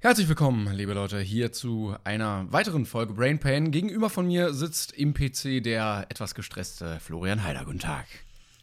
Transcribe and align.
Herzlich 0.00 0.28
willkommen, 0.28 0.72
liebe 0.74 0.92
Leute, 0.92 1.18
hier 1.20 1.52
zu 1.52 1.96
einer 2.04 2.50
weiteren 2.52 2.86
Folge 2.86 3.14
Brain 3.14 3.40
Pain. 3.40 3.70
Gegenüber 3.72 4.10
von 4.10 4.26
mir 4.26 4.52
sitzt 4.52 4.92
im 4.92 5.14
PC 5.14 5.62
der 5.62 6.06
etwas 6.10 6.34
gestresste 6.34 7.00
Florian 7.00 7.42
Heider. 7.42 7.64
Guten 7.64 7.78
Tag. 7.78 8.06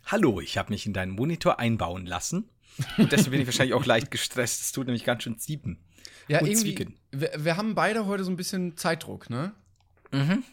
Hallo, 0.06 0.40
ich 0.40 0.58
habe 0.58 0.72
mich 0.72 0.86
in 0.86 0.94
deinen 0.94 1.12
Monitor 1.12 1.60
einbauen 1.60 2.06
lassen. 2.06 2.50
Und 2.98 3.12
deswegen 3.12 3.32
bin 3.32 3.42
ich 3.42 3.48
wahrscheinlich 3.48 3.74
auch 3.74 3.86
leicht 3.86 4.10
gestresst. 4.12 4.62
Es 4.62 4.72
tut 4.72 4.86
nämlich 4.88 5.04
ganz 5.06 5.24
schön 5.24 5.38
ziepen. 5.38 5.80
Ja, 6.28 6.40
und 6.40 6.48
irgendwie. 6.48 6.76
zwicken. 6.76 6.96
Wir, 7.12 7.32
wir 7.38 7.58
haben 7.58 7.76
beide 7.76 8.06
heute 8.06 8.24
so 8.24 8.32
ein 8.32 8.38
bisschen 8.38 8.78
Zeitdruck, 8.78 9.30
ne? 9.30 9.54
Mhm. 10.12 10.44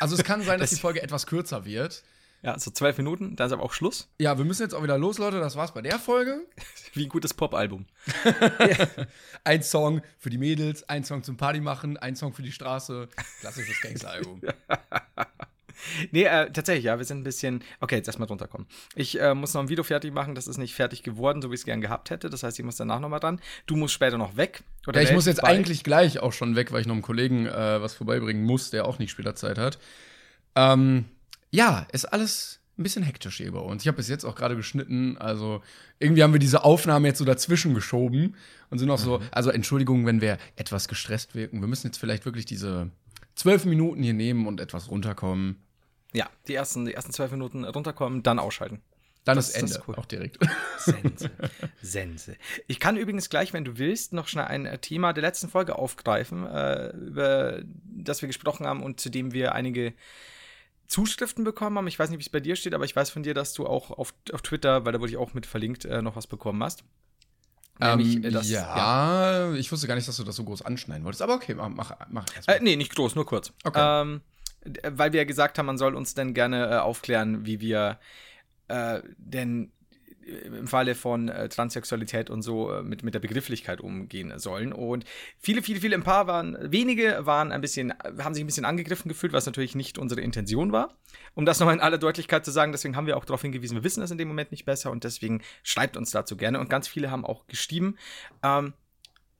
Also 0.00 0.14
es 0.16 0.24
kann 0.24 0.42
sein, 0.42 0.60
dass 0.60 0.70
Das- 0.70 0.76
die 0.78 0.80
Folge 0.82 1.02
etwas 1.02 1.26
kürzer 1.26 1.64
wird. 1.64 2.02
Ja, 2.44 2.58
so 2.58 2.72
zwölf 2.72 2.98
Minuten, 2.98 3.36
dann 3.36 3.46
ist 3.46 3.52
aber 3.52 3.62
auch 3.62 3.72
Schluss. 3.72 4.08
Ja, 4.18 4.36
wir 4.36 4.44
müssen 4.44 4.62
jetzt 4.62 4.74
auch 4.74 4.82
wieder 4.82 4.98
los, 4.98 5.18
Leute. 5.18 5.38
Das 5.38 5.54
war's 5.54 5.72
bei 5.72 5.80
der 5.80 6.00
Folge. 6.00 6.44
Wie 6.92 7.04
ein 7.04 7.08
gutes 7.08 7.34
Popalbum. 7.34 7.86
Ein 9.44 9.62
Song 9.62 10.02
für 10.18 10.28
die 10.28 10.38
Mädels, 10.38 10.88
ein 10.88 11.04
Song 11.04 11.22
zum 11.22 11.36
Party 11.36 11.60
machen, 11.60 11.96
ein 11.96 12.16
Song 12.16 12.32
für 12.32 12.42
die 12.42 12.52
Straße. 12.52 13.08
Klassisches 13.40 13.80
Gangster-Album. 13.80 14.40
Nee, 16.12 16.24
äh, 16.24 16.50
tatsächlich, 16.52 16.84
ja, 16.84 16.98
wir 16.98 17.04
sind 17.04 17.18
ein 17.18 17.24
bisschen. 17.24 17.64
Okay, 17.80 17.96
jetzt 17.96 18.06
erstmal 18.06 18.28
drunter 18.28 18.46
kommen. 18.46 18.66
Ich 18.94 19.20
äh, 19.20 19.34
muss 19.34 19.52
noch 19.52 19.62
ein 19.62 19.68
Video 19.68 19.82
fertig 19.82 20.12
machen, 20.14 20.36
das 20.36 20.46
ist 20.46 20.58
nicht 20.58 20.74
fertig 20.74 21.02
geworden, 21.02 21.42
so 21.42 21.50
wie 21.50 21.54
ich 21.54 21.60
es 21.62 21.64
gern 21.64 21.80
gehabt 21.80 22.10
hätte. 22.10 22.30
Das 22.30 22.44
heißt, 22.44 22.56
ich 22.58 22.64
muss 22.64 22.76
danach 22.76 23.00
nochmal 23.00 23.18
dran. 23.18 23.40
Du 23.66 23.74
musst 23.76 23.92
später 23.94 24.16
noch 24.16 24.36
weg. 24.36 24.62
Oder 24.86 25.02
Ja, 25.02 25.08
ich 25.08 25.14
muss 25.14 25.26
jetzt 25.26 25.40
bald. 25.40 25.52
eigentlich 25.56 25.82
gleich 25.82 26.20
auch 26.20 26.32
schon 26.32 26.54
weg, 26.54 26.70
weil 26.70 26.82
ich 26.82 26.86
noch 26.86 26.94
einem 26.94 27.02
Kollegen 27.02 27.46
äh, 27.46 27.82
was 27.82 27.94
vorbeibringen 27.94 28.44
muss, 28.44 28.70
der 28.70 28.84
auch 28.86 29.00
nicht 29.00 29.10
später 29.10 29.34
Zeit 29.34 29.58
hat. 29.58 29.80
Ähm, 30.54 31.06
ja, 31.52 31.86
ist 31.92 32.06
alles 32.06 32.58
ein 32.78 32.82
bisschen 32.82 33.02
hektisch 33.04 33.36
hier 33.36 33.52
bei 33.52 33.60
uns. 33.60 33.82
Ich 33.82 33.86
habe 33.88 33.96
bis 33.98 34.08
jetzt 34.08 34.24
auch 34.24 34.34
gerade 34.34 34.56
geschnitten, 34.56 35.16
also 35.18 35.62
irgendwie 36.00 36.22
haben 36.24 36.32
wir 36.32 36.40
diese 36.40 36.64
Aufnahme 36.64 37.06
jetzt 37.08 37.18
so 37.18 37.24
dazwischen 37.24 37.74
geschoben 37.74 38.34
und 38.70 38.78
sind 38.78 38.90
auch 38.90 38.98
so, 38.98 39.18
Mhm. 39.18 39.24
also 39.30 39.50
Entschuldigung, 39.50 40.06
wenn 40.06 40.20
wir 40.20 40.38
etwas 40.56 40.88
gestresst 40.88 41.34
wirken. 41.34 41.60
Wir 41.60 41.68
müssen 41.68 41.86
jetzt 41.88 41.98
vielleicht 41.98 42.24
wirklich 42.24 42.46
diese 42.46 42.90
zwölf 43.36 43.64
Minuten 43.66 44.02
hier 44.02 44.14
nehmen 44.14 44.46
und 44.46 44.58
etwas 44.60 44.90
runterkommen. 44.90 45.62
Ja, 46.14 46.28
die 46.48 46.54
ersten, 46.54 46.84
die 46.86 46.94
ersten 46.94 47.12
zwölf 47.12 47.30
Minuten 47.30 47.64
runterkommen, 47.64 48.22
dann 48.22 48.38
ausschalten. 48.38 48.80
Dann 49.24 49.36
Das- 49.36 49.48
ist 49.48 49.54
das 49.56 49.62
Ende, 49.62 49.74
ist 49.74 49.88
cool. 49.88 49.94
auch 49.96 50.06
direkt. 50.06 50.38
Sense. 50.78 51.30
Sense. 51.80 52.36
Ich 52.66 52.80
kann 52.80 52.96
übrigens 52.96 53.28
gleich, 53.30 53.52
wenn 53.52 53.64
du 53.64 53.78
willst, 53.78 54.12
noch 54.14 54.26
schnell 54.28 54.46
ein 54.46 54.66
äh, 54.66 54.78
Thema 54.78 55.12
der 55.12 55.22
letzten 55.22 55.48
Folge 55.48 55.76
aufgreifen, 55.78 56.44
äh, 56.46 56.88
über 56.96 57.62
das 57.84 58.20
wir 58.22 58.26
gesprochen 58.26 58.66
haben 58.66 58.82
und 58.82 58.98
zu 58.98 59.10
dem 59.10 59.32
wir 59.32 59.54
einige 59.54 59.92
Zuschriften 60.92 61.44
bekommen 61.44 61.76
haben. 61.78 61.86
Ich 61.88 61.98
weiß 61.98 62.10
nicht, 62.10 62.18
wie 62.18 62.22
es 62.24 62.28
bei 62.28 62.40
dir 62.40 62.54
steht, 62.56 62.74
aber 62.74 62.84
ich 62.84 62.94
weiß 62.94 63.10
von 63.10 63.22
dir, 63.22 63.34
dass 63.34 63.54
du 63.54 63.66
auch 63.66 63.90
auf, 63.90 64.14
auf 64.32 64.42
Twitter, 64.42 64.84
weil 64.84 64.92
da 64.92 65.00
wurde 65.00 65.10
ich 65.10 65.16
auch 65.16 65.32
mit 65.34 65.46
verlinkt, 65.46 65.84
äh, 65.84 66.02
noch 66.02 66.16
was 66.16 66.26
bekommen 66.26 66.62
hast. 66.62 66.84
Nämlich, 67.80 68.16
ähm, 68.16 68.24
äh, 68.24 68.30
das- 68.30 68.48
ja, 68.50 69.52
ich 69.54 69.72
wusste 69.72 69.86
gar 69.88 69.94
nicht, 69.94 70.06
dass 70.06 70.16
du 70.18 70.24
das 70.24 70.36
so 70.36 70.44
groß 70.44 70.62
anschneiden 70.62 71.04
wolltest, 71.04 71.22
aber 71.22 71.34
okay, 71.34 71.54
mach, 71.54 71.68
mach, 71.70 71.92
mach 72.10 72.26
erst 72.36 72.46
mal. 72.48 72.54
Äh, 72.54 72.60
nee, 72.62 72.76
nicht 72.76 72.94
groß, 72.94 73.14
nur 73.14 73.26
kurz. 73.26 73.52
Okay. 73.64 73.80
Ähm, 74.02 74.20
d- 74.64 74.80
weil 74.84 75.12
wir 75.12 75.20
ja 75.20 75.24
gesagt 75.24 75.58
haben, 75.58 75.66
man 75.66 75.78
soll 75.78 75.94
uns 75.94 76.14
dann 76.14 76.34
gerne 76.34 76.70
äh, 76.70 76.76
aufklären, 76.78 77.46
wie 77.46 77.60
wir 77.60 77.98
äh, 78.68 79.00
denn 79.16 79.72
im 80.26 80.66
Falle 80.66 80.94
von 80.94 81.28
äh, 81.28 81.48
Transsexualität 81.48 82.30
und 82.30 82.42
so 82.42 82.72
äh, 82.72 82.82
mit, 82.82 83.02
mit 83.02 83.14
der 83.14 83.20
Begrifflichkeit 83.20 83.80
umgehen 83.80 84.38
sollen. 84.38 84.72
Und 84.72 85.04
viele, 85.38 85.62
viele, 85.62 85.80
viele, 85.80 85.96
ein 85.96 86.02
paar 86.02 86.26
waren, 86.26 86.56
wenige 86.60 87.26
waren 87.26 87.52
ein 87.52 87.60
bisschen, 87.60 87.92
haben 88.18 88.34
sich 88.34 88.42
ein 88.42 88.46
bisschen 88.46 88.64
angegriffen 88.64 89.08
gefühlt, 89.08 89.32
was 89.32 89.46
natürlich 89.46 89.74
nicht 89.74 89.98
unsere 89.98 90.20
Intention 90.20 90.72
war. 90.72 90.96
Um 91.34 91.44
das 91.44 91.58
nochmal 91.60 91.74
in 91.74 91.80
aller 91.80 91.98
Deutlichkeit 91.98 92.44
zu 92.44 92.50
sagen, 92.50 92.72
deswegen 92.72 92.96
haben 92.96 93.06
wir 93.06 93.16
auch 93.16 93.24
darauf 93.24 93.42
hingewiesen, 93.42 93.76
wir 93.76 93.84
wissen 93.84 94.00
das 94.00 94.10
in 94.10 94.18
dem 94.18 94.28
Moment 94.28 94.50
nicht 94.50 94.64
besser 94.64 94.90
und 94.90 95.04
deswegen 95.04 95.42
schreibt 95.62 95.96
uns 95.96 96.10
dazu 96.10 96.36
gerne. 96.36 96.60
Und 96.60 96.70
ganz 96.70 96.88
viele 96.88 97.10
haben 97.10 97.24
auch 97.24 97.46
geschrieben. 97.46 97.96
Ähm, 98.42 98.74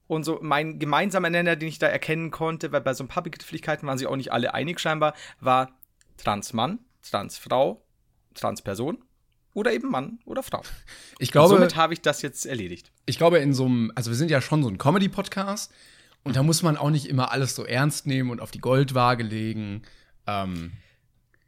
und 0.07 0.25
so 0.25 0.39
mein 0.43 0.79
gemeinsamer 0.79 1.31
Nenner, 1.31 1.57
den 1.57 1.69
ich 1.69 1.79
da 1.79 1.87
erkennen 1.87 2.31
konnte, 2.31 2.73
weil 2.73 2.81
bei 2.81 2.93
so 2.93 3.05
ein 3.05 3.09
paar 3.09 3.23
Begrifflichkeiten 3.23 3.87
waren 3.89 3.99
sich 3.99 4.07
auch 4.07 4.17
nicht 4.17 4.33
alle 4.33 4.53
einig 4.53 4.81
scheinbar, 4.81 5.15
war 5.41 5.71
Transmann, 6.19 6.81
Transfrau, 7.03 7.85
Transperson 8.35 8.99
oder 9.55 9.73
eben 9.73 9.91
Mann 9.91 10.19
oder 10.25 10.43
Frau. 10.43 10.63
Ich 11.19 11.29
Und 11.29 11.33
glaube, 11.33 11.55
somit 11.55 11.77
habe 11.77 11.93
ich 11.93 12.01
das 12.01 12.23
jetzt 12.23 12.47
erledigt. 12.47 12.91
ich 13.07 13.19
glaube, 13.19 13.39
in 13.39 13.53
so 13.55 13.67
einem, 13.67 13.93
also 13.95 14.11
wir 14.11 14.17
sind 14.17 14.31
ja 14.31 14.41
schon 14.41 14.63
so 14.63 14.69
ein 14.69 14.79
Comedy-Podcast 14.79 15.73
und 16.25 16.37
da 16.37 16.43
muss 16.43 16.63
man 16.63 16.77
auch 16.77 16.91
nicht 16.91 17.07
immer 17.07 17.33
alles 17.33 17.55
so 17.55 17.65
ernst 17.65 18.07
nehmen 18.07 18.31
und 18.31 18.41
auf 18.41 18.51
die 18.51 18.61
Goldwaage 18.61 19.23
legen. 19.25 19.83
Ähm, 20.27 20.73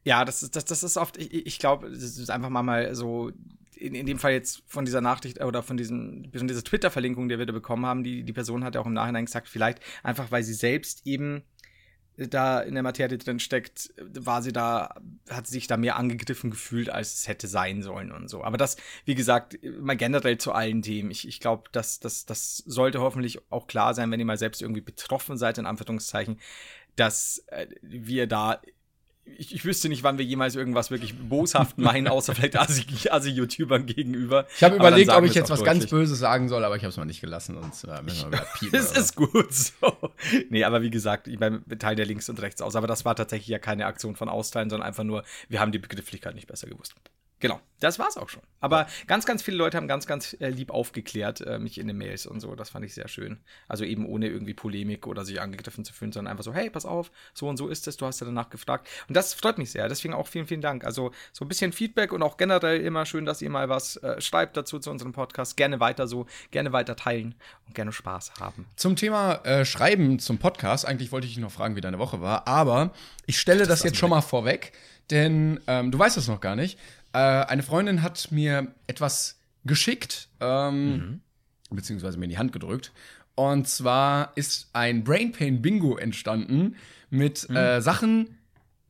Ja, 0.04 0.24
das 0.24 0.42
ist, 0.42 0.56
das, 0.56 0.64
das 0.64 0.82
ist 0.82 0.96
oft, 0.96 1.16
ich, 1.16 1.46
ich 1.46 1.58
glaube, 1.58 1.90
das 1.90 2.02
ist 2.02 2.30
einfach 2.30 2.50
mal, 2.50 2.62
mal 2.62 2.94
so, 2.94 3.30
in, 3.76 3.94
in 3.94 4.06
dem 4.06 4.18
Fall 4.18 4.32
jetzt 4.32 4.62
von 4.66 4.84
dieser 4.84 5.00
Nachricht 5.00 5.42
oder 5.42 5.62
von, 5.62 5.76
diesen, 5.76 6.30
von 6.36 6.46
dieser 6.48 6.62
Twitter-Verlinkung, 6.62 7.28
die 7.28 7.38
wir 7.38 7.46
da 7.46 7.52
bekommen 7.52 7.86
haben, 7.86 8.04
die, 8.04 8.22
die 8.22 8.32
Person 8.32 8.64
hat 8.64 8.74
ja 8.74 8.80
auch 8.80 8.86
im 8.86 8.92
Nachhinein 8.92 9.24
gesagt, 9.26 9.48
vielleicht 9.48 9.80
einfach, 10.02 10.30
weil 10.30 10.42
sie 10.42 10.54
selbst 10.54 11.06
eben 11.06 11.42
da 12.16 12.60
in 12.60 12.74
der 12.74 12.82
Materie 12.82 13.18
drin 13.18 13.40
steckt, 13.40 13.92
war 13.98 14.42
sie 14.42 14.52
da, 14.52 14.94
hat 15.28 15.46
sich 15.46 15.66
da 15.66 15.76
mehr 15.76 15.96
angegriffen 15.96 16.50
gefühlt, 16.50 16.88
als 16.88 17.14
es 17.14 17.28
hätte 17.28 17.48
sein 17.48 17.82
sollen 17.82 18.12
und 18.12 18.28
so. 18.28 18.44
Aber 18.44 18.56
das, 18.56 18.76
wie 19.04 19.14
gesagt, 19.14 19.58
mal 19.80 19.96
generell 19.96 20.38
zu 20.38 20.52
allen 20.52 20.82
Themen. 20.82 21.10
Ich, 21.10 21.26
ich 21.26 21.40
glaube, 21.40 21.64
das, 21.72 22.00
das, 22.00 22.24
das 22.24 22.58
sollte 22.58 23.00
hoffentlich 23.00 23.40
auch 23.50 23.66
klar 23.66 23.94
sein, 23.94 24.10
wenn 24.10 24.20
ihr 24.20 24.26
mal 24.26 24.38
selbst 24.38 24.62
irgendwie 24.62 24.80
betroffen 24.80 25.36
seid, 25.36 25.58
in 25.58 25.66
Anführungszeichen, 25.66 26.38
dass 26.96 27.44
äh, 27.48 27.66
wir 27.82 28.26
da 28.26 28.60
ich, 29.26 29.54
ich 29.54 29.64
wüsste 29.64 29.88
nicht, 29.88 30.02
wann 30.02 30.18
wir 30.18 30.24
jemals 30.24 30.54
irgendwas 30.54 30.90
wirklich 30.90 31.14
boshaft 31.18 31.78
meinen, 31.78 32.08
außer 32.08 32.34
vielleicht 32.34 32.58
Asi- 32.58 33.08
Asi-YouTubern 33.10 33.86
gegenüber. 33.86 34.46
ich 34.56 34.62
habe 34.62 34.76
überlegt, 34.76 35.10
ob 35.10 35.24
ich 35.24 35.34
jetzt 35.34 35.50
was 35.50 35.62
ganz 35.64 35.78
deutlich. 35.80 35.90
Böses 35.90 36.18
sagen 36.18 36.48
soll, 36.48 36.64
aber 36.64 36.76
ich 36.76 36.82
habe 36.82 36.90
es 36.90 36.96
mal 36.96 37.04
nicht 37.04 37.20
gelassen, 37.20 37.56
sonst 37.60 37.84
äh, 37.84 38.02
müssen 38.02 38.30
wir 38.30 38.38
piepen. 38.58 38.78
Es 38.78 38.92
ist 38.92 39.16
gut 39.16 39.52
so. 39.52 39.74
Nee, 40.50 40.64
aber 40.64 40.82
wie 40.82 40.90
gesagt, 40.90 41.26
ich 41.28 41.38
meine, 41.40 41.62
teilen 41.78 41.98
ja 41.98 42.04
links 42.04 42.28
und 42.28 42.40
rechts 42.40 42.60
aus. 42.62 42.76
Aber 42.76 42.86
das 42.86 43.04
war 43.04 43.16
tatsächlich 43.16 43.48
ja 43.48 43.58
keine 43.58 43.86
Aktion 43.86 44.14
von 44.16 44.28
Austeilen, 44.28 44.70
sondern 44.70 44.86
einfach 44.86 45.04
nur, 45.04 45.24
wir 45.48 45.60
haben 45.60 45.72
die 45.72 45.78
Begrifflichkeit 45.78 46.34
nicht 46.34 46.46
besser 46.46 46.68
gewusst. 46.68 46.94
Genau, 47.44 47.60
das 47.80 47.98
war's 47.98 48.16
auch 48.16 48.30
schon. 48.30 48.42
Aber 48.60 48.86
ganz, 49.06 49.26
ganz 49.26 49.42
viele 49.42 49.58
Leute 49.58 49.76
haben 49.76 49.86
ganz, 49.86 50.06
ganz 50.06 50.34
äh, 50.40 50.48
lieb 50.48 50.70
aufgeklärt, 50.70 51.42
äh, 51.42 51.58
mich 51.58 51.76
in 51.76 51.86
den 51.86 51.98
Mails 51.98 52.24
und 52.24 52.40
so. 52.40 52.54
Das 52.54 52.70
fand 52.70 52.86
ich 52.86 52.94
sehr 52.94 53.06
schön. 53.06 53.38
Also 53.68 53.84
eben 53.84 54.06
ohne 54.06 54.28
irgendwie 54.28 54.54
Polemik 54.54 55.06
oder 55.06 55.26
sich 55.26 55.42
angegriffen 55.42 55.84
zu 55.84 55.92
fühlen, 55.92 56.10
sondern 56.10 56.30
einfach 56.30 56.44
so, 56.44 56.54
hey, 56.54 56.70
pass 56.70 56.86
auf, 56.86 57.10
so 57.34 57.46
und 57.46 57.58
so 57.58 57.68
ist 57.68 57.86
es, 57.86 57.98
du 57.98 58.06
hast 58.06 58.18
ja 58.20 58.24
danach 58.24 58.48
gefragt. 58.48 58.88
Und 59.08 59.14
das 59.14 59.34
freut 59.34 59.58
mich 59.58 59.72
sehr. 59.72 59.86
Deswegen 59.90 60.14
auch 60.14 60.26
vielen, 60.26 60.46
vielen 60.46 60.62
Dank. 60.62 60.84
Also 60.84 61.10
so 61.32 61.44
ein 61.44 61.48
bisschen 61.48 61.72
Feedback 61.72 62.14
und 62.14 62.22
auch 62.22 62.38
generell 62.38 62.80
immer 62.80 63.04
schön, 63.04 63.26
dass 63.26 63.42
ihr 63.42 63.50
mal 63.50 63.68
was 63.68 63.96
äh, 63.96 64.18
schreibt 64.22 64.56
dazu 64.56 64.78
zu 64.78 64.90
unserem 64.90 65.12
Podcast. 65.12 65.58
Gerne 65.58 65.78
weiter 65.80 66.06
so, 66.06 66.24
gerne 66.50 66.72
weiter 66.72 66.96
teilen 66.96 67.34
und 67.66 67.74
gerne 67.74 67.92
Spaß 67.92 68.32
haben. 68.40 68.64
Zum 68.76 68.96
Thema 68.96 69.44
äh, 69.44 69.66
Schreiben 69.66 70.18
zum 70.18 70.38
Podcast, 70.38 70.86
eigentlich 70.86 71.12
wollte 71.12 71.26
ich 71.26 71.34
dich 71.34 71.42
noch 71.42 71.52
fragen, 71.52 71.76
wie 71.76 71.82
deine 71.82 71.98
Woche 71.98 72.22
war, 72.22 72.48
aber 72.48 72.94
ich 73.26 73.38
stelle 73.38 73.66
das, 73.66 73.82
jetzt 73.82 73.98
schon 73.98 74.08
mal 74.08 74.22
vorweg, 74.22 74.72
denn 75.10 75.60
ähm, 75.66 75.90
du 75.90 75.98
weißt 75.98 76.16
es 76.16 76.28
noch 76.28 76.40
gar 76.40 76.56
nicht. 76.56 76.78
Äh, 77.14 77.18
eine 77.18 77.62
Freundin 77.62 78.02
hat 78.02 78.32
mir 78.32 78.74
etwas 78.86 79.38
geschickt, 79.64 80.28
ähm, 80.40 81.20
beziehungsweise 81.70 82.18
mir 82.18 82.24
in 82.24 82.30
die 82.30 82.38
Hand 82.38 82.52
gedrückt. 82.52 82.92
Und 83.36 83.68
zwar 83.68 84.32
ist 84.36 84.68
ein 84.72 85.04
Brain 85.04 85.32
Pain 85.32 85.62
Bingo 85.62 85.96
entstanden 85.96 86.76
mit 87.10 87.48
äh, 87.50 87.80
Sachen, 87.80 88.36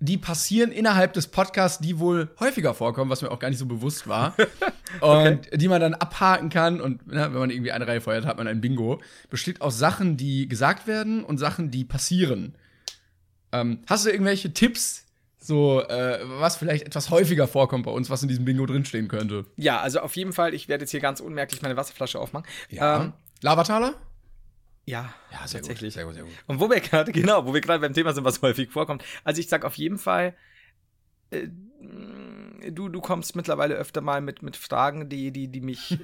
die 0.00 0.18
passieren 0.18 0.72
innerhalb 0.72 1.12
des 1.12 1.28
Podcasts, 1.28 1.78
die 1.78 1.98
wohl 1.98 2.30
häufiger 2.40 2.74
vorkommen, 2.74 3.10
was 3.10 3.22
mir 3.22 3.30
auch 3.30 3.38
gar 3.38 3.48
nicht 3.48 3.58
so 3.58 3.66
bewusst 3.66 4.08
war. 4.08 4.34
Und 5.00 5.48
die 5.52 5.68
man 5.68 5.80
dann 5.80 5.94
abhaken 5.94 6.50
kann. 6.50 6.80
Und 6.80 7.06
ne, 7.06 7.22
wenn 7.32 7.38
man 7.38 7.50
irgendwie 7.50 7.72
eine 7.72 7.86
Reihe 7.86 8.00
feuert, 8.00 8.26
hat 8.26 8.36
man 8.36 8.46
ein 8.46 8.60
Bingo. 8.60 9.00
Besteht 9.30 9.60
aus 9.60 9.78
Sachen, 9.78 10.16
die 10.16 10.46
gesagt 10.48 10.86
werden 10.86 11.24
und 11.24 11.38
Sachen, 11.38 11.70
die 11.70 11.84
passieren. 11.84 12.54
Ähm, 13.52 13.80
hast 13.86 14.04
du 14.04 14.10
irgendwelche 14.10 14.52
Tipps, 14.52 15.03
so 15.46 15.82
äh, 15.82 16.20
was 16.40 16.56
vielleicht 16.56 16.86
etwas 16.86 17.10
häufiger 17.10 17.46
vorkommt 17.46 17.84
bei 17.84 17.90
uns, 17.90 18.08
was 18.08 18.22
in 18.22 18.28
diesem 18.28 18.44
Bingo 18.44 18.64
drinstehen 18.66 19.08
könnte? 19.08 19.44
Ja, 19.56 19.80
also 19.80 20.00
auf 20.00 20.16
jeden 20.16 20.32
Fall, 20.32 20.54
ich 20.54 20.68
werde 20.68 20.82
jetzt 20.84 20.90
hier 20.90 21.00
ganz 21.00 21.20
unmerklich 21.20 21.60
meine 21.60 21.76
Wasserflasche 21.76 22.18
aufmachen. 22.18 22.46
Ähm, 22.70 23.12
Lavataler? 23.42 23.94
ja, 24.86 25.12
Ja, 25.32 25.46
sehr 25.46 25.60
gut, 25.60 25.68
tatsächlich. 25.68 25.94
sehr 25.94 26.04
gut, 26.06 26.14
sehr 26.14 26.24
gut. 26.24 26.32
Und 26.46 26.60
wo 26.60 26.70
wir 26.70 26.80
gerade, 26.80 27.12
genau, 27.20 27.46
wo 27.46 27.52
wir 27.52 27.60
gerade 27.60 27.80
beim 27.80 27.92
Thema 27.92 28.12
sind, 28.14 28.24
was 28.24 28.40
häufig 28.42 28.70
vorkommt. 28.70 29.04
Also 29.22 29.40
ich 29.40 29.48
sag 29.48 29.64
auf 29.64 29.74
jeden 29.76 29.98
Fall, 29.98 30.34
äh, 31.30 31.48
du, 32.70 32.88
du 32.88 33.00
kommst 33.02 33.36
mittlerweile 33.36 33.74
öfter 33.74 34.00
mal 34.00 34.22
mit, 34.22 34.42
mit 34.42 34.56
Fragen, 34.56 35.10
die, 35.10 35.30
die, 35.30 35.48
die 35.48 35.60
mich 35.60 35.98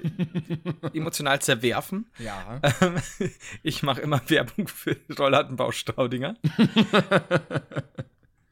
emotional 0.93 1.41
zerwerfen. 1.41 2.11
Ja. 2.19 2.61
Ähm, 2.81 2.95
ich 3.63 3.81
mache 3.81 4.01
immer 4.01 4.21
Werbung 4.29 4.67
für 4.67 4.97
Rollladenbau 5.17 5.71
Staudinger. 5.71 6.35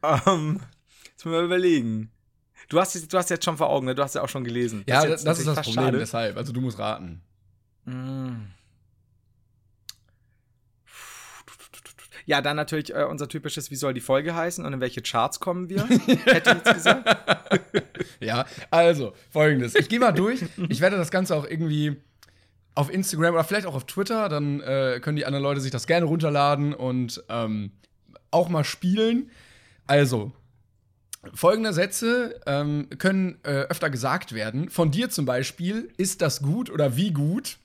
ähm, 0.04 0.60
jetzt 1.20 1.26
müssen 1.26 1.38
wir 1.38 1.44
überlegen. 1.44 2.12
Du 2.70 2.80
hast, 2.80 2.96
es- 2.96 3.08
du 3.10 3.18
hast 3.18 3.30
jetzt 3.30 3.44
schon 3.44 3.58
vor 3.58 3.70
Augen, 3.70 3.88
ne? 3.88 3.94
du 3.96 4.02
hast 4.02 4.16
ja 4.16 4.22
auch 4.22 4.30
schon 4.30 4.46
gelesen. 4.46 4.84
Ja, 4.88 5.04
jetzt 5.06 5.28
das, 5.28 5.40
ist 5.40 5.48
das 5.48 5.56
Problem, 5.58 5.74
schade. 5.86 5.98
deshalb. 5.98 6.38
Also 6.38 6.54
du 6.54 6.62
musst 6.62 6.80
raten. 6.80 7.22
Mm. 7.84 8.46
Ja, 12.26 12.42
dann 12.42 12.56
natürlich 12.56 12.94
äh, 12.96 13.04
unser 13.04 13.28
typisches, 13.28 13.70
wie 13.72 13.76
soll 13.76 13.94
die 13.94 14.02
Folge 14.02 14.36
heißen 14.36 14.64
und 14.64 14.72
in 14.72 14.80
welche 14.80 15.02
Charts 15.02 15.40
kommen 15.40 15.68
wir? 15.68 15.84
Hätte 16.26 16.52
ich 16.52 16.56
jetzt 16.66 16.74
gesagt. 16.74 17.18
Ja, 18.22 18.46
also, 18.70 19.14
folgendes. 19.32 19.76
Ich 19.76 19.88
gehe 19.88 20.00
mal 20.00 20.12
durch. 20.12 20.42
Ich 20.68 20.82
werde 20.82 20.98
das 20.98 21.10
Ganze 21.10 21.36
auch 21.38 21.46
irgendwie 21.46 21.96
auf 22.76 22.92
Instagram 22.92 23.34
oder 23.34 23.44
vielleicht 23.46 23.66
auch 23.66 23.76
auf 23.76 23.86
Twitter, 23.86 24.28
dann 24.28 24.60
äh, 24.60 25.00
können 25.02 25.16
die 25.16 25.26
anderen 25.26 25.42
Leute 25.44 25.62
sich 25.62 25.72
das 25.72 25.88
gerne 25.88 26.06
runterladen 26.06 26.74
und 26.74 27.24
ähm, 27.30 27.72
auch 28.30 28.50
mal 28.50 28.66
spielen. 28.66 29.32
Also, 29.88 30.34
folgende 31.34 31.74
Sätze 31.74 32.40
ähm, 32.46 32.88
können 32.98 33.40
äh, 33.44 33.50
öfter 33.70 33.90
gesagt 33.90 34.34
werden. 34.34 34.70
Von 34.70 34.92
dir 34.92 35.10
zum 35.10 35.26
Beispiel, 35.26 35.92
ist 35.98 36.22
das 36.22 36.42
gut 36.42 36.70
oder 36.70 36.96
wie 36.96 37.12
gut? 37.12 37.58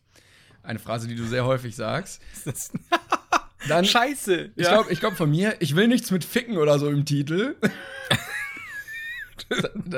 Eine 0.63 0.79
Phrase, 0.79 1.09
die 1.09 1.15
du 1.15 1.25
sehr 1.25 1.45
häufig 1.45 1.77
sagst. 1.77 2.21
Das- 2.45 2.73
Dann, 3.69 3.87
Scheiße. 3.87 4.51
ich 4.57 4.67
glaube, 4.67 4.93
ich 4.93 5.01
glaub 5.01 5.15
von 5.17 5.31
mir, 5.31 5.57
ich 5.61 5.75
will 5.75 5.89
nichts 5.89 6.11
mit 6.11 6.23
Ficken 6.23 6.59
oder 6.59 6.79
so 6.79 6.91
im 6.91 7.07
Titel. 7.07 7.57
dann, 9.49 9.91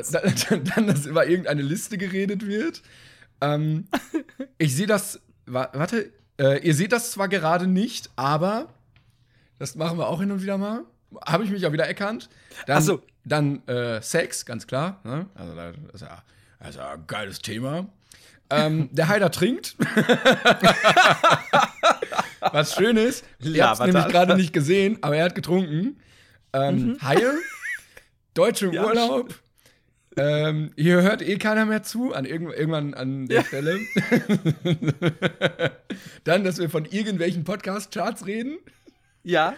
dann, 0.49 0.65
dann, 0.65 0.87
dass 0.87 1.07
über 1.07 1.27
irgendeine 1.27 1.63
Liste 1.63 1.99
geredet 1.99 2.47
wird. 2.47 2.83
Ähm, 3.41 3.89
ich 4.59 4.75
sehe 4.77 4.87
das, 4.87 5.21
wa 5.47 5.69
warte, 5.73 6.13
äh, 6.39 6.65
ihr 6.65 6.75
seht 6.75 6.93
das 6.93 7.11
zwar 7.11 7.29
gerade 7.29 7.67
nicht, 7.67 8.11
aber 8.17 8.73
das 9.59 9.75
machen 9.75 9.99
wir 9.99 10.07
auch 10.07 10.21
hin 10.21 10.31
und 10.31 10.43
wieder 10.43 10.59
mal. 10.59 10.85
Habe 11.27 11.43
ich 11.45 11.51
mich 11.51 11.67
auch 11.67 11.73
wieder 11.73 11.87
erkannt. 11.87 12.29
Dann, 12.67 12.79
Ach 12.79 12.83
so. 12.83 13.03
Dann 13.27 13.67
äh, 13.67 14.01
Sex, 14.01 14.47
ganz 14.47 14.67
klar. 14.67 15.01
Ne? 15.05 15.27
Also 15.35 15.55
das 15.55 15.77
ist, 15.93 16.01
ja, 16.01 16.23
das 16.61 16.71
ist 16.71 16.77
ja 16.77 16.93
ein 16.93 17.07
geiles 17.07 17.41
Thema. 17.41 17.87
Ähm, 18.49 18.89
der 18.93 19.09
Heider 19.09 19.31
trinkt. 19.31 19.77
Was 22.41 22.75
schön 22.75 22.97
ist, 22.97 23.25
ihr 23.41 23.67
habt 23.67 23.81
es 23.81 23.87
nämlich 23.87 24.05
er. 24.05 24.11
gerade 24.11 24.37
nicht 24.37 24.53
gesehen, 24.53 24.99
aber 25.03 25.17
er 25.17 25.25
hat 25.25 25.35
getrunken. 25.35 25.99
Ähm, 26.53 26.97
Haie, 27.03 27.33
Deutsche 28.35 28.67
im 28.67 28.73
Ja, 28.73 28.85
Urlaub. 28.87 29.35
Ähm, 30.19 30.71
hier 30.77 31.03
hört 31.03 31.21
eh 31.21 31.37
keiner 31.37 31.67
mehr 31.67 31.83
zu, 31.83 32.15
an 32.15 32.25
irgend, 32.25 32.55
irgendwann 32.55 32.95
an 32.95 33.27
der 33.27 33.45
Stelle. 33.45 33.79
Dann, 36.25 36.43
dass 36.45 36.59
wir 36.59 36.71
von 36.71 36.87
irgendwelchen 36.87 37.45
Podcast-Charts 37.45 38.27
reden. 38.27 38.57
Ja. 39.25 39.55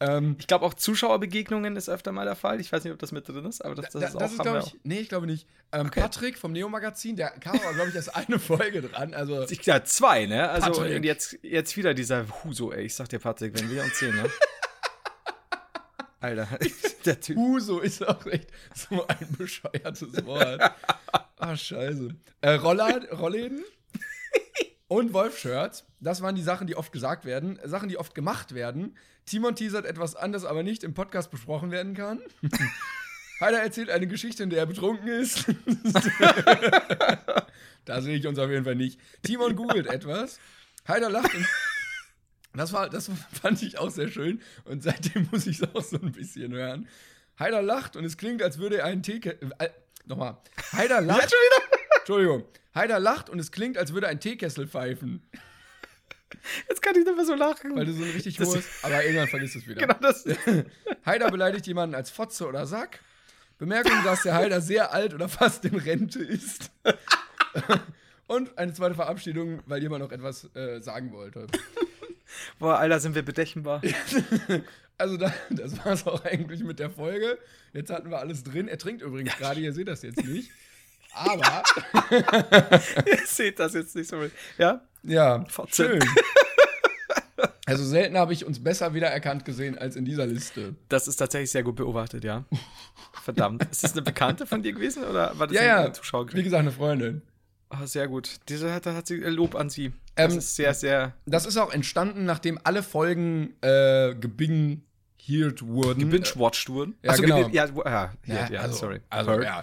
Ähm, 0.00 0.36
Ich 0.38 0.46
glaube 0.46 0.64
auch 0.64 0.72
Zuschauerbegegnungen 0.74 1.76
ist 1.76 1.88
öfter 1.90 2.10
mal 2.12 2.24
der 2.24 2.34
Fall. 2.36 2.58
Ich 2.60 2.72
weiß 2.72 2.82
nicht, 2.84 2.92
ob 2.92 2.98
das 2.98 3.12
mit 3.12 3.28
drin 3.28 3.44
ist, 3.44 3.62
aber 3.64 3.74
das, 3.74 3.90
das 3.90 4.00
da- 4.00 4.06
ist 4.08 4.40
auch. 4.40 4.44
das 4.44 4.66
ist, 4.66 4.74
ich, 4.74 4.80
nee, 4.82 4.98
ich 5.00 5.08
glaube 5.10 5.26
nicht. 5.26 5.46
Ähm, 5.72 5.90
Patrick 5.90 6.38
vom 6.38 6.52
Neo-Magazin, 6.52 7.16
der 7.16 7.30
kam 7.30 7.58
aber, 7.60 7.74
glaube 7.74 7.90
ich, 7.90 7.94
erst 7.94 8.14
eine 8.16 8.38
Folge 8.38 8.82
dran. 8.82 9.12
Also. 9.14 9.44
Ich, 9.50 9.64
ja, 9.66 9.84
zwei, 9.84 10.26
ne? 10.26 10.48
Also 10.48 10.72
Patrick. 10.72 10.96
und 10.96 11.04
jetzt, 11.04 11.38
jetzt 11.42 11.76
wieder 11.76 11.92
dieser 11.94 12.24
Huso, 12.44 12.72
ey. 12.72 12.84
Ich 12.86 12.94
sag 12.94 13.08
dir, 13.10 13.18
Patrick, 13.18 13.58
wenn 13.60 13.70
wir 13.70 13.82
uns 13.84 13.98
sehen, 13.98 14.16
ne? 14.16 14.24
Alter, 16.20 16.48
der 17.04 17.20
Typ. 17.20 17.36
Huso 17.36 17.78
ist 17.80 18.06
auch 18.06 18.24
echt 18.26 18.48
so 18.74 19.06
ein 19.06 19.26
bescheuertes 19.38 20.24
Wort. 20.26 20.60
Ah, 21.38 21.56
scheiße. 21.56 22.14
Äh, 22.42 22.50
Roller, 22.54 23.10
Rollläden 23.12 23.64
und 24.90 25.12
Wolf-Shirts. 25.12 25.84
Das 26.00 26.20
waren 26.20 26.34
die 26.34 26.42
Sachen, 26.42 26.66
die 26.66 26.74
oft 26.74 26.90
gesagt 26.90 27.24
werden. 27.24 27.60
Sachen, 27.64 27.88
die 27.88 27.96
oft 27.96 28.12
gemacht 28.12 28.56
werden. 28.56 28.96
Timon 29.24 29.54
teasert 29.54 29.86
etwas 29.86 30.16
anderes, 30.16 30.44
aber 30.44 30.64
nicht 30.64 30.82
im 30.82 30.94
Podcast 30.94 31.30
besprochen 31.30 31.70
werden 31.70 31.94
kann. 31.94 32.20
Heider 33.40 33.60
erzählt 33.60 33.88
eine 33.88 34.08
Geschichte, 34.08 34.42
in 34.42 34.50
der 34.50 34.58
er 34.58 34.66
betrunken 34.66 35.06
ist. 35.06 35.44
da 37.84 38.02
sehe 38.02 38.16
ich 38.16 38.26
uns 38.26 38.40
auf 38.40 38.50
jeden 38.50 38.64
Fall 38.64 38.74
nicht. 38.74 39.00
Timon 39.22 39.54
googelt 39.54 39.86
etwas. 39.86 40.40
Heider 40.88 41.08
lacht 41.08 41.36
und 41.36 41.46
das, 42.54 42.72
war, 42.72 42.90
das 42.90 43.12
fand 43.40 43.62
ich 43.62 43.78
auch 43.78 43.90
sehr 43.90 44.08
schön 44.08 44.42
und 44.64 44.82
seitdem 44.82 45.28
muss 45.30 45.46
ich 45.46 45.62
es 45.62 45.72
auch 45.72 45.84
so 45.84 46.00
ein 46.00 46.10
bisschen 46.10 46.52
hören. 46.52 46.88
Heider 47.38 47.62
lacht 47.62 47.94
und 47.94 48.04
es 48.04 48.16
klingt, 48.16 48.42
als 48.42 48.58
würde 48.58 48.78
er 48.78 48.86
einen 48.86 49.04
Tee. 49.04 49.20
Äh, 49.20 49.70
nochmal. 50.04 50.38
Heider 50.72 51.00
lacht. 51.00 51.32
Entschuldigung. 52.00 52.44
Heider 52.74 53.00
lacht 53.00 53.28
und 53.30 53.38
es 53.38 53.50
klingt, 53.50 53.76
als 53.78 53.92
würde 53.92 54.08
ein 54.08 54.20
Teekessel 54.20 54.66
pfeifen. 54.68 55.22
Jetzt 56.68 56.80
kann 56.82 56.94
ich 56.96 57.04
nicht 57.04 57.16
mehr 57.16 57.24
so 57.24 57.34
lachen. 57.34 57.74
Weil 57.76 57.86
du 57.86 57.92
so 57.92 58.04
ein 58.04 58.10
richtig 58.10 58.36
Das- 58.36 58.48
hohes. 58.48 58.64
Aber 58.82 59.02
irgendwann 59.04 59.28
vergisst 59.28 59.56
du 59.56 59.58
es 59.58 59.66
wieder. 59.66 59.80
genau 59.80 59.98
das. 60.00 60.24
Heider 61.06 61.30
beleidigt 61.30 61.66
jemanden 61.66 61.94
als 61.96 62.10
Fotze 62.10 62.46
oder 62.46 62.66
Sack. 62.66 63.00
Bemerkung, 63.58 63.92
dass 64.04 64.22
der 64.22 64.34
Heider 64.34 64.60
sehr 64.60 64.92
alt 64.92 65.12
oder 65.12 65.28
fast 65.28 65.64
in 65.64 65.74
Rente 65.74 66.20
ist. 66.20 66.70
Und 68.26 68.56
eine 68.56 68.72
zweite 68.72 68.94
Verabschiedung, 68.94 69.60
weil 69.66 69.82
jemand 69.82 70.02
noch 70.04 70.12
etwas 70.12 70.48
äh, 70.54 70.80
sagen 70.80 71.12
wollte. 71.12 71.48
Boah, 72.60 72.78
Alter, 72.78 73.00
sind 73.00 73.14
wir 73.14 73.22
bedechenbar. 73.22 73.82
Also 74.96 75.16
da, 75.16 75.32
das 75.48 75.78
war 75.78 75.94
es 75.94 76.06
auch 76.06 76.22
eigentlich 76.26 76.62
mit 76.62 76.78
der 76.78 76.90
Folge. 76.90 77.38
Jetzt 77.72 77.90
hatten 77.90 78.10
wir 78.10 78.18
alles 78.18 78.44
drin. 78.44 78.68
Er 78.68 78.76
trinkt 78.76 79.00
übrigens 79.00 79.34
gerade, 79.38 79.58
ihr 79.58 79.72
seht 79.72 79.88
das 79.88 80.02
jetzt 80.02 80.22
nicht. 80.26 80.50
Aber, 81.12 81.62
Ihr 83.06 83.18
seht 83.26 83.58
das 83.58 83.74
jetzt 83.74 83.94
nicht 83.96 84.08
so. 84.08 84.16
Ja? 84.58 84.80
ja, 85.02 85.44
Fotze. 85.48 85.84
schön. 85.86 86.00
Also 87.66 87.84
selten 87.84 88.18
habe 88.18 88.32
ich 88.32 88.44
uns 88.44 88.62
besser 88.62 88.94
wiedererkannt 88.94 89.44
gesehen 89.44 89.78
als 89.78 89.94
in 89.94 90.04
dieser 90.04 90.26
Liste. 90.26 90.74
Das 90.88 91.06
ist 91.06 91.16
tatsächlich 91.16 91.52
sehr 91.52 91.62
gut 91.62 91.76
beobachtet, 91.76 92.24
ja. 92.24 92.44
Verdammt. 93.22 93.64
Ist 93.70 93.84
das 93.84 93.92
eine 93.92 94.02
Bekannte 94.02 94.44
von 94.44 94.60
dir 94.60 94.72
gewesen 94.72 95.04
oder 95.04 95.38
war 95.38 95.46
das 95.46 95.54
Ja, 95.54 95.76
eine 95.76 95.86
ja, 95.86 95.92
Zuschauer? 95.92 96.32
wie 96.32 96.42
gesagt, 96.42 96.60
eine 96.62 96.72
Freundin. 96.72 97.22
Ah, 97.68 97.86
sehr 97.86 98.08
gut. 98.08 98.40
Diese 98.48 98.72
hat, 98.74 98.86
hat 98.86 99.06
sie 99.06 99.18
Lob 99.18 99.54
an 99.54 99.70
sie. 99.70 99.92
Das 100.16 100.32
Ähm, 100.32 100.38
ist 100.40 100.56
sehr, 100.56 100.74
sehr 100.74 101.14
Das 101.26 101.46
ist 101.46 101.56
auch 101.58 101.72
entstanden, 101.72 102.24
nachdem 102.24 102.58
alle 102.64 102.82
Folgen 102.82 103.54
äh, 103.62 104.16
gebinghiert 104.16 105.62
wurden. 105.64 106.00
gebingewatcht 106.00 106.68
wurden. 106.70 106.96
Ja, 107.04 107.12
Ach 107.12 107.16
so, 107.16 107.22
genau. 107.22 107.48
ja, 107.50 107.72
wo- 107.74 107.84
ja, 107.84 108.12
ja, 108.26 108.48
ja, 108.50 108.60
also, 108.62 108.76
sorry. 108.78 109.00
Also, 109.10 109.40
ja. 109.40 109.62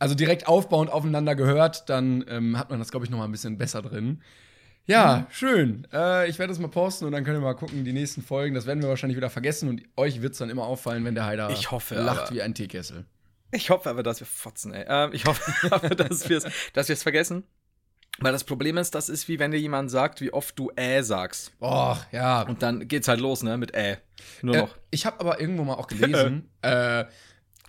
Also 0.00 0.16
direkt 0.16 0.48
aufbauend 0.48 0.90
aufeinander 0.90 1.36
gehört, 1.36 1.88
dann 1.88 2.24
ähm, 2.28 2.58
hat 2.58 2.70
man 2.70 2.80
das, 2.80 2.90
glaube 2.90 3.06
ich, 3.06 3.10
noch 3.10 3.18
mal 3.18 3.24
ein 3.26 3.30
bisschen 3.32 3.56
besser 3.58 3.82
drin. 3.82 4.20
Ja, 4.86 5.18
Mhm. 5.18 5.26
schön. 5.30 5.86
Äh, 5.92 6.28
ich 6.28 6.38
werde 6.40 6.50
das 6.52 6.58
mal 6.58 6.68
posten 6.68 7.04
und 7.04 7.12
dann 7.12 7.22
könnt 7.22 7.36
ihr 7.36 7.40
mal 7.40 7.54
gucken, 7.54 7.84
die 7.84 7.92
nächsten 7.92 8.22
Folgen. 8.22 8.54
Das 8.56 8.66
werden 8.66 8.82
wir 8.82 8.88
wahrscheinlich 8.88 9.16
wieder 9.16 9.30
vergessen 9.30 9.68
und 9.68 9.82
euch 9.96 10.20
wird 10.22 10.32
es 10.32 10.38
dann 10.38 10.50
immer 10.50 10.64
auffallen, 10.64 11.04
wenn 11.04 11.14
der 11.14 11.26
Heider 11.26 11.50
Ich 11.50 11.70
hoffe, 11.70 11.94
lacht 11.94 12.22
aber- 12.26 12.34
wie 12.34 12.42
ein 12.42 12.54
Teekessel. 12.54 13.04
Ich 13.52 13.68
hoffe 13.70 13.90
aber, 13.90 14.02
dass 14.02 14.20
wir 14.20 14.26
fotzen, 14.26 14.72
ey. 14.72 14.84
Ähm, 14.88 15.10
ich 15.12 15.26
hoffe 15.26 15.42
aber, 15.70 15.90
dass 15.94 16.28
wir 16.28 16.38
es 16.38 16.44
dass 16.72 16.88
wir's 16.88 17.02
vergessen. 17.02 17.44
Weil 18.18 18.32
das 18.32 18.44
Problem 18.44 18.76
ist, 18.78 18.94
das 18.94 19.08
ist 19.08 19.28
wie 19.28 19.38
wenn 19.38 19.50
dir 19.50 19.58
jemand 19.60 19.90
sagt, 19.90 20.20
wie 20.20 20.32
oft 20.32 20.58
du 20.58 20.70
äh 20.76 21.02
sagst. 21.02 21.52
Och, 21.60 21.98
ja. 22.12 22.42
Und 22.42 22.62
dann 22.62 22.86
geht's 22.88 23.06
halt 23.08 23.20
los, 23.20 23.42
ne, 23.42 23.56
mit 23.58 23.74
äh. 23.74 23.96
Nur 24.42 24.54
Äh, 24.54 24.58
noch. 24.62 24.76
ich 24.90 25.06
habe 25.06 25.20
aber 25.20 25.40
irgendwo 25.40 25.64
mal 25.64 25.74
auch 25.74 25.86
gelesen, 25.86 26.48
äh, 26.62 27.04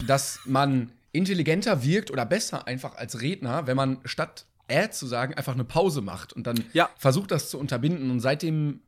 dass 0.05 0.39
man 0.45 0.91
intelligenter 1.11 1.83
wirkt 1.83 2.11
oder 2.11 2.25
besser 2.25 2.67
einfach 2.67 2.95
als 2.95 3.21
Redner, 3.21 3.67
wenn 3.67 3.75
man 3.77 3.99
statt 4.05 4.45
äh 4.67 4.89
zu 4.89 5.05
sagen, 5.05 5.33
einfach 5.33 5.53
eine 5.53 5.65
Pause 5.65 6.01
macht 6.01 6.31
und 6.33 6.47
dann 6.47 6.63
Ja. 6.73 6.89
versucht, 6.97 7.31
das 7.31 7.49
zu 7.49 7.59
unterbinden. 7.59 8.09
Und 8.09 8.19
seitdem 8.21 8.81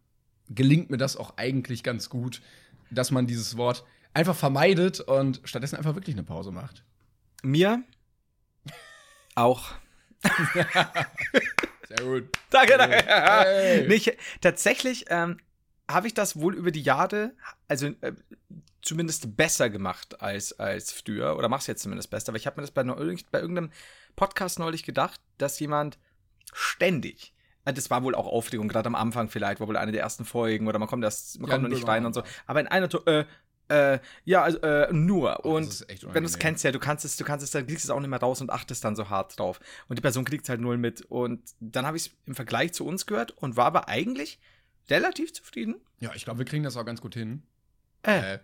gelingt 0.49 0.89
mir 0.89 0.97
das 0.97 1.17
auch 1.17 1.37
eigentlich 1.37 1.83
ganz 1.83 2.09
gut, 2.09 2.41
dass 2.89 3.11
man 3.11 3.27
dieses 3.27 3.57
Wort 3.57 3.83
einfach 4.13 4.35
vermeidet 4.35 4.99
und 5.01 5.41
stattdessen 5.43 5.75
einfach 5.75 5.95
wirklich 5.95 6.15
eine 6.15 6.23
Pause 6.23 6.51
macht. 6.51 6.83
Mir 7.41 7.83
auch. 9.35 9.71
Sehr 10.53 12.05
gut. 12.05 12.29
Danke, 12.49 12.77
danke. 12.77 13.03
Hey. 13.05 13.87
Nee, 13.87 13.95
ich, 13.95 14.17
tatsächlich 14.41 15.05
ähm, 15.09 15.37
habe 15.89 16.07
ich 16.07 16.13
das 16.13 16.39
wohl 16.39 16.55
über 16.55 16.71
die 16.71 16.81
Jahre, 16.81 17.33
also 17.67 17.87
äh, 17.87 18.13
zumindest 18.83 19.35
besser 19.35 19.69
gemacht 19.69 20.21
als, 20.21 20.59
als 20.59 20.91
früher, 20.91 21.37
oder 21.37 21.49
mach's 21.49 21.67
jetzt 21.67 21.81
zumindest 21.81 22.11
besser, 22.11 22.29
aber 22.29 22.37
ich 22.37 22.45
habe 22.45 22.57
mir 22.57 22.67
das 22.67 22.71
bei, 22.71 22.83
bei 22.83 23.39
irgendeinem 23.39 23.71
Podcast 24.15 24.59
neulich 24.59 24.83
gedacht, 24.83 25.19
dass 25.37 25.59
jemand 25.59 25.97
ständig, 26.53 27.33
äh, 27.65 27.73
das 27.73 27.89
war 27.89 28.03
wohl 28.03 28.13
auch 28.13 28.27
Aufregung, 28.27 28.67
gerade 28.67 28.87
am 28.87 28.95
Anfang 28.95 29.29
vielleicht, 29.29 29.59
war 29.59 29.67
wohl 29.67 29.77
eine 29.77 29.91
der 29.91 30.01
ersten 30.01 30.25
Folgen, 30.25 30.67
oder 30.67 30.79
man 30.79 30.87
kommt 30.87 31.03
erst, 31.03 31.39
man 31.39 31.49
Jan 31.49 31.61
kommt 31.61 31.71
noch 31.71 31.77
nicht 31.77 31.87
rein 31.87 32.05
und 32.05 32.13
so, 32.13 32.23
aber 32.45 32.59
in 32.59 32.67
einer, 32.67 32.89
äh, 33.07 33.25
äh, 33.69 33.99
ja, 34.25 34.43
also, 34.43 34.59
äh, 34.59 34.91
nur. 34.91 35.45
Oh, 35.45 35.55
und 35.55 35.85
wenn 35.87 36.23
du 36.23 36.29
es 36.29 36.37
kennst 36.37 36.63
ja, 36.65 36.71
du 36.71 36.79
kannst 36.79 37.05
es, 37.05 37.15
du 37.15 37.23
kannst 37.23 37.45
es, 37.45 37.51
dann 37.51 37.65
kriegst 37.65 37.85
du 37.85 37.87
es 37.87 37.89
auch 37.89 37.99
nicht 37.99 38.09
mehr 38.09 38.19
raus 38.19 38.41
und 38.41 38.49
achtest 38.51 38.83
dann 38.83 38.95
so 38.95 39.09
hart 39.09 39.39
drauf. 39.39 39.59
Und 39.87 39.97
die 39.97 40.01
Person 40.01 40.25
kriegt 40.25 40.43
es 40.43 40.49
halt 40.49 40.59
null 40.59 40.77
mit. 40.77 41.01
Und 41.03 41.41
dann 41.61 41.85
habe 41.85 41.95
ich 41.95 42.07
es 42.07 42.13
im 42.25 42.35
Vergleich 42.35 42.73
zu 42.73 42.85
uns 42.85 43.05
gehört 43.05 43.31
und 43.31 43.55
war 43.55 43.65
aber 43.65 43.87
eigentlich 43.87 44.39
relativ 44.89 45.33
zufrieden. 45.33 45.75
Ja, 45.99 46.11
ich 46.13 46.25
glaube, 46.25 46.39
wir 46.39 46.45
kriegen 46.45 46.63
das 46.63 46.75
auch 46.75 46.85
ganz 46.85 46.99
gut 46.99 47.13
hin. 47.13 47.43
Äh. 48.03 48.39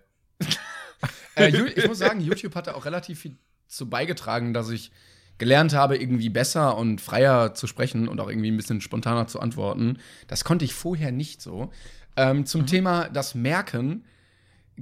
Äh. 1.36 1.52
äh, 1.52 1.72
ich 1.76 1.88
muss 1.88 2.00
sagen, 2.00 2.20
YouTube 2.20 2.56
hatte 2.56 2.76
auch 2.76 2.86
relativ 2.86 3.20
viel 3.20 3.38
zu 3.68 3.90
beigetragen, 3.90 4.54
dass 4.54 4.70
ich 4.70 4.92
gelernt 5.38 5.74
habe, 5.74 5.98
irgendwie 5.98 6.30
besser 6.30 6.78
und 6.78 7.02
freier 7.02 7.54
zu 7.54 7.66
sprechen 7.66 8.08
und 8.08 8.20
auch 8.20 8.30
irgendwie 8.30 8.52
ein 8.52 8.58
bisschen 8.58 8.82
spontaner 8.82 9.28
zu 9.28 9.40
antworten. 9.40 10.00
Das 10.28 10.44
konnte 10.44 10.66
ich 10.66 10.74
vorher 10.74 11.12
nicht 11.12 11.42
so. 11.42 11.72
Ähm, 12.18 12.46
zum 12.46 12.68
Thema 12.68 13.10
das 13.10 13.36
Merken. 13.36 14.04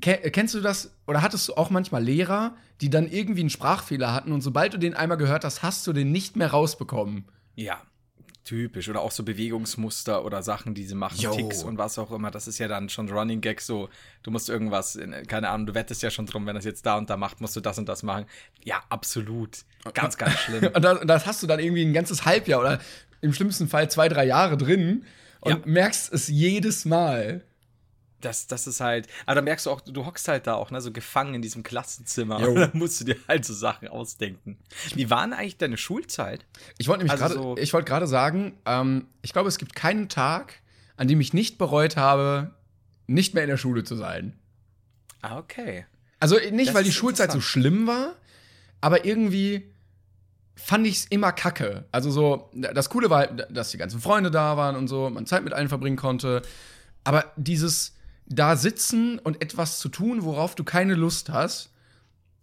Ke 0.02 0.18
kennst 0.32 0.54
du 0.56 0.62
das 0.62 0.96
oder 1.06 1.22
hattest 1.22 1.48
du 1.48 1.54
auch 1.54 1.70
manchmal 1.70 2.04
Lehrer, 2.04 2.56
die 2.82 2.90
dann 2.90 3.08
irgendwie 3.08 3.42
einen 3.42 3.50
Sprachfehler 3.50 4.14
hatten 4.14 4.32
und 4.32 4.42
sobald 4.42 4.74
du 4.74 4.78
den 4.78 4.94
einmal 4.96 5.18
gehört 5.18 5.44
hast, 5.44 5.64
hast 5.64 5.86
du 5.88 5.94
den 5.94 6.12
nicht 6.12 6.36
mehr 6.36 6.52
rausbekommen? 6.52 7.26
Ja, 7.56 7.82
typisch. 8.48 8.90
Oder 8.90 9.02
auch 9.02 9.12
so 9.12 9.24
Bewegungsmuster 9.24 10.24
oder 10.24 10.42
Sachen, 10.42 10.74
die 10.74 10.86
sie 10.86 10.96
machen, 10.96 11.18
Jo. 11.20 11.32
Ticks 11.36 11.64
und 11.64 11.78
was 11.78 12.00
auch 12.00 12.12
immer. 12.12 12.32
Das 12.32 12.48
ist 12.48 12.58
ja 12.58 12.68
dann 12.68 12.90
schon 12.90 13.10
Running 13.10 13.42
Gag 13.42 13.62
so. 13.62 13.90
Du 14.24 14.32
musst 14.32 14.50
irgendwas, 14.50 14.96
in, 14.96 15.12
keine 15.28 15.50
Ahnung, 15.50 15.68
du 15.68 15.76
wettest 15.76 16.02
ja 16.02 16.10
schon 16.10 16.26
drum, 16.26 16.46
wenn 16.46 16.56
es 16.56 16.66
jetzt 16.66 16.86
da 16.86 16.98
und 16.98 17.10
da 17.10 17.18
macht, 17.18 17.42
musst 17.42 17.56
du 17.56 17.60
das 17.62 17.78
und 17.78 17.88
das 17.90 18.04
machen. 18.04 18.26
Ja, 18.64 18.82
absolut. 18.90 19.60
Ganz, 19.94 20.18
ganz 20.18 20.34
schlimm. 20.40 20.72
Und 20.74 20.82
das, 20.84 21.00
und 21.02 21.08
das 21.08 21.26
hast 21.26 21.44
du 21.44 21.48
dann 21.48 21.60
irgendwie 21.60 21.86
ein 21.86 21.94
ganzes 21.94 22.26
Halbjahr 22.26 22.60
oder 22.62 22.80
im 23.22 23.34
schlimmsten 23.34 23.68
Fall 23.68 23.90
zwei, 23.90 24.08
drei 24.10 24.26
Jahre 24.26 24.58
drin 24.58 25.04
und 25.42 25.52
Ja. 25.52 25.60
merkst 25.66 26.12
es 26.14 26.28
jedes 26.28 26.86
Mal. 26.86 27.44
Das, 28.22 28.48
das 28.48 28.66
ist 28.66 28.80
halt, 28.80 29.08
aber 29.28 29.36
da 29.36 29.42
merkst 29.42 29.68
du 29.68 29.70
auch, 29.70 29.80
du 29.82 30.06
hockst 30.06 30.28
halt 30.28 30.48
da 30.48 30.56
auch, 30.56 30.72
ne, 30.72 30.82
so 30.82 30.92
gefangen 30.92 31.36
in 31.36 31.42
diesem 31.44 31.62
Klassenzimmer. 31.62 32.40
Jo. 32.42 32.48
Und 32.54 32.56
dann 32.56 32.72
musst 32.74 33.00
du 33.00 33.06
dir 33.06 33.16
halt 33.28 33.46
so 33.46 33.54
Sachen 33.54 33.88
ausdenken. 33.88 34.58
Wie 34.96 35.10
war 35.12 35.22
denn 35.24 35.34
eigentlich 35.34 35.58
deine 35.58 35.78
Schulzeit? 35.78 36.44
Ich 36.80 36.88
wollte 36.88 37.06
nämlich 37.06 37.12
Also 37.22 37.36
gerade, 37.36 37.36
so- 37.36 37.58
ich 37.62 37.74
wollte 37.74 37.88
gerade 37.88 38.08
sagen, 38.08 38.58
ähm, 38.66 39.06
ich 39.22 39.34
glaube, 39.34 39.50
es 39.50 39.58
gibt 39.60 39.76
keinen 39.76 40.10
Tag, 40.10 40.62
an 40.96 41.08
dem 41.08 41.22
ich 41.22 41.34
nicht 41.34 41.60
bereut 41.60 41.96
habe, 41.96 42.56
nicht 43.06 43.36
mehr 43.36 43.44
in 43.44 43.50
der 43.50 43.58
Schule 43.58 43.84
zu 43.84 43.96
sein. 43.96 44.34
Ah, 45.22 45.38
okay. 45.38 45.86
Also 46.20 46.38
nicht, 46.52 46.70
Das 46.70 46.76
weil 46.76 46.84
die 46.84 46.92
Schulzeit 46.92 47.32
so 47.32 47.40
schlimm 47.42 47.86
war, 47.86 48.16
aber 48.82 49.06
irgendwie 49.06 49.72
fand 50.56 50.88
ich 50.88 50.96
es 50.98 51.06
immer 51.06 51.32
kacke. 51.34 51.86
Also 51.92 52.10
so, 52.10 52.50
das 52.54 52.90
Coole 52.90 53.12
war, 53.12 53.20
halt, 53.20 53.46
dass 53.56 53.70
die 53.70 53.78
ganzen 53.78 54.00
Freunde 54.02 54.32
da 54.32 54.58
waren 54.58 54.76
und 54.76 54.88
so, 54.88 55.08
man 55.12 55.28
Zeit 55.28 55.44
mit 55.44 55.54
allen 55.54 55.70
verbringen 55.70 55.98
konnte. 55.98 56.42
Aber 57.04 57.32
dieses 57.36 57.94
da 58.30 58.56
sitzen 58.56 59.20
und 59.20 59.42
etwas 59.42 59.80
zu 59.80 59.90
tun, 59.90 60.24
worauf 60.24 60.56
du 60.56 60.64
keine 60.64 60.96
Lust 60.96 61.30
hast 61.30 61.72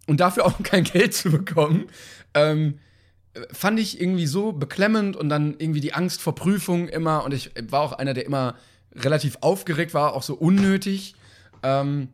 und 0.07 0.19
dafür 0.19 0.45
auch 0.45 0.57
kein 0.63 0.83
Geld 0.83 1.13
zu 1.13 1.31
bekommen, 1.31 1.85
ähm, 2.33 2.79
fand 3.51 3.79
ich 3.79 3.99
irgendwie 3.99 4.27
so 4.27 4.53
beklemmend 4.53 5.15
und 5.15 5.29
dann 5.29 5.55
irgendwie 5.57 5.81
die 5.81 5.93
Angst 5.93 6.21
vor 6.21 6.35
Prüfungen 6.35 6.87
immer. 6.87 7.23
Und 7.23 7.33
ich 7.33 7.51
war 7.69 7.81
auch 7.81 7.93
einer, 7.93 8.13
der 8.13 8.25
immer 8.25 8.55
relativ 8.93 9.37
aufgeregt 9.41 9.93
war, 9.93 10.13
auch 10.13 10.23
so 10.23 10.35
unnötig. 10.35 11.15
Ähm, 11.63 12.09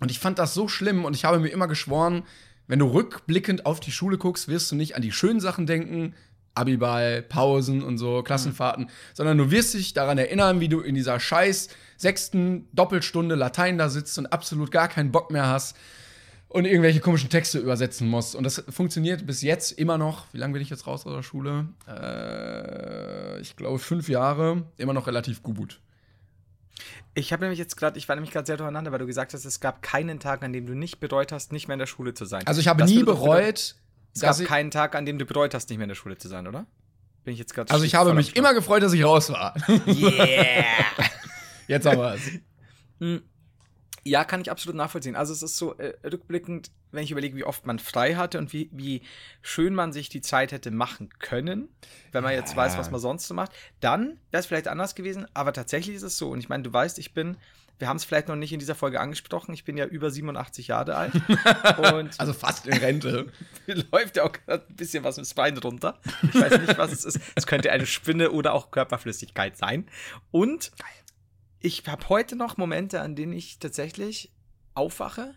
und 0.00 0.10
ich 0.10 0.18
fand 0.18 0.38
das 0.38 0.54
so 0.54 0.68
schlimm 0.68 1.04
und 1.04 1.14
ich 1.14 1.24
habe 1.24 1.38
mir 1.38 1.48
immer 1.48 1.68
geschworen, 1.68 2.24
wenn 2.66 2.78
du 2.78 2.86
rückblickend 2.86 3.66
auf 3.66 3.78
die 3.78 3.92
Schule 3.92 4.16
guckst, 4.16 4.48
wirst 4.48 4.72
du 4.72 4.76
nicht 4.76 4.96
an 4.96 5.02
die 5.02 5.12
schönen 5.12 5.40
Sachen 5.40 5.66
denken, 5.66 6.14
Abiball, 6.54 7.22
Pausen 7.22 7.82
und 7.82 7.98
so, 7.98 8.22
Klassenfahrten, 8.22 8.88
sondern 9.12 9.36
du 9.36 9.50
wirst 9.50 9.74
dich 9.74 9.92
daran 9.92 10.18
erinnern, 10.18 10.60
wie 10.60 10.68
du 10.68 10.80
in 10.80 10.94
dieser 10.94 11.20
scheiß 11.20 11.68
sechsten 11.96 12.68
Doppelstunde 12.72 13.34
Latein 13.34 13.78
da 13.78 13.88
sitzt 13.88 14.18
und 14.18 14.26
absolut 14.26 14.70
gar 14.70 14.88
keinen 14.88 15.12
Bock 15.12 15.30
mehr 15.30 15.46
hast 15.46 15.76
und 16.48 16.66
irgendwelche 16.66 17.00
komischen 17.00 17.30
Texte 17.30 17.58
übersetzen 17.58 18.08
musst. 18.08 18.36
Und 18.36 18.44
das 18.44 18.62
funktioniert 18.68 19.26
bis 19.26 19.42
jetzt 19.42 19.72
immer 19.72 19.98
noch. 19.98 20.26
Wie 20.32 20.38
lange 20.38 20.52
bin 20.52 20.62
ich 20.62 20.70
jetzt 20.70 20.86
raus 20.86 21.04
aus 21.04 21.12
der 21.12 21.22
Schule? 21.24 21.68
Äh, 21.88 23.40
ich 23.40 23.56
glaube 23.56 23.80
fünf 23.80 24.08
Jahre. 24.08 24.62
Immer 24.76 24.92
noch 24.92 25.08
relativ 25.08 25.42
gut. 25.42 25.80
Ich 27.14 27.32
habe 27.32 27.42
nämlich 27.42 27.58
jetzt 27.58 27.76
gerade, 27.76 27.98
ich 27.98 28.08
war 28.08 28.14
nämlich 28.14 28.32
gerade 28.32 28.46
sehr 28.46 28.56
durcheinander, 28.56 28.92
weil 28.92 29.00
du 29.00 29.06
gesagt 29.06 29.34
hast, 29.34 29.44
es 29.44 29.58
gab 29.58 29.82
keinen 29.82 30.20
Tag, 30.20 30.44
an 30.44 30.52
dem 30.52 30.66
du 30.66 30.74
nicht 30.74 31.00
bereut 31.00 31.32
hast, 31.32 31.52
nicht 31.52 31.66
mehr 31.66 31.74
in 31.74 31.80
der 31.80 31.86
Schule 31.86 32.14
zu 32.14 32.24
sein. 32.24 32.46
Also 32.46 32.60
ich 32.60 32.68
habe 32.68 32.80
Das 32.80 32.90
nie 32.90 33.02
bereut, 33.02 33.74
Es 34.14 34.20
gab 34.20 34.38
keinen 34.44 34.70
Tag, 34.70 34.94
an 34.94 35.06
dem 35.06 35.18
du 35.18 35.24
bereut 35.24 35.54
hast, 35.54 35.70
nicht 35.70 35.78
mehr 35.78 35.84
in 35.84 35.88
der 35.90 35.96
Schule 35.96 36.18
zu 36.18 36.28
sein, 36.28 36.46
oder? 36.46 36.66
Bin 37.24 37.32
ich 37.32 37.40
jetzt 37.40 37.54
gerade 37.54 37.72
also 37.72 37.84
ich 37.84 37.94
habe 37.94 38.12
mich 38.14 38.36
immer 38.36 38.54
gefreut, 38.54 38.82
dass 38.82 38.92
ich 38.92 39.04
raus 39.04 39.30
war. 39.30 39.54
Yeah! 39.88 40.64
Jetzt 41.66 41.86
haben 41.86 41.98
wir 41.98 42.14
es. 42.14 43.20
Ja, 44.06 44.24
kann 44.24 44.42
ich 44.42 44.50
absolut 44.50 44.76
nachvollziehen. 44.76 45.16
Also 45.16 45.32
es 45.32 45.42
ist 45.42 45.56
so 45.56 45.78
äh, 45.78 45.94
rückblickend, 46.06 46.70
wenn 46.92 47.02
ich 47.02 47.10
überlege, 47.10 47.36
wie 47.36 47.44
oft 47.44 47.66
man 47.66 47.78
frei 47.78 48.16
hatte 48.16 48.38
und 48.38 48.52
wie, 48.52 48.68
wie 48.70 49.02
schön 49.40 49.74
man 49.74 49.92
sich 49.94 50.10
die 50.10 50.20
Zeit 50.20 50.52
hätte 50.52 50.70
machen 50.70 51.08
können, 51.18 51.68
wenn 52.12 52.22
man 52.22 52.34
jetzt 52.34 52.54
weiß, 52.54 52.76
was 52.76 52.90
man 52.90 53.00
sonst 53.00 53.26
so 53.26 53.34
macht, 53.34 53.52
dann 53.80 54.18
wäre 54.30 54.40
es 54.40 54.46
vielleicht 54.46 54.68
anders 54.68 54.94
gewesen. 54.94 55.26
Aber 55.32 55.54
tatsächlich 55.54 55.96
ist 55.96 56.02
es 56.02 56.18
so. 56.18 56.30
Und 56.30 56.38
ich 56.38 56.50
meine, 56.50 56.62
du 56.62 56.72
weißt, 56.72 56.98
ich 56.98 57.14
bin, 57.14 57.38
wir 57.78 57.88
haben 57.88 57.96
es 57.96 58.04
vielleicht 58.04 58.28
noch 58.28 58.36
nicht 58.36 58.52
in 58.52 58.60
dieser 58.60 58.74
Folge 58.74 59.00
angesprochen, 59.00 59.54
ich 59.54 59.64
bin 59.64 59.78
ja 59.78 59.86
über 59.86 60.10
87 60.10 60.68
Jahre 60.68 60.96
alt. 60.96 61.12
Also 62.18 62.34
fast 62.34 62.66
in 62.66 62.74
Rente. 62.74 63.32
mir 63.66 63.84
läuft 63.90 64.16
ja 64.16 64.24
auch 64.24 64.32
gerade 64.32 64.66
ein 64.68 64.76
bisschen 64.76 65.02
was 65.02 65.16
ins 65.16 65.32
Bein 65.32 65.56
runter. 65.56 65.98
Ich 66.22 66.34
weiß 66.34 66.58
nicht, 66.60 66.78
was 66.78 66.92
es 66.92 67.04
ist. 67.04 67.20
Es 67.34 67.46
könnte 67.46 67.72
eine 67.72 67.86
Spinne 67.86 68.30
oder 68.32 68.52
auch 68.52 68.70
Körperflüssigkeit 68.70 69.56
sein. 69.56 69.88
Und 70.30 70.72
ich 71.64 71.82
habe 71.86 72.08
heute 72.10 72.36
noch 72.36 72.56
Momente, 72.58 73.00
an 73.00 73.16
denen 73.16 73.32
ich 73.32 73.58
tatsächlich 73.58 74.32
aufwache 74.74 75.34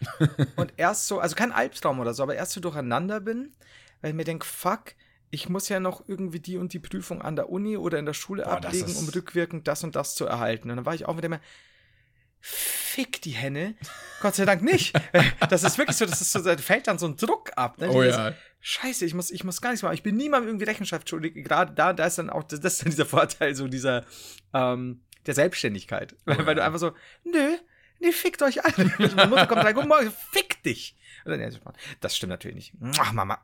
und 0.56 0.72
erst 0.76 1.08
so, 1.08 1.18
also 1.18 1.34
kein 1.34 1.52
Albtraum 1.52 1.98
oder 1.98 2.14
so, 2.14 2.22
aber 2.22 2.34
erst 2.36 2.52
so 2.52 2.60
durcheinander 2.60 3.20
bin, 3.20 3.52
weil 4.00 4.10
ich 4.10 4.16
mir 4.16 4.24
denke, 4.24 4.46
fuck, 4.46 4.94
ich 5.30 5.48
muss 5.48 5.68
ja 5.68 5.80
noch 5.80 6.06
irgendwie 6.06 6.38
die 6.38 6.58
und 6.58 6.72
die 6.72 6.78
Prüfung 6.78 7.20
an 7.22 7.34
der 7.34 7.48
Uni 7.50 7.76
oder 7.76 7.98
in 7.98 8.06
der 8.06 8.14
Schule 8.14 8.44
Boah, 8.44 8.52
ablegen, 8.52 8.86
ist- 8.88 8.98
um 8.98 9.08
rückwirkend 9.08 9.66
das 9.66 9.82
und 9.82 9.96
das 9.96 10.14
zu 10.14 10.26
erhalten. 10.26 10.70
Und 10.70 10.76
dann 10.76 10.86
war 10.86 10.94
ich 10.94 11.06
auch 11.06 11.14
mit 11.14 11.24
dem 11.24 11.36
Fick 12.40 13.22
die 13.22 13.30
Henne. 13.30 13.74
Gott 14.20 14.34
sei 14.34 14.44
Dank 14.44 14.62
nicht. 14.62 14.94
Das 15.48 15.64
ist 15.64 15.78
wirklich 15.78 15.96
so, 15.96 16.04
das 16.06 16.20
ist 16.20 16.30
so, 16.32 16.40
da 16.42 16.56
fällt 16.56 16.86
dann 16.86 16.98
so 16.98 17.06
ein 17.06 17.16
Druck 17.16 17.50
ab. 17.56 17.78
Ne? 17.78 17.88
Oh 17.90 18.02
ja. 18.02 18.34
Scheiße, 18.60 19.04
ich 19.04 19.14
muss, 19.14 19.30
ich 19.30 19.44
muss 19.44 19.60
gar 19.60 19.70
nichts 19.70 19.82
machen. 19.82 19.94
Ich 19.94 20.02
bin 20.02 20.16
niemandem 20.16 20.48
irgendwie 20.50 20.64
Rechenschaft 20.64 21.08
schuldig. 21.08 21.34
Gerade 21.44 21.72
da, 21.74 21.92
da 21.92 22.06
ist 22.06 22.18
dann 22.18 22.30
auch, 22.30 22.42
das 22.44 22.60
ist 22.60 22.82
dann 22.82 22.90
dieser 22.90 23.06
Vorteil, 23.06 23.54
so 23.54 23.66
dieser, 23.68 24.04
ähm, 24.52 25.03
der 25.26 25.34
Selbstständigkeit. 25.34 26.16
Weil, 26.24 26.46
weil 26.46 26.54
du 26.54 26.62
einfach 26.62 26.78
so, 26.78 26.92
nö, 27.24 27.56
nee, 28.00 28.12
fickt 28.12 28.42
euch 28.42 28.64
alle. 28.64 28.92
Meine 29.16 29.28
Mutter 29.28 29.46
kommt 29.46 29.64
rein, 29.64 29.74
guten 29.74 29.88
Morgen, 29.88 30.12
fick 30.32 30.62
dich. 30.62 30.96
Ja, 31.26 31.50
Das 32.00 32.16
stimmt 32.16 32.30
natürlich 32.30 32.56
nicht. 32.56 32.74
Ach, 32.98 33.12
Mama. 33.12 33.40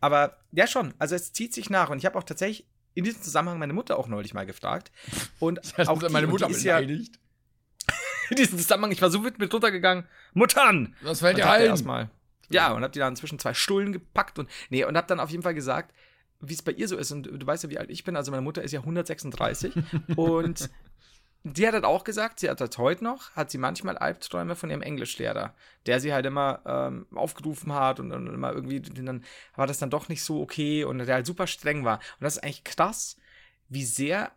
Aber 0.00 0.38
ja, 0.50 0.66
schon. 0.66 0.92
Also 0.98 1.14
es 1.14 1.32
zieht 1.32 1.54
sich 1.54 1.70
nach. 1.70 1.90
Und 1.90 1.98
ich 1.98 2.06
habe 2.06 2.18
auch 2.18 2.24
tatsächlich 2.24 2.66
in 2.94 3.04
diesem 3.04 3.22
Zusammenhang 3.22 3.58
meine 3.58 3.72
Mutter 3.72 3.98
auch 3.98 4.08
neulich 4.08 4.34
mal 4.34 4.46
gefragt. 4.46 4.90
Und 5.38 5.58
Das 5.76 5.88
auch 5.88 6.02
hat 6.02 6.08
die, 6.08 6.12
meine 6.12 6.26
Mutter 6.26 6.46
die 6.46 6.52
ist 6.52 6.64
ja 6.64 6.80
beleidigt. 6.80 7.18
in 8.30 8.36
diesem 8.36 8.58
Zusammenhang, 8.58 8.90
ich 8.90 9.00
war 9.02 9.10
so 9.10 9.22
wütend 9.22 9.38
mit 9.38 9.54
runtergegangen. 9.54 10.06
Muttern! 10.34 10.96
Was 11.02 11.20
fällt 11.20 11.38
dir 11.38 11.48
ein? 11.48 11.62
Erstmal, 11.62 12.10
ja, 12.52 12.72
und 12.72 12.82
hab 12.82 12.92
die 12.92 12.98
dann 12.98 13.16
zwischen 13.16 13.38
zwei 13.38 13.54
Stullen 13.54 13.92
gepackt 13.92 14.38
und 14.38 14.48
nee, 14.70 14.84
und 14.84 14.96
hab 14.96 15.06
dann 15.08 15.20
auf 15.20 15.30
jeden 15.30 15.42
Fall 15.42 15.54
gesagt, 15.54 15.94
wie 16.40 16.54
es 16.54 16.62
bei 16.62 16.72
ihr 16.72 16.88
so 16.88 16.96
ist. 16.96 17.12
Und 17.12 17.24
du 17.24 17.46
weißt 17.46 17.64
ja, 17.64 17.70
wie 17.70 17.78
alt 17.78 17.90
ich 17.90 18.04
bin. 18.04 18.16
Also 18.16 18.30
meine 18.30 18.42
Mutter 18.42 18.62
ist 18.62 18.72
ja 18.72 18.80
136 18.80 19.72
und 20.16 20.70
die 21.44 21.66
hat 21.66 21.74
halt 21.74 21.84
auch 21.84 22.04
gesagt, 22.04 22.40
sie 22.40 22.48
hat 22.48 22.60
das 22.60 22.78
heute 22.78 23.02
noch, 23.04 23.30
hat 23.32 23.50
sie 23.50 23.58
manchmal 23.58 23.98
Albträume 23.98 24.54
von 24.54 24.70
ihrem 24.70 24.82
Englischlehrer, 24.82 25.54
der 25.86 26.00
sie 26.00 26.12
halt 26.12 26.24
immer 26.26 26.60
ähm, 26.64 27.06
aufgerufen 27.14 27.72
hat 27.74 27.98
und, 27.98 28.12
und 28.12 28.26
immer 28.28 28.52
irgendwie, 28.52 28.80
dann 28.80 29.24
war 29.56 29.66
das 29.66 29.78
dann 29.78 29.90
doch 29.90 30.08
nicht 30.08 30.22
so 30.22 30.40
okay 30.40 30.84
und 30.84 30.98
der 30.98 31.14
halt 31.14 31.26
super 31.26 31.46
streng 31.46 31.84
war. 31.84 31.96
Und 31.98 32.20
das 32.24 32.36
ist 32.36 32.44
eigentlich 32.44 32.64
krass, 32.64 33.16
wie 33.68 33.84
sehr 33.84 34.32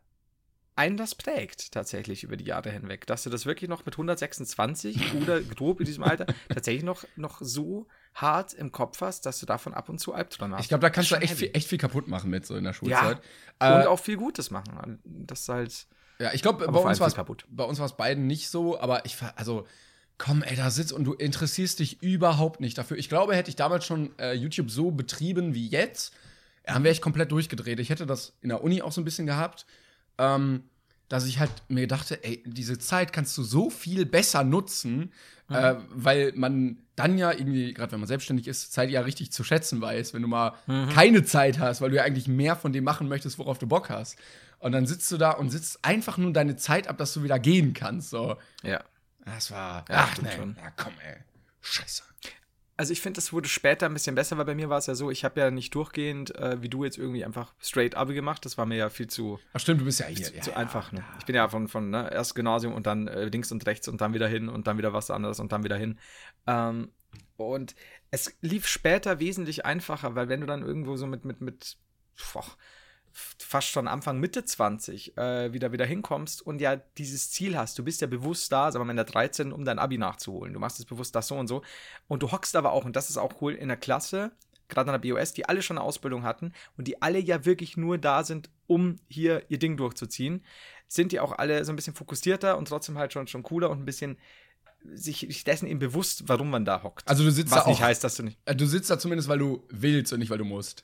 einen 0.77 0.97
das 0.97 1.15
prägt, 1.15 1.71
tatsächlich 1.71 2.23
über 2.23 2.35
die 2.35 2.45
Jahre 2.45 2.69
hinweg. 2.69 3.05
Dass 3.07 3.23
du 3.23 3.29
das 3.29 3.45
wirklich 3.45 3.69
noch 3.69 3.85
mit 3.85 3.93
126 3.95 5.13
oder 5.21 5.41
grob 5.41 5.79
in 5.79 5.85
diesem 5.85 6.03
Alter 6.03 6.25
tatsächlich 6.49 6.83
noch, 6.83 7.05
noch 7.15 7.37
so 7.39 7.87
hart 8.13 8.53
im 8.53 8.71
Kopf 8.71 9.01
hast, 9.01 9.25
dass 9.25 9.39
du 9.39 9.45
davon 9.45 9.73
ab 9.73 9.89
und 9.89 9.99
zu 9.99 10.13
Albträume 10.13 10.55
hast. 10.55 10.63
Ich 10.63 10.69
glaube, 10.69 10.81
da 10.81 10.89
kannst 10.89 11.11
du 11.11 11.15
echt 11.15 11.35
viel, 11.35 11.51
echt 11.53 11.67
viel 11.69 11.77
kaputt 11.77 12.07
machen 12.07 12.29
mit 12.29 12.45
so 12.45 12.55
in 12.55 12.63
der 12.63 12.71
Ja, 12.73 12.73
Schulzeit. 12.73 13.17
und 13.61 13.67
Äh, 13.67 13.85
auch 13.85 13.99
viel 13.99 14.17
Gutes 14.17 14.51
machen. 14.51 14.99
Das 15.03 15.41
ist 15.41 15.49
halt. 15.49 15.87
Ja, 16.19 16.33
ich 16.33 16.41
glaube, 16.41 16.65
bei 16.67 16.79
uns 16.79 16.99
war 16.99 17.09
viel 17.09 17.15
kaputt. 17.15 17.45
bei 17.49 17.63
uns 17.63 17.79
war 17.79 17.85
es 17.85 17.93
beiden 17.93 18.27
nicht 18.27 18.49
so, 18.49 18.79
aber 18.79 19.05
ich 19.05 19.21
war, 19.21 19.33
also, 19.37 19.65
komm, 20.17 20.43
ey, 20.43 20.55
da 20.55 20.69
sitzt 20.69 20.93
und 20.93 21.03
du 21.03 21.13
interessierst 21.13 21.79
dich 21.79 22.01
überhaupt 22.01 22.61
nicht 22.61 22.77
dafür. 22.77 22.97
Ich 22.97 23.09
glaube, 23.09 23.35
hätte 23.35 23.49
ich 23.49 23.55
damals 23.55 23.85
schon 23.85 24.17
äh, 24.17 24.33
YouTube 24.33 24.71
so 24.71 24.91
betrieben 24.91 25.53
wie 25.53 25.67
jetzt, 25.67 26.13
dann 26.63 26.83
wäre 26.83 26.93
ich 26.93 27.01
komplett 27.01 27.31
durchgedreht. 27.31 27.79
Ich 27.79 27.89
hätte 27.89 28.05
das 28.05 28.33
in 28.41 28.49
der 28.49 28.63
Uni 28.63 28.81
auch 28.81 28.91
so 28.91 29.01
ein 29.01 29.05
bisschen 29.05 29.27
gehabt, 29.27 29.65
ähm, 30.17 30.63
dass 31.07 31.25
ich 31.25 31.39
halt 31.39 31.51
mir 31.67 31.87
dachte, 31.87 32.23
ey, 32.23 32.43
diese 32.45 32.79
Zeit 32.79 33.13
kannst 33.13 33.37
du 33.37 33.43
so 33.43 33.69
viel 33.69 34.05
besser 34.05 34.43
nutzen, 34.43 35.11
äh, 35.49 35.75
weil 35.89 36.31
man 36.35 36.77
dann 36.95 37.17
ja 37.17 37.31
irgendwie, 37.31 37.73
gerade 37.73 37.91
wenn 37.91 37.99
man 37.99 38.07
selbstständig 38.07 38.47
ist, 38.47 38.73
Zeit 38.73 38.89
ja 38.89 39.01
richtig 39.01 39.31
zu 39.31 39.43
schätzen 39.43 39.81
weiß, 39.81 40.13
wenn 40.13 40.21
du 40.21 40.27
mal 40.27 40.53
keine 40.93 41.23
Zeit 41.23 41.59
hast, 41.59 41.81
weil 41.81 41.91
du 41.91 41.97
ja 41.97 42.03
eigentlich 42.03 42.27
mehr 42.27 42.55
von 42.55 42.73
dem 42.73 42.83
machen 42.83 43.07
möchtest, 43.07 43.37
worauf 43.37 43.59
du 43.59 43.67
Bock 43.67 43.89
hast. 43.89 44.17
Und 44.59 44.71
dann 44.71 44.87
sitzt 44.87 45.11
du 45.11 45.17
da 45.17 45.31
und 45.31 45.49
sitzt 45.49 45.83
einfach 45.83 46.17
nur 46.17 46.33
deine 46.33 46.55
Zeit 46.55 46.87
ab, 46.87 46.97
dass 46.97 47.13
du 47.13 47.21
wieder 47.21 47.37
gehen 47.37 47.73
kannst. 47.73 48.09
So. 48.09 48.37
Ja. 48.63 48.83
Das 49.25 49.51
war. 49.51 49.85
Ja, 49.89 50.09
ach, 50.09 50.21
nee. 50.21 50.31
schon. 50.35 50.55
Ja, 50.59 50.71
komm, 50.75 50.93
ey. 51.05 51.17
Scheiße. 51.61 52.03
Also 52.77 52.91
ich 52.91 52.99
finde, 52.99 53.17
das 53.17 53.31
wurde 53.31 53.47
später 53.47 53.85
ein 53.85 53.93
bisschen 53.93 54.15
besser, 54.15 54.37
weil 54.37 54.45
bei 54.45 54.55
mir 54.55 54.69
war 54.69 54.77
es 54.77 54.87
ja 54.87 54.95
so, 54.95 55.09
ich 55.09 55.23
habe 55.23 55.39
ja 55.39 55.49
nicht 55.49 55.73
durchgehend, 55.73 56.35
äh, 56.35 56.61
wie 56.61 56.67
du 56.67 56.83
jetzt 56.83 56.97
irgendwie 56.97 57.23
einfach 57.23 57.53
straight 57.59 57.95
Abi 57.95 58.13
gemacht. 58.13 58.43
Das 58.45 58.57
war 58.57 58.65
mir 58.65 58.75
ja 58.75 58.89
viel 58.89 59.07
zu, 59.07 59.39
Ach, 59.53 59.59
stimmt, 59.61 59.79
du 59.81 59.85
bist 59.85 60.01
ja 60.01 60.07
hier. 60.07 60.25
zu, 60.25 60.35
ja, 60.35 60.41
zu 60.41 60.51
ja. 60.51 60.57
einfach. 60.57 60.91
Ne? 60.91 61.03
Ich 61.19 61.25
bin 61.25 61.35
ja 61.35 61.47
von, 61.47 61.69
von 61.69 61.89
ne, 61.89 62.11
erst 62.11 62.35
Gymnasium 62.35 62.73
und 62.73 62.85
dann 62.85 63.07
äh, 63.07 63.25
links 63.25 63.51
und 63.51 63.65
rechts 63.65 63.87
und 63.87 64.01
dann 64.01 64.13
wieder 64.13 64.27
hin 64.27 64.49
und 64.49 64.67
dann 64.67 64.77
wieder 64.77 64.91
was 64.91 65.09
anderes 65.09 65.39
und 65.39 65.53
dann 65.53 65.63
wieder 65.63 65.77
hin. 65.77 65.99
Ähm, 66.47 66.91
Und 67.37 67.75
es 68.11 68.35
lief 68.41 68.67
später 68.67 69.19
wesentlich 69.19 69.65
einfacher, 69.65 70.15
weil 70.15 70.27
wenn 70.27 70.41
du 70.41 70.47
dann 70.47 70.61
irgendwo 70.61 70.97
so 70.97 71.07
mit, 71.07 71.23
mit, 71.23 71.39
mit, 71.41 71.77
boah, 72.33 72.45
fast 73.17 73.69
schon 73.69 73.87
Anfang, 73.87 74.19
Mitte 74.19 74.43
20 74.43 75.17
äh, 75.17 75.53
wieder, 75.53 75.71
wieder 75.71 75.85
hinkommst 75.85 76.41
und 76.41 76.59
ja 76.59 76.75
dieses 76.97 77.31
Ziel 77.31 77.57
hast. 77.57 77.79
Du 77.79 77.83
bist 77.83 78.01
ja 78.01 78.07
bewusst 78.07 78.51
da, 78.51 78.71
sagen 78.71 78.81
wir 78.81 78.85
mal 78.85 78.91
in 78.91 78.97
der 78.97 79.05
13, 79.05 79.53
um 79.53 79.63
dein 79.63 79.79
Abi 79.79 79.97
nachzuholen. 79.97 80.53
Du 80.53 80.59
machst 80.59 80.79
es 80.79 80.85
bewusst 80.85 81.15
das 81.15 81.27
so 81.27 81.35
und 81.35 81.47
so. 81.47 81.61
Und 82.07 82.23
du 82.23 82.31
hockst 82.31 82.55
aber 82.55 82.73
auch, 82.73 82.83
und 82.83 82.95
das 82.95 83.09
ist 83.09 83.17
auch 83.17 83.41
cool, 83.41 83.53
in 83.53 83.69
der 83.69 83.77
Klasse, 83.77 84.31
gerade 84.67 84.91
an 84.91 85.01
der 85.01 85.13
BOS, 85.13 85.31
die 85.33 85.47
alle 85.47 85.61
schon 85.61 85.77
eine 85.77 85.85
Ausbildung 85.85 86.23
hatten 86.23 86.51
und 86.77 86.87
die 86.87 87.01
alle 87.01 87.19
ja 87.19 87.45
wirklich 87.45 87.77
nur 87.77 87.97
da 87.97 88.23
sind, 88.23 88.49
um 88.67 88.97
hier 89.07 89.43
ihr 89.47 89.59
Ding 89.59 89.77
durchzuziehen, 89.77 90.43
sind 90.87 91.11
die 91.11 91.19
auch 91.19 91.31
alle 91.37 91.63
so 91.63 91.71
ein 91.71 91.75
bisschen 91.77 91.95
fokussierter 91.95 92.57
und 92.57 92.67
trotzdem 92.67 92.97
halt 92.97 93.13
schon, 93.13 93.27
schon 93.27 93.43
cooler 93.43 93.69
und 93.69 93.79
ein 93.79 93.85
bisschen 93.85 94.17
sich, 94.93 95.43
dessen 95.45 95.67
eben 95.67 95.79
bewusst, 95.79 96.23
warum 96.27 96.49
man 96.49 96.65
da 96.65 96.83
hockt. 96.83 97.07
Also 97.07 97.23
du 97.23 97.31
sitzt 97.31 97.51
Was 97.51 97.63
da 97.63 97.69
nicht 97.69 97.79
auch, 97.79 97.85
heißt, 97.85 98.03
dass 98.03 98.15
du 98.15 98.23
nicht. 98.23 98.37
äh, 98.45 98.55
du 98.55 98.65
sitzt 98.65 98.89
da 98.89 98.99
zumindest, 98.99 99.29
weil 99.29 99.39
du 99.39 99.63
willst 99.69 100.13
und 100.13 100.19
nicht, 100.19 100.29
weil 100.29 100.37
du 100.37 100.45
musst. 100.45 100.83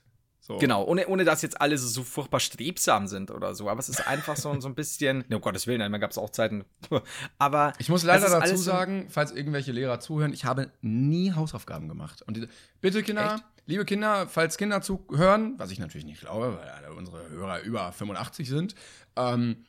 So. 0.52 0.58
Genau, 0.58 0.84
ohne, 0.84 1.08
ohne 1.08 1.24
dass 1.24 1.42
jetzt 1.42 1.62
alle 1.62 1.78
so, 1.78 1.88
so 1.88 2.04
furchtbar 2.04 2.42
strebsam 2.42 3.08
sind 3.08 3.32
oder 3.32 3.56
so. 3.56 3.70
Aber 3.70 3.80
es 3.80 3.88
ist 3.88 4.06
einfach 4.06 4.36
so, 4.36 4.60
so 4.60 4.68
ein 4.68 4.76
bisschen. 4.76 5.24
Ne, 5.32 5.38
um 5.38 5.42
Gottes 5.42 5.66
Willen, 5.66 5.82
einmal 5.82 6.00
gab 6.00 6.12
es 6.12 6.18
auch 6.18 6.30
Zeiten. 6.30 6.66
Aber. 7.38 7.74
Ich 7.78 7.88
muss 7.88 8.04
leider 8.04 8.30
dazu 8.30 8.58
sagen, 8.58 9.08
falls 9.10 9.32
irgendwelche 9.32 9.72
Lehrer 9.72 10.00
zuhören, 10.00 10.34
ich 10.34 10.44
habe 10.44 10.72
nie 10.82 11.32
Hausaufgaben 11.32 11.88
gemacht. 11.88 12.22
Und 12.24 12.36
die, 12.36 12.48
bitte 12.82 13.02
Kinder, 13.02 13.36
Echt? 13.36 13.44
liebe 13.68 13.86
Kinder, 13.86 14.28
falls 14.28 14.58
Kinder 14.58 14.82
zuhören, 14.82 15.54
was 15.58 15.72
ich 15.72 15.80
natürlich 15.80 16.06
nicht 16.06 16.20
glaube, 16.20 16.58
weil 16.60 16.70
alle 16.70 16.94
unsere 16.94 17.30
Hörer 17.30 17.62
über 17.62 17.92
85 17.94 18.50
sind, 18.50 18.76
ähm, 19.16 19.64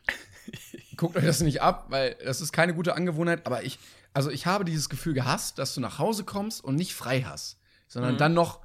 guckt 0.97 1.17
euch 1.17 1.25
das 1.25 1.41
nicht 1.43 1.63
ab, 1.63 1.87
weil 1.91 2.17
das 2.25 2.41
ist 2.41 2.53
keine 2.53 2.75
gute 2.75 2.97
Angewohnheit. 2.97 3.47
Aber 3.47 3.63
ich, 3.63 3.79
also 4.15 4.31
ich 4.31 4.47
habe 4.47 4.65
dieses 4.65 4.89
Gefühl 4.89 5.15
gehasst, 5.15 5.59
dass 5.59 5.75
du 5.75 5.81
nach 5.81 5.99
Hause 5.99 6.25
kommst 6.25 6.65
und 6.65 6.75
nicht 6.75 6.95
frei 6.95 7.23
hast, 7.23 7.61
sondern 7.87 8.19
dann 8.19 8.35
noch 8.35 8.61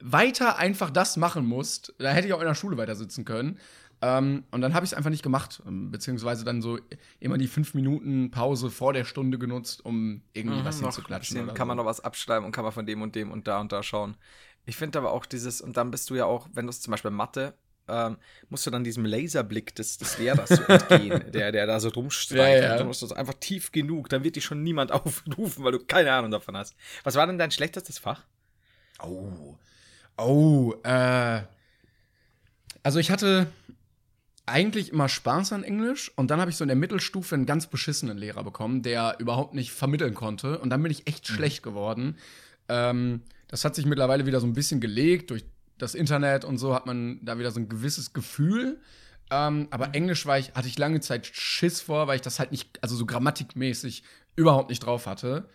weiter 0.00 0.58
einfach 0.58 0.90
das 0.90 1.16
machen 1.16 1.46
musst. 1.46 1.94
Da 1.98 2.10
hätte 2.10 2.26
ich 2.26 2.32
auch 2.34 2.40
in 2.40 2.46
der 2.46 2.54
Schule 2.54 2.76
weiter 2.76 2.96
sitzen 2.96 3.24
können. 3.24 3.58
Ähm, 4.02 4.44
und 4.50 4.62
dann 4.62 4.72
habe 4.72 4.84
ich 4.86 4.92
es 4.92 4.96
einfach 4.96 5.10
nicht 5.10 5.22
gemacht, 5.22 5.62
ähm, 5.66 5.90
beziehungsweise 5.90 6.44
dann 6.44 6.62
so 6.62 6.78
immer 7.18 7.36
die 7.36 7.48
fünf 7.48 7.74
Minuten 7.74 8.30
Pause 8.30 8.70
vor 8.70 8.94
der 8.94 9.04
Stunde 9.04 9.38
genutzt, 9.38 9.84
um 9.84 10.22
irgendwie 10.32 10.64
was 10.64 10.76
Mhm, 10.76 10.82
noch 10.82 10.94
hinzuklatschen. 10.94 11.36
oder 11.44 11.52
kann 11.54 11.68
man 11.68 11.76
so. 11.76 11.82
noch 11.82 11.86
was 11.88 12.00
abschreiben 12.00 12.46
und 12.46 12.52
kann 12.52 12.64
man 12.64 12.72
von 12.72 12.86
dem 12.86 13.02
und 13.02 13.14
dem 13.14 13.30
und 13.30 13.46
da 13.46 13.60
und 13.60 13.72
da 13.72 13.82
schauen. 13.82 14.16
Ich 14.64 14.76
finde 14.76 14.98
aber 14.98 15.12
auch 15.12 15.26
dieses, 15.26 15.60
und 15.60 15.76
dann 15.76 15.90
bist 15.90 16.08
du 16.10 16.14
ja 16.14 16.24
auch, 16.24 16.48
wenn 16.54 16.66
du 16.66 16.70
es 16.70 16.80
zum 16.80 16.92
Beispiel 16.92 17.10
Mathe, 17.10 17.54
ähm, 17.88 18.16
musst 18.48 18.66
du 18.66 18.70
dann 18.70 18.84
diesem 18.84 19.04
Laserblick 19.04 19.74
des, 19.74 19.98
des 19.98 20.16
Lehrers 20.16 20.48
so 20.48 20.62
entgehen, 20.62 21.22
der, 21.32 21.52
der 21.52 21.66
da 21.66 21.78
so 21.80 21.88
rumstreicht. 21.90 22.62
Ja, 22.62 22.68
ja. 22.70 22.76
Du 22.78 22.84
musst 22.84 23.02
das 23.02 23.12
einfach 23.12 23.34
tief 23.34 23.70
genug, 23.72 24.08
dann 24.08 24.24
wird 24.24 24.36
dich 24.36 24.44
schon 24.44 24.62
niemand 24.62 24.92
aufrufen, 24.92 25.62
weil 25.64 25.72
du 25.72 25.78
keine 25.84 26.12
Ahnung 26.12 26.30
davon 26.30 26.56
hast. 26.56 26.74
Was 27.04 27.16
war 27.16 27.26
denn 27.26 27.36
dein 27.38 27.50
schlechtestes 27.50 27.98
Fach? 27.98 28.24
Oh. 29.02 29.56
Oh, 30.16 30.74
äh. 30.82 31.42
Also 32.82 32.98
ich 32.98 33.10
hatte 33.10 33.46
eigentlich 34.46 34.92
immer 34.92 35.08
Spaß 35.08 35.52
an 35.52 35.62
Englisch 35.62 36.10
und 36.16 36.30
dann 36.30 36.40
habe 36.40 36.50
ich 36.50 36.56
so 36.56 36.64
in 36.64 36.68
der 36.68 36.76
Mittelstufe 36.76 37.34
einen 37.34 37.46
ganz 37.46 37.66
beschissenen 37.66 38.18
Lehrer 38.18 38.42
bekommen, 38.42 38.82
der 38.82 39.16
überhaupt 39.18 39.54
nicht 39.54 39.70
vermitteln 39.70 40.14
konnte 40.14 40.58
und 40.58 40.70
dann 40.70 40.82
bin 40.82 40.90
ich 40.90 41.06
echt 41.06 41.26
schlecht 41.26 41.62
geworden. 41.62 42.16
Ähm, 42.68 43.22
das 43.48 43.64
hat 43.64 43.74
sich 43.74 43.86
mittlerweile 43.86 44.26
wieder 44.26 44.40
so 44.40 44.46
ein 44.46 44.52
bisschen 44.52 44.80
gelegt 44.80 45.30
durch 45.30 45.44
das 45.78 45.94
Internet 45.94 46.44
und 46.44 46.58
so 46.58 46.74
hat 46.74 46.86
man 46.86 47.24
da 47.24 47.38
wieder 47.38 47.50
so 47.50 47.60
ein 47.60 47.68
gewisses 47.68 48.12
Gefühl. 48.12 48.78
Ähm, 49.30 49.68
aber 49.70 49.94
Englisch 49.94 50.26
war 50.26 50.38
ich, 50.38 50.52
hatte 50.54 50.68
ich 50.68 50.78
lange 50.78 51.00
Zeit 51.00 51.26
Schiss 51.26 51.80
vor, 51.80 52.06
weil 52.08 52.16
ich 52.16 52.22
das 52.22 52.38
halt 52.38 52.50
nicht, 52.50 52.82
also 52.82 52.96
so 52.96 53.06
grammatikmäßig 53.06 54.02
überhaupt 54.36 54.70
nicht 54.70 54.80
drauf 54.80 55.06
hatte. 55.06 55.48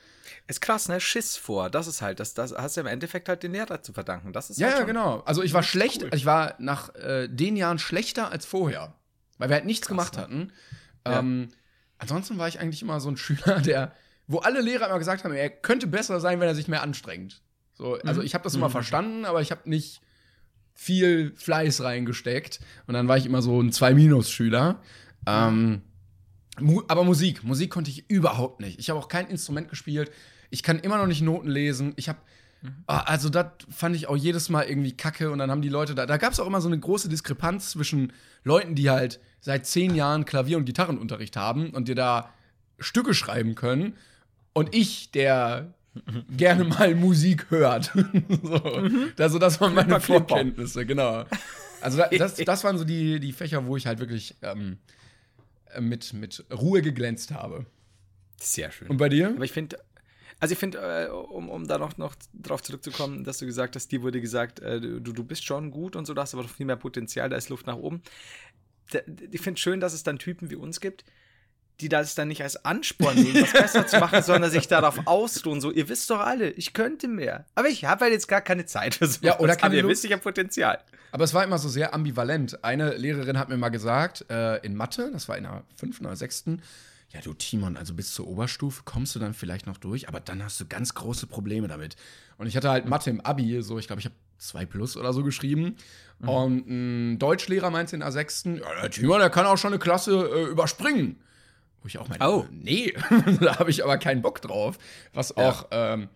Ist 0.48 0.62
krass, 0.62 0.88
ne? 0.88 1.00
Schiss 1.01 1.38
vor. 1.38 1.70
Das 1.70 1.88
ist 1.88 2.01
halt, 2.01 2.20
das, 2.20 2.34
das 2.34 2.53
hast 2.53 2.77
du 2.77 2.82
im 2.82 2.88
Endeffekt 2.88 3.27
halt 3.29 3.44
den 3.44 3.51
Lehrer 3.51 3.82
zu 3.82 3.94
verdanken. 3.94 4.32
Das 4.34 4.50
ist 4.50 4.60
Ja, 4.60 4.67
halt 4.70 4.79
ja, 4.79 4.84
genau. 4.86 5.22
Also 5.25 5.44
ich 5.44 5.53
war 5.53 5.63
schlecht, 5.63 6.03
also 6.03 6.15
ich 6.15 6.25
war 6.25 6.55
nach 6.60 6.94
äh, 6.96 7.27
den 7.27 7.55
Jahren 7.58 7.79
schlechter 7.79 8.32
als 8.32 8.46
vorher. 8.46 8.94
Weil 9.38 9.50
wir 9.50 9.55
halt 9.55 9.65
nichts 9.65 9.88
gemacht 9.88 10.15
ne? 10.15 10.22
hatten. 10.22 10.53
Ja. 11.05 11.20
Ähm, 11.20 11.50
ansonsten 11.98 12.38
war 12.38 12.48
ich 12.48 12.60
eigentlich 12.60 12.82
immer 12.82 13.00
so 13.00 13.10
ein 13.10 13.17
Schüler, 13.17 13.60
der, 13.62 13.94
wo 14.27 14.40
alle 14.40 14.61
Lehrer 14.61 14.88
immer 14.88 15.00
gesagt 15.00 15.24
haben, 15.24 15.33
er 15.33 15.50
könnte 15.50 15.88
besser 15.88 16.20
sein, 16.20 16.40
wenn 16.40 16.48
er 16.48 16.55
sich 16.55 16.68
mehr 16.68 16.81
anstrengt. 16.81 17.42
So, 17.74 17.96
also 18.05 18.22
Mhm. 18.22 18.25
ich 18.25 18.33
habe 18.33 18.44
das 18.46 18.55
immer 18.55 18.70
verstanden, 18.70 19.25
aber 19.25 19.42
ich 19.42 19.51
habe 19.51 19.70
nicht 19.70 20.01
viel 20.75 21.33
Fleiß 21.35 21.81
reingesteckt. 21.81 22.59
Und 22.85 22.94
dann 22.94 23.07
war 23.07 23.18
ich 23.18 23.25
immer 23.25 23.42
so 23.42 23.59
ein 23.59 23.72
2-Minus-Schüler. 23.72 24.81
Ähm, 25.25 25.81
Mu 26.59 26.83
aber 26.88 27.03
Musik, 27.03 27.44
Musik 27.44 27.72
konnte 27.72 27.90
ich 27.90 28.09
überhaupt 28.09 28.61
nicht. 28.61 28.79
Ich 28.79 28.90
habe 28.90 29.00
auch 29.00 29.07
kein 29.07 29.27
Instrument 29.27 29.70
gespielt. 29.70 30.11
Ich 30.50 30.64
kann 30.64 30.79
immer 30.79 30.98
noch 30.98 31.07
nicht 31.07 31.22
Noten 31.22 31.50
lesen. 31.50 31.94
Ich 31.96 32.07
habe, 32.07 32.20
ah, 32.88 33.00
also 33.00 33.29
das 33.29 33.48
fand 33.70 33.96
ich 33.96 34.07
auch 34.07 34.16
jedes 34.16 34.50
Mal 34.50 34.64
irgendwie 34.64 34.96
kacke. 34.96 35.31
Und 35.31 35.40
dann 35.40 35.51
haben 35.51 35.61
die 35.61 35.70
Leute 35.70 35.96
da, 35.96 36.05
da 36.05 36.18
gab 36.18 36.33
es 36.33 36.40
auch 36.40 36.48
immer 36.48 36.61
so 36.61 36.70
eine 36.70 36.79
große 36.79 37.09
Diskrepanz 37.09 37.72
zwischen 37.72 38.14
Leuten, 38.44 38.75
die 38.75 38.90
halt 38.90 39.20
seit 39.42 39.66
zehn 39.66 39.96
Jahren 39.96 40.25
Klavier- 40.25 40.57
und 40.57 40.66
Gitarrenunterricht 40.66 41.35
haben 41.35 41.72
und 41.72 41.88
dir 41.88 41.96
da 41.96 42.29
Stücke 42.79 43.14
schreiben 43.14 43.55
können. 43.55 43.96
Und 44.53 44.74
ich, 44.74 45.11
der 45.11 45.74
gerne 46.36 46.64
mal 46.64 46.96
Musik 46.96 47.50
hört. 47.50 47.92
so. 48.44 48.62
Also 49.18 49.40
das 49.40 49.60
waren 49.62 49.74
meine. 49.74 50.00
Vorkenntnisse, 50.00 50.86
genau. 50.86 51.25
Also 51.81 51.98
da, 51.98 52.08
das, 52.08 52.36
das 52.36 52.64
waren 52.64 52.77
so 52.77 52.84
die, 52.84 53.20
die 53.20 53.31
Fächer, 53.31 53.66
wo 53.66 53.77
ich 53.77 53.88
halt 53.88 54.00
wirklich 54.00 54.36
ähm, 54.42 54.77
äh, 55.74 55.81
mit, 55.81 56.14
mit 56.14 56.44
Ruhe 56.51 56.81
geglänzt 56.81 57.31
habe. 57.31 57.66
Sehr 58.38 58.72
schön. 58.72 58.90
Und 58.90 58.98
bei 58.98 59.10
dir? 59.10 59.29
Aber 59.29 59.46
ich 59.46 59.51
finde, 59.51 59.77
also 60.40 60.53
ich 60.53 60.60
finde, 60.60 60.79
äh, 60.79 61.10
um, 61.10 61.50
um 61.50 61.68
da 61.68 61.77
noch, 61.77 61.98
noch 61.98 62.16
drauf 62.34 62.62
zurückzukommen, 62.62 63.24
dass 63.24 63.38
du 63.38 63.46
gesagt 63.46 63.75
hast, 63.75 63.92
dir 63.92 64.01
wurde 64.01 64.20
gesagt, 64.20 64.60
äh, 64.60 64.81
du, 64.81 65.00
du 65.00 65.24
bist 65.24 65.46
schon 65.46 65.72
gut 65.72 65.96
und 65.96 66.05
so, 66.05 66.14
da 66.14 66.24
hast 66.24 66.34
aber 66.34 66.44
noch 66.44 66.50
viel 66.50 66.66
mehr 66.66 66.75
Potenzial, 66.75 67.29
da 67.29 67.38
ist 67.38 67.50
Luft 67.50 67.68
nach 67.68 67.77
oben. 67.77 68.01
Da, 68.92 69.00
ich 69.31 69.42
finde 69.42 69.60
schön, 69.60 69.79
dass 69.79 69.94
es 69.94 70.03
dann 70.03 70.20
Typen 70.20 70.50
wie 70.50 70.55
uns 70.55 70.81
gibt, 70.81 71.05
die 71.81 71.90
das 71.90 72.16
dann 72.16 72.27
nicht 72.29 72.42
als 72.42 72.64
Ansporn 72.66 73.16
nehmen, 73.16 73.44
was 73.44 73.51
besser 73.51 73.88
zu 73.88 74.00
machen, 74.00 74.22
sondern 74.24 74.50
sich 74.50 74.68
darauf 74.68 75.00
ausruhen. 75.05 75.61
So, 75.61 75.72
ihr 75.72 75.90
wisst 75.90 76.09
doch 76.09 76.20
alle, 76.20 76.50
ich 76.51 76.74
könnte 76.74 77.07
mehr. 77.07 77.46
Aber 77.55 77.68
ich 77.68 77.85
habe 77.85 78.05
halt 78.05 78.14
jetzt 78.14 78.27
gar 78.27 78.42
keine 78.42 78.66
Zeit 78.66 78.96
für 78.96 79.07
so. 79.07 79.20
Ja, 79.22 79.40
oder 79.40 79.55
keine 79.55 79.66
Aber 79.66 79.75
ihr 79.75 79.88
wisst, 79.88 80.05
ich 80.05 80.11
habe 80.11 80.22
Potenzial. 80.22 80.79
Aber 81.11 81.24
es 81.24 81.33
war 81.33 81.44
immer 81.44 81.57
so 81.57 81.70
sehr 81.70 81.94
ambivalent. 81.94 82.64
Eine 82.64 82.96
Lehrerin 82.96 83.38
hat 83.38 83.50
mir 83.50 83.57
mal 83.57 83.70
gesagt, 83.70 84.25
äh, 84.29 84.57
in 84.66 84.75
Mathe, 84.75 85.09
das 85.11 85.27
war 85.27 85.38
in 85.38 85.44
der 85.44 85.64
fünften 85.75 86.05
oder 86.05 86.16
sechsten, 86.16 86.61
ja, 87.09 87.22
du 87.22 87.33
Timon, 87.33 87.77
also 87.77 87.94
bis 87.94 88.14
zur 88.14 88.27
Oberstufe 88.27 88.81
kommst 88.83 89.16
du 89.16 89.20
dann 89.20 89.33
vielleicht 89.33 89.68
noch 89.68 89.77
durch, 89.77 90.09
aber 90.09 90.20
dann 90.20 90.44
hast 90.44 90.59
du 90.59 90.66
ganz 90.66 90.94
große 90.94 91.27
Probleme 91.27 91.68
damit. 91.68 91.96
Und 92.38 92.48
ich 92.48 92.57
hatte 92.57 92.70
halt 92.70 92.88
Mathe 92.88 93.09
im 93.09 93.22
Abi, 93.22 93.61
so, 93.61 93.79
ich 93.79 93.88
glaube, 93.88 94.01
ich 94.01 94.05
habe 94.05 94.16
2 94.38 94.66
plus 94.66 94.98
oder 94.98 95.14
so 95.14 95.24
geschrieben. 95.24 95.77
Und 96.20 96.68
ein 96.68 97.20
Deutschlehrer 97.20 97.70
meinte 97.70 97.96
in 97.96 98.00
der 98.00 98.11
sechsten, 98.11 98.57
ja, 98.57 98.81
der 98.81 98.90
Timon, 98.90 99.20
der 99.20 99.29
kann 99.29 99.46
auch 99.46 99.57
schon 99.57 99.72
eine 99.72 99.79
Klasse 99.79 100.29
äh, 100.33 100.44
überspringen. 100.46 101.18
Wo 101.86 101.88
ich 101.88 102.00
auch 102.00 102.08
meinte, 102.08 102.26
Oh. 102.28 102.48
nee, 102.50 102.92
da 103.42 103.60
habe 103.60 103.70
ich 103.70 103.84
aber 103.84 104.00
keinen 104.00 104.24
Bock 104.24 104.42
drauf. 104.42 104.80
Was 105.14 105.38
auch, 105.38 105.68
ähm, 105.70 106.10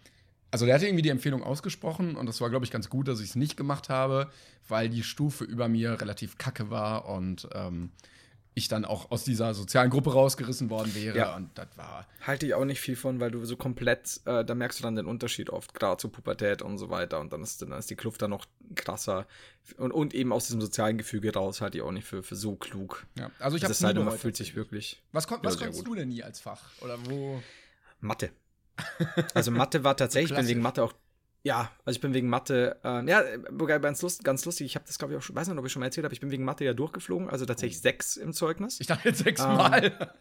also 0.50 0.66
der 0.66 0.74
hatte 0.74 0.88
irgendwie 0.88 1.04
die 1.04 1.10
Empfehlung 1.10 1.44
ausgesprochen 1.44 2.16
und 2.16 2.26
das 2.26 2.42
war, 2.42 2.50
glaube 2.50 2.66
ich, 2.66 2.72
ganz 2.72 2.90
gut, 2.90 3.08
dass 3.08 3.20
ich 3.20 3.30
es 3.30 3.36
nicht 3.36 3.56
gemacht 3.56 3.88
habe, 3.88 4.32
weil 4.68 4.90
die 4.90 5.04
Stufe 5.04 5.44
über 5.44 5.68
mir 5.68 6.02
relativ 6.02 6.40
kacke 6.40 6.72
war 6.72 7.08
und 7.08 7.48
ähm, 7.54 7.92
ich 8.60 8.68
dann 8.68 8.86
auch 8.86 9.12
aus 9.12 9.24
dieser 9.24 9.54
sozialen 9.54 9.90
Gruppe 9.90 10.14
rausgerissen 10.14 10.70
worden 10.70 10.94
wäre. 10.94 11.18
Ja. 11.18 11.36
Und 11.36 11.50
das 11.56 11.68
war. 11.76 12.06
Halte 12.22 12.46
ich 12.46 12.54
auch 12.54 12.66
nicht 12.66 12.80
viel 12.80 12.96
von, 12.96 13.20
weil 13.20 13.32
du 13.32 13.44
so 13.46 13.58
komplett, 13.58 14.22
äh, 14.26 14.46
da 14.46 14.56
merkst 14.56 14.80
du 14.80 14.84
dann 14.84 14.96
den 14.96 15.06
Unterschied 15.06 15.50
oft, 15.50 15.74
gerade 15.74 15.98
zur 15.98 16.12
Pubertät 16.12 16.62
und 16.62 16.78
so 16.78 16.90
weiter. 16.90 17.20
Und 17.20 17.34
dann 17.34 17.42
ist, 17.42 17.62
dann 17.62 17.72
ist 17.72 17.90
die 17.90 17.96
Kluft 17.96 18.22
dann 18.22 18.30
noch 18.30 18.46
krasser. 18.76 19.26
Und, 19.78 19.92
und 19.92 20.14
eben 20.14 20.32
aus 20.32 20.46
diesem 20.46 20.62
sozialen 20.62 20.98
Gefüge 20.98 21.34
raus 21.34 21.62
halte 21.62 21.78
ich 21.78 21.84
auch 21.84 21.92
nicht 21.92 22.08
für, 22.08 22.22
für 22.24 22.36
so 22.36 22.56
klug. 22.56 23.06
Ja. 23.18 23.32
Also 23.40 23.58
ich 23.58 23.62
Das 23.62 23.70
habe 23.70 23.74
ist 23.74 23.84
halt, 23.98 24.06
man 24.06 24.18
fühlt 24.18 24.38
sich 24.38 24.56
wirklich. 24.56 25.02
Was, 25.12 25.28
kon 25.28 25.40
was 25.42 25.58
konntest 25.58 25.86
du 25.86 25.96
denn 25.96 26.10
nie 26.10 26.24
als 26.24 26.40
Fach? 26.40 26.62
Oder 26.82 26.98
wo? 27.06 27.42
Mathe. 28.00 28.30
Also 29.34 29.52
Mathe 29.52 29.84
war 29.84 29.98
tatsächlich, 29.98 30.32
ich 30.32 30.38
bin 30.38 30.48
wegen 30.48 30.62
Mathe 30.62 30.84
auch. 30.84 30.94
Ja, 31.44 31.72
also 31.86 31.96
ich 31.96 32.02
bin 32.02 32.14
wegen 32.14 32.28
Mathe, 32.28 32.78
ähm, 32.84 33.08
ja, 33.08 33.24
ganz, 33.80 34.02
lust, 34.02 34.24
ganz 34.26 34.44
lustig, 34.44 34.66
ich 34.66 34.76
habe 34.76 34.86
das 34.86 35.00
glaube 35.00 35.14
ich 35.14 35.20
auch 35.20 35.22
schon, 35.22 35.36
weiß 35.36 35.48
nicht, 35.48 35.58
ob 35.58 35.66
ich 35.66 35.72
schon 35.72 35.80
mal 35.80 35.86
erzählt 35.86 36.04
habe, 36.04 36.14
ich 36.14 36.20
bin 36.20 36.32
wegen 36.32 36.44
Mathe 36.44 36.66
ja 36.66 36.74
durchgeflogen, 36.74 37.30
also 37.30 37.46
tatsächlich 37.46 37.80
sechs 37.80 38.18
im 38.18 38.34
Zeugnis. 38.34 38.80
Ich 38.82 38.88
dachte 38.88 39.10
jetzt 39.10 39.20
sechsmal. 39.24 40.10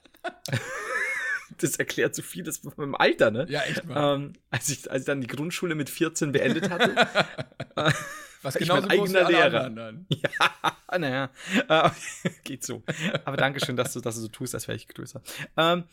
Das 1.56 1.76
erklärt 1.76 2.14
so 2.14 2.22
vieles 2.22 2.58
von 2.58 2.72
meinem 2.76 2.94
Alter, 2.94 3.30
ne? 3.30 3.46
ja, 3.48 3.62
echt 3.62 3.84
mal. 3.84 4.14
Ähm, 4.14 4.32
als, 4.50 4.68
ich, 4.68 4.88
als 4.90 5.02
ich 5.02 5.06
dann 5.06 5.20
die 5.20 5.26
Grundschule 5.26 5.74
mit 5.74 5.90
14 5.90 6.30
beendet 6.30 6.70
hatte, 6.70 6.94
was 8.42 8.56
ich 8.56 8.68
genauso 8.68 8.86
mein 8.86 9.00
eigener 9.00 9.28
Lehrer. 9.28 9.64
anderen 9.64 9.76
dann. 9.76 10.06
Ja, 10.08 10.98
naja, 10.98 11.30
äh, 11.68 11.90
geht 12.44 12.64
so. 12.64 12.82
Aber 13.24 13.36
danke 13.36 13.64
schön, 13.64 13.76
dass 13.76 13.92
du, 13.92 14.00
dass 14.00 14.16
du 14.16 14.20
so 14.20 14.28
tust, 14.28 14.54
als 14.54 14.68
wäre 14.68 14.76
ich 14.76 14.86
größer. 14.88 15.22
Ähm, 15.56 15.84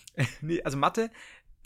nee, 0.41 0.61
also 0.61 0.77
Mathe, 0.77 1.09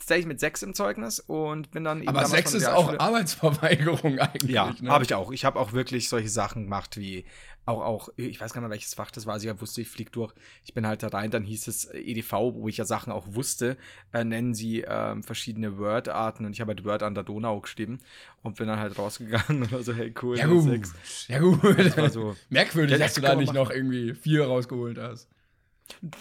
tatsächlich 0.00 0.26
mit 0.26 0.40
sechs 0.40 0.62
im 0.62 0.74
Zeugnis 0.74 1.20
und 1.20 1.70
bin 1.70 1.84
dann 1.84 2.00
eben 2.00 2.08
Aber 2.08 2.22
von 2.26 2.38
ist 2.38 2.66
auch 2.66 2.98
Arbeitsverweigerung 2.98 4.18
eigentlich. 4.18 4.50
Ja, 4.50 4.74
ne? 4.80 4.90
habe 4.90 5.04
ich 5.04 5.14
auch. 5.14 5.30
Ich 5.30 5.44
habe 5.44 5.58
auch 5.58 5.72
wirklich 5.72 6.08
solche 6.08 6.28
Sachen 6.28 6.64
gemacht 6.64 6.96
wie 6.96 7.24
auch, 7.66 7.82
auch, 7.82 8.08
ich 8.16 8.40
weiß 8.40 8.52
gar 8.52 8.62
nicht 8.62 8.70
welches 8.70 8.94
Fach 8.94 9.10
das 9.10 9.26
war. 9.26 9.34
Also 9.34 9.48
ich 9.48 9.60
wusste, 9.60 9.82
ich 9.82 9.88
flieg 9.88 10.10
durch. 10.12 10.32
Ich 10.64 10.74
bin 10.74 10.86
halt 10.86 11.02
da 11.02 11.08
rein, 11.08 11.30
dann 11.30 11.44
hieß 11.44 11.68
es 11.68 11.84
EDV, 11.92 12.32
wo 12.54 12.68
ich 12.68 12.78
ja 12.78 12.84
Sachen 12.84 13.12
auch 13.12 13.26
wusste, 13.34 13.76
äh, 14.12 14.24
nennen 14.24 14.54
sie 14.54 14.80
ähm, 14.88 15.22
verschiedene 15.22 15.78
Word-Arten 15.78 16.46
und 16.46 16.52
ich 16.52 16.60
habe 16.60 16.70
halt 16.70 16.84
Word 16.84 17.02
an 17.02 17.14
der 17.14 17.22
Donau 17.22 17.60
geschrieben 17.60 17.98
und 18.42 18.56
bin 18.56 18.66
dann 18.66 18.80
halt 18.80 18.98
rausgegangen 18.98 19.62
und 19.62 19.72
war 19.72 19.82
so, 19.82 19.92
hey 19.92 20.12
cool, 20.22 20.36
Ja 20.38 20.46
gut. 20.46 20.80
Ja 21.28 21.38
gut. 21.38 21.62
war 21.96 22.10
so- 22.10 22.34
Merkwürdig, 22.48 22.98
dass 22.98 23.14
du 23.14 23.20
das 23.20 23.30
da 23.32 23.36
nicht 23.36 23.52
noch 23.52 23.70
irgendwie 23.70 24.14
vier 24.14 24.46
rausgeholt 24.46 24.98
hast. 24.98 25.28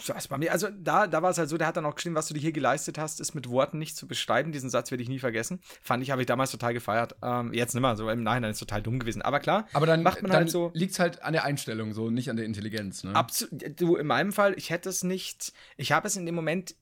Das 0.08 0.28
bei 0.28 0.38
mir, 0.38 0.52
also 0.52 0.68
da, 0.78 1.08
da 1.08 1.22
war 1.22 1.30
es 1.32 1.38
halt 1.38 1.50
so, 1.50 1.58
der 1.58 1.68
hat 1.68 1.78
dann 1.78 1.86
auch 1.86 1.96
geschrieben, 1.96 2.16
was 2.16 2.28
du 2.28 2.34
dir 2.34 2.40
hier 2.40 2.52
geleistet 2.52 2.98
hast, 2.98 3.20
ist 3.20 3.36
mit 3.36 3.50
Worten 3.50 3.78
nicht 3.78 3.96
zu 3.96 4.08
beschreiben. 4.08 4.52
Diesen 4.52 4.70
Satz 4.70 4.92
werde 4.92 5.04
ich 5.04 5.10
nie 5.10 5.20
vergessen. 5.20 5.60
Fand 5.82 6.04
ich, 6.04 6.12
habe 6.12 6.22
ich 6.22 6.28
damals 6.28 6.52
total 6.52 6.74
gefeiert. 6.74 7.16
Ähm, 7.22 7.54
jetzt 7.54 7.74
nimmer, 7.74 7.96
so 7.96 8.10
im 8.10 8.24
Nachhinein 8.24 8.52
ist 8.52 8.58
es 8.58 8.68
total 8.68 8.82
dumm 8.82 9.00
gewesen. 9.00 9.22
Aber 9.22 9.40
klar, 9.40 9.68
Aber 9.74 9.86
dann, 9.86 10.04
macht 10.04 10.22
man 10.22 10.32
dann 10.32 10.42
halt 10.42 10.52
so. 10.52 10.72
liegt's 10.74 11.00
halt 11.00 11.22
an 11.24 11.34
der 11.34 11.44
Einstellung, 11.44 11.94
so 11.94 12.10
nicht 12.10 12.30
an 12.30 12.36
der 12.38 12.46
Intelligenz. 12.46 13.04
Ne? 13.04 13.16
Absolut. 13.16 13.80
Du, 13.80 13.96
in 13.96 14.08
meinem 14.08 14.32
Fall, 14.32 14.54
ich 14.58 14.70
hätte 14.70 14.90
es 14.90 15.04
nicht, 15.04 15.54
ich 15.78 15.92
habe 15.92 16.08
es 16.08 16.16
in 16.16 16.26
dem 16.26 16.36
Moment 16.36 16.76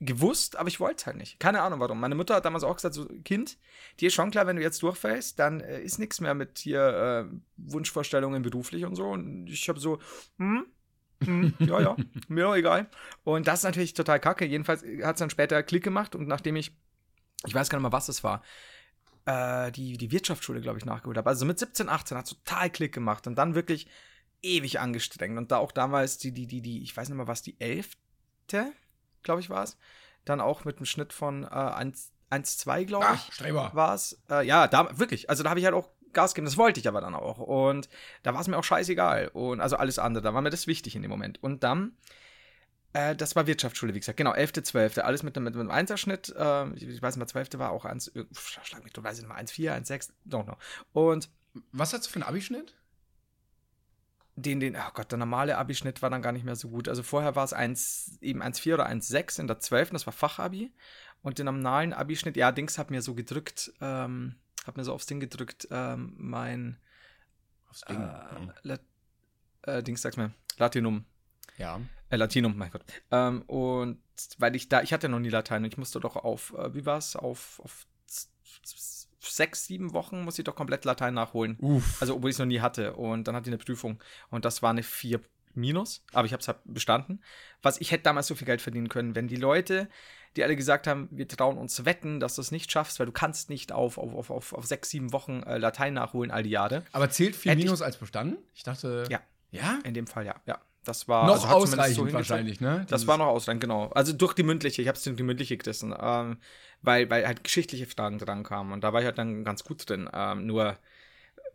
gewusst, 0.00 0.56
aber 0.56 0.68
ich 0.68 0.80
wollte 0.80 0.96
es 0.98 1.06
halt 1.06 1.16
nicht. 1.16 1.40
Keine 1.40 1.62
Ahnung 1.62 1.80
warum. 1.80 1.98
Meine 1.98 2.14
Mutter 2.14 2.34
hat 2.34 2.44
damals 2.44 2.64
auch 2.64 2.76
gesagt, 2.76 2.94
so, 2.94 3.06
Kind, 3.24 3.56
dir 4.00 4.08
ist 4.08 4.14
schon 4.14 4.30
klar, 4.30 4.46
wenn 4.46 4.56
du 4.56 4.62
jetzt 4.62 4.82
durchfällst, 4.82 5.38
dann 5.38 5.60
äh, 5.60 5.80
ist 5.80 5.98
nichts 5.98 6.20
mehr 6.20 6.34
mit 6.34 6.58
hier 6.58 7.28
äh, 7.30 7.36
Wunschvorstellungen 7.56 8.42
beruflich 8.42 8.84
und 8.84 8.94
so. 8.94 9.06
Und 9.06 9.46
ich 9.48 9.68
habe 9.68 9.80
so, 9.80 9.98
hm, 10.38 10.66
hm, 11.24 11.54
ja, 11.60 11.80
ja, 11.80 11.96
mir 12.28 12.48
auch 12.48 12.54
egal. 12.54 12.88
Und 13.24 13.46
das 13.46 13.60
ist 13.60 13.64
natürlich 13.64 13.94
total 13.94 14.20
kacke. 14.20 14.44
Jedenfalls 14.44 14.82
hat 15.02 15.16
es 15.16 15.20
dann 15.20 15.30
später 15.30 15.62
Klick 15.62 15.84
gemacht 15.84 16.14
und 16.14 16.28
nachdem 16.28 16.56
ich, 16.56 16.76
ich 17.46 17.54
weiß 17.54 17.68
gar 17.68 17.78
nicht 17.78 17.84
mal, 17.84 17.92
was 17.92 18.08
es 18.08 18.22
war, 18.24 18.42
äh, 19.26 19.72
die, 19.72 19.96
die 19.98 20.12
Wirtschaftsschule, 20.12 20.60
glaube 20.60 20.78
ich, 20.78 20.84
nachgeholt 20.84 21.18
habe. 21.18 21.28
Also 21.28 21.44
mit 21.44 21.58
17, 21.58 21.88
18 21.88 22.16
hat 22.16 22.26
es 22.26 22.30
total 22.32 22.70
Klick 22.70 22.92
gemacht 22.92 23.26
und 23.26 23.36
dann 23.36 23.54
wirklich 23.54 23.88
ewig 24.42 24.80
angestrengt. 24.80 25.36
Und 25.36 25.50
da 25.50 25.58
auch 25.58 25.72
damals 25.72 26.18
die, 26.18 26.32
die, 26.32 26.46
die, 26.46 26.62
die, 26.62 26.82
ich 26.82 26.96
weiß 26.96 27.08
nicht 27.08 27.16
mal, 27.18 27.26
was, 27.26 27.42
die 27.42 27.60
elfte, 27.60 28.72
glaube 29.22 29.40
ich, 29.40 29.50
war 29.50 29.64
es. 29.64 29.76
Dann 30.24 30.40
auch 30.40 30.64
mit 30.64 30.76
einem 30.76 30.86
Schnitt 30.86 31.12
von 31.12 31.44
äh, 31.44 31.48
1, 31.48 32.12
1,2, 32.30 32.84
glaube 32.84 33.04
ich 33.14 33.20
Ach, 33.28 33.32
Streber. 33.32 33.70
war 33.74 33.94
es. 33.94 34.20
Äh, 34.30 34.46
ja, 34.46 34.66
da 34.66 34.98
wirklich. 34.98 35.30
Also 35.30 35.42
da 35.42 35.50
habe 35.50 35.60
ich 35.60 35.66
halt 35.66 35.74
auch 35.74 35.88
Gas 36.16 36.34
gegeben. 36.34 36.46
Das 36.46 36.56
wollte 36.56 36.80
ich 36.80 36.88
aber 36.88 37.00
dann 37.00 37.14
auch. 37.14 37.38
Und 37.38 37.88
da 38.24 38.34
war 38.34 38.40
es 38.40 38.48
mir 38.48 38.58
auch 38.58 38.64
scheißegal. 38.64 39.28
Und 39.28 39.60
also 39.60 39.76
alles 39.76 39.98
andere. 40.00 40.22
Da 40.24 40.34
war 40.34 40.42
mir 40.42 40.50
das 40.50 40.66
wichtig 40.66 40.96
in 40.96 41.02
dem 41.02 41.10
Moment. 41.12 41.40
Und 41.42 41.62
dann, 41.62 41.92
äh, 42.92 43.14
das 43.14 43.36
war 43.36 43.46
Wirtschaftsschule, 43.46 43.94
wie 43.94 44.00
gesagt. 44.00 44.16
Genau, 44.16 44.32
11., 44.32 44.62
12. 44.64 44.98
Alles 44.98 45.22
mit, 45.22 45.36
einem- 45.36 45.44
mit 45.44 45.54
einem 45.54 45.70
Einserschnitt. 45.70 46.34
Äh, 46.36 46.70
ich, 46.74 46.82
ich 46.82 47.00
weiß 47.02 47.14
nicht 47.16 47.20
mal, 47.20 47.28
12. 47.28 47.58
war 47.58 47.70
auch 47.70 47.84
1, 47.84 48.08
äh, 48.08 48.24
schlag 48.34 48.82
mich, 48.82 48.92
du 48.92 49.04
weißt 49.04 49.20
nicht 49.20 49.28
mal, 49.28 49.36
1,4, 49.36 49.72
1,6, 49.72 50.10
don't 50.28 50.44
know. 50.44 50.56
Und 50.92 51.28
Was 51.72 51.92
hast 51.92 52.06
du 52.06 52.10
für 52.10 52.16
einen 52.16 52.24
Abischnitt? 52.28 52.74
den, 54.38 54.60
den, 54.60 54.76
oh 54.76 54.90
Gott, 54.92 55.10
der 55.10 55.18
normale 55.18 55.56
Abischnitt 55.56 56.02
war 56.02 56.10
dann 56.10 56.20
gar 56.20 56.32
nicht 56.32 56.44
mehr 56.44 56.56
so 56.56 56.68
gut. 56.68 56.88
Also 56.90 57.02
vorher 57.02 57.34
war 57.36 57.44
es 57.44 57.54
1, 57.54 58.18
eben 58.20 58.42
1,4 58.42 58.74
oder 58.74 58.86
1,6 58.86 59.40
in 59.40 59.46
der 59.46 59.60
12. 59.60 59.90
Das 59.90 60.04
war 60.06 60.12
Fachabi. 60.12 60.72
Und 61.22 61.38
den 61.38 61.46
normalen 61.46 61.92
Abischnitt, 61.94 62.36
ja, 62.36 62.52
Dings 62.52 62.76
hat 62.78 62.90
mir 62.90 63.00
so 63.02 63.14
gedrückt, 63.14 63.72
ähm, 63.80 64.36
hat 64.66 64.76
mir 64.76 64.84
so 64.84 64.92
aufs 64.92 65.06
Ding 65.06 65.20
gedrückt, 65.20 65.68
ähm, 65.70 66.14
mein 66.16 66.76
Aufs 67.70 67.82
Ding. 67.82 67.96
äh, 67.96 68.52
La 68.62 68.78
äh, 69.62 69.82
Dings, 69.82 70.02
sag's 70.02 70.16
mir, 70.16 70.32
Latinum. 70.58 71.04
ja. 71.58 71.80
Äh, 72.08 72.16
Latinum, 72.16 72.56
mein 72.56 72.70
Gott. 72.70 72.84
Ähm, 73.10 73.42
und 73.42 74.00
weil 74.38 74.54
ich 74.54 74.68
da, 74.68 74.82
ich 74.82 74.92
hatte 74.92 75.08
noch 75.08 75.18
nie 75.18 75.28
Latein 75.28 75.64
und 75.64 75.72
ich 75.72 75.78
musste 75.78 75.98
doch 75.98 76.14
auf, 76.16 76.54
äh, 76.56 76.72
wie 76.72 76.86
war's, 76.86 77.16
auf, 77.16 77.60
auf 77.64 77.86
sechs, 79.20 79.66
sieben 79.66 79.92
Wochen 79.92 80.22
muss 80.22 80.38
ich 80.38 80.44
doch 80.44 80.54
komplett 80.54 80.84
Latein 80.84 81.14
nachholen. 81.14 81.56
Uff. 81.60 82.00
Also, 82.00 82.14
obwohl 82.16 82.30
ich 82.30 82.36
es 82.36 82.38
noch 82.38 82.46
nie 82.46 82.60
hatte. 82.60 82.94
Und 82.94 83.26
dann 83.26 83.34
hatte 83.34 83.48
ich 83.50 83.54
eine 83.54 83.62
Prüfung. 83.62 84.00
Und 84.30 84.44
das 84.44 84.62
war 84.62 84.70
eine 84.70 84.82
4 84.82 85.20
minus. 85.54 86.04
Aber 86.12 86.26
ich 86.26 86.32
habe 86.32 86.40
es 86.40 86.48
halt 86.48 86.58
bestanden. 86.64 87.22
Was 87.62 87.80
ich 87.80 87.90
hätte 87.90 88.04
damals 88.04 88.26
so 88.26 88.34
viel 88.34 88.46
Geld 88.46 88.62
verdienen 88.62 88.88
können, 88.88 89.14
wenn 89.14 89.28
die 89.28 89.36
Leute, 89.36 89.88
die 90.36 90.44
alle 90.44 90.56
gesagt 90.56 90.86
haben, 90.86 91.08
wir 91.10 91.26
trauen 91.26 91.56
uns 91.58 91.84
wetten, 91.84 92.20
dass 92.20 92.34
du 92.36 92.40
es 92.42 92.50
nicht 92.50 92.70
schaffst, 92.70 92.98
weil 92.98 93.06
du 93.06 93.12
kannst 93.12 93.48
nicht 93.50 93.72
auf, 93.72 93.98
auf, 93.98 94.30
auf, 94.30 94.52
auf, 94.52 94.66
sechs, 94.66 94.90
sieben 94.90 95.12
Wochen 95.12 95.42
äh, 95.44 95.58
Latein 95.58 95.94
nachholen, 95.94 96.30
all 96.30 96.42
die 96.42 96.50
Jahre. 96.50 96.84
Aber 96.92 97.08
zählt 97.10 97.34
4 97.34 97.52
Hätte 97.52 97.60
ich- 97.60 97.64
Minus 97.66 97.82
als 97.82 97.96
bestanden? 97.96 98.36
Ich 98.54 98.62
dachte. 98.62 99.04
Ja. 99.10 99.20
Ja? 99.50 99.78
In 99.84 99.94
dem 99.94 100.06
Fall, 100.06 100.26
ja. 100.26 100.34
Ja. 100.46 100.58
Das 100.84 101.08
war 101.08 101.26
Noch 101.26 101.34
also 101.44 101.48
ausreichend 101.48 101.96
hingezeigt. 101.96 102.14
wahrscheinlich, 102.30 102.60
ne? 102.60 102.80
Das 102.88 103.00
Dieses- 103.00 103.06
war 103.08 103.18
noch 103.18 103.26
ausreichend, 103.26 103.60
genau. 103.60 103.88
Also 103.88 104.12
durch 104.12 104.34
die 104.34 104.44
mündliche, 104.44 104.82
ich 104.82 104.88
habe 104.88 104.96
es 104.96 105.02
durch 105.02 105.16
die 105.16 105.22
mündliche 105.24 105.56
gerissen, 105.56 105.92
ähm, 105.98 106.36
weil, 106.82 107.10
weil 107.10 107.26
halt 107.26 107.42
geschichtliche 107.42 107.86
Fragen 107.86 108.18
dran 108.18 108.44
kamen 108.44 108.72
und 108.72 108.84
da 108.84 108.92
war 108.92 109.00
ich 109.00 109.06
halt 109.06 109.18
dann 109.18 109.42
ganz 109.42 109.64
gut 109.64 109.88
drin. 109.88 110.08
Ähm, 110.12 110.46
nur 110.46 110.76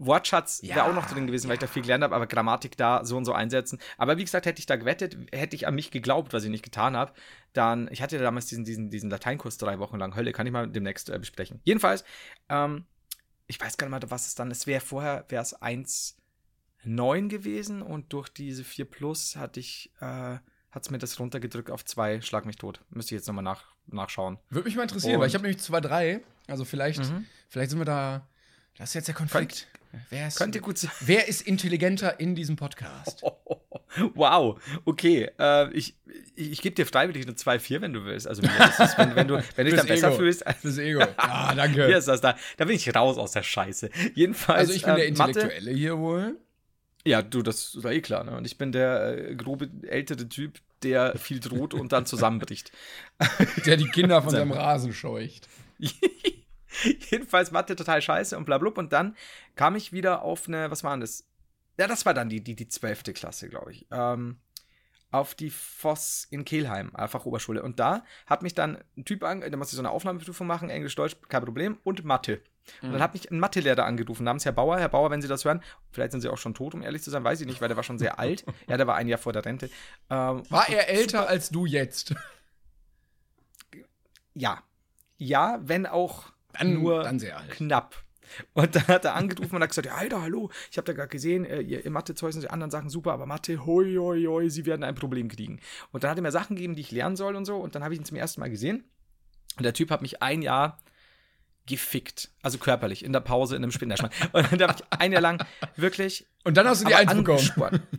Wortschatz 0.06 0.60
Ja, 0.64 0.76
wäre 0.78 0.86
auch 0.90 0.94
noch 0.96 1.06
drin 1.08 1.28
gewesen, 1.28 1.48
weil 1.48 1.56
ich 1.56 1.60
da 1.60 1.68
viel 1.68 1.82
gelernt 1.84 2.04
habe, 2.04 2.16
aber 2.16 2.28
Grammatik 2.28 2.76
da 2.78 3.06
so 3.06 3.18
und 3.18 3.26
so 3.26 3.34
einsetzen. 3.34 3.80
Aber 3.98 4.18
wie 4.18 4.24
gesagt, 4.24 4.46
hätte 4.46 4.60
ich 4.60 4.66
da 4.66 4.76
gewettet, 4.76 5.16
hätte 5.32 5.56
ich 5.56 5.68
an 5.68 5.76
mich 5.76 5.92
geglaubt, 5.92 6.34
was 6.34 6.44
ich 6.44 6.50
nicht 6.50 6.64
getan 6.64 6.96
habe, 6.98 7.14
dann, 7.54 7.88
ich 7.92 8.02
hatte 8.02 8.16
ja 8.18 8.22
damals 8.22 8.48
diesen, 8.48 8.66
diesen, 8.66 8.90
diesen 8.90 9.10
Lateinkurs 9.10 9.58
drei 9.58 9.80
Wochen 9.80 9.98
lang, 9.98 10.16
Hölle, 10.16 10.32
kann 10.32 10.46
ich 10.48 10.54
mal 10.54 10.68
demnächst 10.68 11.10
äh, 11.10 11.20
besprechen. 11.20 11.60
Jedenfalls, 11.64 12.04
ähm, 12.50 12.86
ich 13.48 13.60
weiß 13.60 13.78
gar 13.78 13.88
nicht 13.90 14.02
mal, 14.02 14.12
was 14.12 14.28
es 14.28 14.36
dann, 14.36 14.50
es 14.52 14.66
wäre 14.68 14.82
vorher, 14.82 15.26
wäre 15.30 15.42
es 15.44 15.56
1,9 15.62 17.28
gewesen 17.28 17.82
und 17.82 18.14
durch 18.14 18.30
diese 18.30 18.64
4 18.64 18.86
Plus 18.86 19.36
hatte 19.36 19.60
ich, 19.60 19.92
äh, 20.00 20.06
hat 20.72 20.84
es 20.84 20.90
mir 20.90 20.98
das 20.98 21.20
runtergedrückt 21.20 21.70
auf 21.70 21.84
2, 21.86 22.22
schlag 22.22 22.46
mich 22.46 22.56
tot. 22.56 22.82
Müsste 22.90 23.14
ich 23.14 23.20
jetzt 23.20 23.28
nochmal 23.28 23.44
nach, 23.44 23.66
nachschauen. 23.88 24.38
Würde 24.50 24.66
mich 24.68 24.76
mal 24.76 24.84
interessieren, 24.84 25.16
Und- 25.16 25.22
weil 25.22 25.28
ich 25.28 25.34
habe 25.36 25.44
nämlich 25.44 25.62
2, 25.62 25.82
3. 25.82 26.22
Also 26.48 26.66
vielleicht, 26.66 27.00
Mhm. 27.00 27.26
vielleicht 27.50 27.72
sind 27.72 27.80
wir 27.80 27.86
da. 27.86 28.28
Das 28.78 28.90
ist 28.90 28.94
jetzt 28.96 29.08
der 29.10 29.16
Konflikt. 29.16 29.68
Wer, 30.10 30.28
ist, 30.28 30.38
Könnte 30.38 30.62
gut 30.62 30.78
sein. 30.78 30.92
wer 31.02 31.28
ist 31.28 31.42
intelligenter 31.42 32.20
in 32.20 32.36
diesem 32.36 32.56
Podcast? 32.56 33.24
Wow, 34.14 34.58
okay. 34.86 35.30
Äh, 35.38 35.70
ich 35.74 35.98
ich, 36.34 36.52
ich 36.54 36.62
gebe 36.62 36.76
dir 36.76 36.86
freiwillig 36.86 37.26
eine 37.28 37.36
2-4, 37.36 37.82
wenn 37.82 37.92
du 37.92 38.06
willst. 38.06 38.26
Also, 38.26 38.42
es, 38.42 38.98
wenn, 38.98 39.16
wenn 39.18 39.28
du, 39.28 39.44
wenn 39.58 39.66
dich 39.66 39.76
dann 39.76 39.86
besser 39.86 40.08
Ego. 40.08 40.18
fühlst. 40.18 40.46
Fürs 40.62 40.78
Ego. 40.78 41.04
Ah, 41.18 41.54
danke. 41.54 41.88
Hier 41.88 41.98
ist 41.98 42.08
das 42.08 42.22
da. 42.22 42.38
Da 42.56 42.64
bin 42.64 42.78
ich 42.78 42.96
raus 42.96 43.18
aus 43.18 43.34
der 43.34 43.44
Scheiße. 43.44 43.90
Jedenfalls. 44.14 44.60
Also 44.60 44.74
ich 44.74 44.84
bin 44.84 44.96
der 44.96 45.08
äh, 45.08 45.12
Mathe- 45.12 45.32
Intellektuelle 45.42 45.72
hier 45.72 45.98
wohl. 45.98 46.38
Ja, 47.06 47.22
du, 47.22 47.42
das 47.42 47.76
ist 47.76 47.84
ja 47.84 47.92
eh 47.92 48.00
klar. 48.00 48.24
Ne? 48.24 48.32
Und 48.38 48.46
ich 48.46 48.58
bin 48.58 48.72
der 48.72 49.30
äh, 49.32 49.36
grobe 49.36 49.70
ältere 49.86 50.30
Typ, 50.30 50.60
der 50.84 51.18
viel 51.18 51.42
droht 51.42 51.74
und 51.74 51.92
dann 51.92 52.06
zusammenbricht. 52.06 52.72
Der 53.66 53.76
die 53.76 53.90
Kinder 53.90 54.22
von 54.22 54.30
seinem 54.32 54.54
Rasen 54.54 54.94
scheucht. 54.94 55.50
Jedenfalls 57.10 57.52
Mathe 57.52 57.76
total 57.76 58.02
scheiße 58.02 58.38
und 58.38 58.46
blablub. 58.46 58.78
Und 58.78 58.94
dann 58.94 59.16
kam 59.56 59.76
ich 59.76 59.92
wieder 59.92 60.22
auf 60.22 60.48
eine, 60.48 60.72
was 60.72 60.84
war 60.84 60.92
denn 60.92 61.02
das? 61.02 61.26
Ja, 61.78 61.88
das 61.88 62.06
war 62.06 62.14
dann 62.14 62.30
die, 62.30 62.44
die, 62.44 62.56
die 62.56 62.68
12. 62.68 63.04
Klasse, 63.14 63.50
glaube 63.50 63.72
ich. 63.72 63.88
Ähm, 63.92 64.40
auf 65.12 65.36
die 65.36 65.50
Voss 65.50 66.28
in 66.30 66.46
Kelheim, 66.46 66.92
äh, 66.98 67.08
Fachoberschule. 67.08 67.62
Und 67.62 67.80
da 67.80 68.04
hat 68.28 68.44
mich 68.44 68.54
dann 68.54 68.78
ein 68.98 69.06
Typ 69.06 69.24
an, 69.24 69.42
da 69.42 69.58
musste 69.58 69.74
ich 69.74 69.78
so 69.78 69.82
eine 69.82 69.90
Aufnahmeprüfung 69.90 70.48
machen, 70.48 70.70
Englisch, 70.70 70.96
Deutsch, 70.96 71.18
kein 71.28 71.44
Problem, 71.44 71.78
und 71.84 72.04
Mathe. 72.06 72.42
Und 72.82 72.94
dann 72.94 73.02
hat 73.02 73.14
mich 73.14 73.30
ein 73.30 73.40
Mathelehrer 73.40 73.86
angerufen, 73.86 74.24
namens 74.24 74.46
Herr 74.46 74.52
Bauer. 74.52 74.78
Herr 74.80 74.90
Bauer, 74.90 75.10
wenn 75.10 75.22
Sie 75.22 75.28
das 75.28 75.44
hören, 75.44 75.62
vielleicht 75.92 76.12
sind 76.12 76.22
Sie 76.22 76.30
auch 76.30 76.38
schon 76.38 76.54
tot, 76.54 76.74
um 76.76 76.82
ehrlich 76.82 77.02
zu 77.02 77.10
sein, 77.10 77.24
weiß 77.24 77.42
ich 77.42 77.48
nicht, 77.48 77.60
weil 77.60 77.68
der 77.68 77.76
war 77.76 77.84
schon 77.84 78.00
sehr 78.00 78.20
alt. 78.20 78.46
Ja, 78.68 78.78
der 78.78 78.88
war 78.88 78.96
ein 78.96 79.08
Jahr 79.08 79.18
vor 79.18 79.34
der 79.34 79.44
Rente. 79.44 79.66
Ähm, 80.10 80.44
War 80.50 80.70
er 80.70 80.88
älter 80.90 81.28
als 81.28 81.50
du 81.50 81.66
jetzt? 81.66 82.16
ja. 84.34 84.62
Ja, 85.18 85.60
wenn 85.62 85.86
auch 85.86 86.32
Dann- 86.54 86.74
nur 86.74 87.04
dann 87.04 87.20
knapp. 87.50 87.96
Und 88.54 88.76
dann 88.76 88.88
hat 88.88 89.04
er 89.04 89.16
angerufen 89.16 89.56
und 89.56 89.62
hat 89.62 89.70
gesagt, 89.70 89.88
ja, 89.88 89.96
Alter, 89.96 90.22
hallo, 90.22 90.50
ich 90.72 90.78
habe 90.78 90.86
da 90.86 90.94
gerade 90.94 91.10
gesehen, 91.10 91.44
äh, 91.44 91.60
ihr, 91.60 91.84
ihr 91.84 91.92
Mathe-Zeug 91.92 92.32
sind 92.32 92.44
die 92.44 92.50
anderen 92.50 92.72
Sachen 92.72 92.90
super, 92.90 93.12
aber 93.12 93.26
Mathe, 93.26 93.66
hoi, 93.66 93.96
hoi, 93.96 94.24
hoi, 94.24 94.50
sie 94.50 94.66
werden 94.66 94.84
ein 94.84 94.96
Problem 94.96 95.28
kriegen. 95.28 95.60
Und 95.92 96.04
dann 96.04 96.12
hat 96.12 96.18
er 96.18 96.22
mir 96.22 96.32
Sachen 96.32 96.56
gegeben, 96.56 96.76
die 96.76 96.82
ich 96.82 96.92
lernen 96.92 97.18
soll 97.18 97.36
und 97.36 97.44
so. 97.44 97.58
Und 97.58 97.76
dann 97.76 97.84
habe 97.84 97.94
ich 97.94 98.00
ihn 98.00 98.06
zum 98.06 98.16
ersten 98.16 98.40
Mal 98.40 98.50
gesehen. 98.50 98.86
Und 99.58 99.64
der 99.64 99.74
Typ 99.74 99.92
hat 99.92 100.02
mich 100.02 100.22
ein 100.22 100.42
Jahr 100.42 100.78
gefickt. 101.66 102.30
Also 102.42 102.58
körperlich, 102.58 103.04
in 103.04 103.14
der 103.14 103.20
Pause, 103.20 103.56
in 103.56 103.64
einem 103.64 103.72
Spinderschmann. 103.72 104.12
Und 104.34 104.60
dann 104.60 104.70
habe 104.70 104.82
ich 104.82 105.00
ein 105.00 105.12
Jahr 105.12 105.22
lang 105.22 105.46
wirklich 105.76 106.28
Und 106.44 106.58
dann 106.58 106.68
hast 106.68 106.84
du 106.84 106.88
die 106.88 106.96
Eins 106.96 107.14
bekommen. 107.14 107.82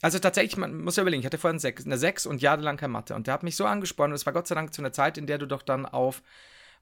Also 0.00 0.20
tatsächlich, 0.20 0.56
man 0.56 0.80
muss 0.80 0.94
ja 0.94 1.02
überlegen, 1.02 1.22
ich 1.22 1.26
hatte 1.26 1.38
vorhin 1.38 1.58
sechs, 1.58 1.84
eine 1.84 1.98
sechs 1.98 2.24
und 2.24 2.40
jahrelang 2.40 2.76
kein 2.76 2.92
Mathe. 2.92 3.16
Und 3.16 3.26
der 3.26 3.34
hat 3.34 3.42
mich 3.42 3.56
so 3.56 3.66
angespornt 3.66 4.12
und 4.12 4.14
es 4.14 4.26
war 4.26 4.32
Gott 4.32 4.46
sei 4.46 4.54
Dank 4.54 4.72
zu 4.72 4.80
einer 4.80 4.92
Zeit, 4.92 5.18
in 5.18 5.26
der 5.26 5.38
du 5.38 5.46
doch 5.46 5.60
dann 5.60 5.86
auf, 5.86 6.22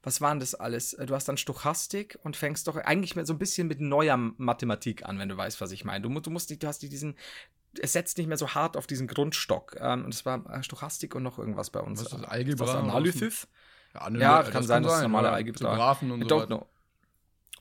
was 0.03 0.21
waren 0.21 0.39
das 0.39 0.55
alles? 0.55 0.91
Du 0.91 1.13
hast 1.13 1.27
dann 1.27 1.37
Stochastik 1.37 2.17
und 2.23 2.37
fängst 2.37 2.67
doch 2.67 2.75
eigentlich 2.77 3.15
mit 3.15 3.27
so 3.27 3.33
ein 3.33 3.39
bisschen 3.39 3.67
mit 3.67 3.79
neuer 3.81 4.17
Mathematik 4.17 5.05
an, 5.05 5.19
wenn 5.19 5.29
du 5.29 5.35
weißt, 5.37 5.59
was 5.61 5.71
ich 5.71 5.83
meine. 5.85 6.01
Du, 6.07 6.19
du 6.19 6.29
musst 6.29 6.49
nicht, 6.49 6.63
du 6.63 6.67
hast 6.67 6.81
die 6.81 6.89
diesen, 6.89 7.15
es 7.79 7.93
setzt 7.93 8.17
nicht 8.17 8.27
mehr 8.27 8.37
so 8.37 8.49
hart 8.49 8.77
auf 8.77 8.87
diesen 8.87 9.07
Grundstock. 9.07 9.75
Ähm, 9.79 10.05
und 10.05 10.13
es 10.13 10.25
war 10.25 10.45
äh, 10.49 10.63
Stochastik 10.63 11.15
und 11.15 11.23
noch 11.23 11.37
irgendwas 11.39 11.69
bei 11.69 11.79
uns. 11.79 11.99
Was 11.99 12.07
ist 12.07 12.13
das, 12.13 12.21
Äh, 12.23 12.31
Algebra? 12.31 12.79
Analysis? 12.79 13.47
Ja, 13.93 14.09
ne, 14.09 14.19
Ja, 14.19 14.43
das 14.43 14.51
kann 14.51 14.63
sein, 14.63 14.83
dass 14.83 14.95
es 14.97 15.01
normale? 15.01 15.31
Algebra. 15.31 15.75
Graphen 15.75 16.11
und 16.11 16.21
I 16.21 16.23
so 16.23 16.29
don't 16.29 16.37
weiter. 16.41 16.47
know. 16.47 16.67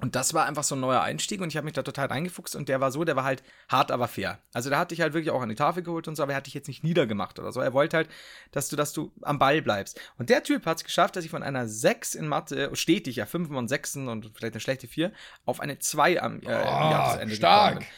Und 0.01 0.15
das 0.15 0.35
war 0.35 0.45
einfach 0.45 0.63
so 0.65 0.75
ein 0.75 0.81
neuer 0.81 1.01
Einstieg 1.01 1.41
und 1.41 1.49
ich 1.49 1.57
habe 1.57 1.65
mich 1.65 1.73
da 1.73 1.83
total 1.83 2.09
reingefuchst 2.09 2.55
und 2.55 2.69
der 2.69 2.81
war 2.81 2.91
so, 2.93 3.05
der 3.05 3.17
war 3.17 3.25
halt 3.25 3.43
hart, 3.71 3.91
aber 3.91 4.09
fair. 4.09 4.39
Also 4.53 4.69
da 4.69 4.79
hatte 4.79 4.95
ich 4.95 5.01
halt 5.01 5.15
wirklich 5.15 5.31
auch 5.31 5.41
an 5.41 5.49
die 5.49 5.55
Tafel 5.55 5.83
geholt 5.83 6.07
und 6.07 6.17
so, 6.17 6.23
aber 6.23 6.33
er 6.33 6.37
hat 6.37 6.47
dich 6.47 6.53
jetzt 6.55 6.69
nicht 6.69 6.85
niedergemacht 6.85 7.39
oder 7.39 7.51
so. 7.51 7.61
Er 7.61 7.73
wollte 7.73 7.97
halt, 7.97 8.09
dass 8.53 8.69
du, 8.69 8.77
dass 8.77 8.93
du 8.93 9.11
am 9.23 9.39
Ball 9.39 9.63
bleibst. 9.63 9.99
Und 10.19 10.29
der 10.29 10.43
Typ 10.43 10.67
hat 10.67 10.77
es 10.79 10.85
geschafft, 10.85 11.17
dass 11.17 11.25
ich 11.25 11.31
von 11.31 11.43
einer 11.43 11.67
6 11.67 12.15
in 12.15 12.29
Mathe, 12.29 12.71
stetig 12.75 13.17
ja 13.17 13.25
5 13.27 13.49
und 13.51 13.69
6 13.69 13.97
und 13.97 14.33
vielleicht 14.35 14.53
eine 14.55 14.61
schlechte 14.61 14.87
4, 14.87 15.13
auf 15.47 15.61
eine 15.61 15.79
2 15.79 16.21
am 16.21 16.41
äh, 16.41 16.47
Oh, 16.47 16.49
Jahresende 16.51 17.35
stark. 17.35 17.69
gekommen 17.71 17.79
bin. 17.81 17.89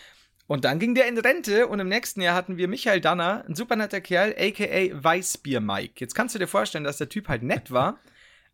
Und 0.46 0.64
dann 0.64 0.78
ging 0.78 0.94
der 0.94 1.08
in 1.08 1.18
Rente 1.18 1.66
und 1.66 1.78
im 1.78 1.88
nächsten 1.88 2.22
Jahr 2.22 2.34
hatten 2.34 2.56
wir 2.56 2.68
Michael 2.68 3.00
Danner, 3.02 3.44
ein 3.46 3.54
super 3.54 3.76
netter 3.76 4.00
Kerl, 4.00 4.34
aka 4.38 4.88
Weißbier 5.04 5.60
Mike. 5.60 5.94
Jetzt 5.98 6.14
kannst 6.14 6.34
du 6.34 6.38
dir 6.38 6.46
vorstellen, 6.46 6.84
dass 6.84 6.96
der 6.96 7.08
Typ 7.10 7.28
halt 7.28 7.42
nett 7.42 7.70
war, 7.70 7.98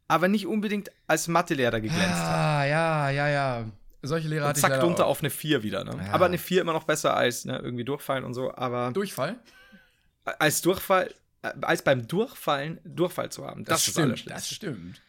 aber 0.08 0.28
nicht 0.28 0.46
unbedingt 0.46 0.90
als 1.06 1.28
Mathelehrer 1.28 1.80
geglänzt 1.80 2.14
hat. 2.14 2.34
Ah, 2.34 2.64
ja, 2.66 3.10
ja, 3.10 3.28
ja. 3.28 3.64
Solche 4.02 4.28
Lehrer 4.28 4.44
Und 4.44 4.48
hatte 4.50 4.58
ich 4.58 4.62
zack, 4.62 4.70
leider 4.72 4.82
runter 4.84 5.06
auch. 5.06 5.10
auf 5.10 5.20
eine 5.20 5.30
4 5.30 5.62
wieder. 5.62 5.82
Ne? 5.84 5.96
Ja. 6.06 6.12
Aber 6.12 6.26
eine 6.26 6.36
4 6.38 6.60
immer 6.60 6.74
noch 6.74 6.84
besser 6.84 7.16
als 7.16 7.44
ne, 7.46 7.58
irgendwie 7.58 7.84
durchfallen 7.84 8.24
und 8.24 8.34
so. 8.34 8.54
Aber 8.54 8.90
Durchfall? 8.92 9.36
als 10.24 10.60
Durchfall, 10.60 11.12
äh, 11.42 11.52
als 11.62 11.82
beim 11.82 12.06
Durchfallen 12.06 12.80
Durchfall 12.84 13.30
zu 13.30 13.46
haben, 13.46 13.64
das, 13.64 13.86
ist 13.88 13.96
das 13.96 14.04
stimmt, 14.04 14.30
das 14.30 14.48
stimmt. 14.50 14.78
Und 14.80 15.00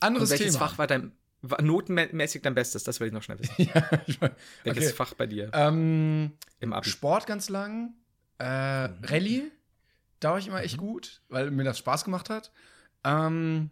Anderes 0.00 0.30
welches 0.30 0.54
Thema. 0.54 0.66
Fach 0.68 0.78
war 0.78 0.86
dein, 0.88 1.12
war 1.42 1.62
notenmäßig 1.62 2.42
dein 2.42 2.54
Bestes? 2.54 2.82
Das 2.84 2.98
will 3.00 3.06
ich 3.06 3.12
noch 3.12 3.22
schnell 3.22 3.38
wissen. 3.38 3.54
ja, 3.74 3.88
ich 4.06 4.20
mein, 4.20 4.32
Welches 4.64 4.86
okay. 4.88 4.94
Fach 4.96 5.14
bei 5.14 5.26
dir 5.26 5.50
Ähm, 5.54 6.32
im 6.60 6.72
Abi? 6.72 6.88
Sport 6.88 7.26
ganz 7.26 7.48
lang. 7.48 7.94
Äh, 8.38 8.88
Mhm. 8.88 9.04
Rallye. 9.04 9.42
Da 10.20 10.30
war 10.32 10.38
ich 10.38 10.48
immer 10.48 10.62
echt 10.62 10.78
gut, 10.78 11.22
weil 11.28 11.50
mir 11.52 11.62
das 11.64 11.78
Spaß 11.78 12.04
gemacht 12.04 12.28
hat. 12.30 12.50
Ähm, 13.04 13.70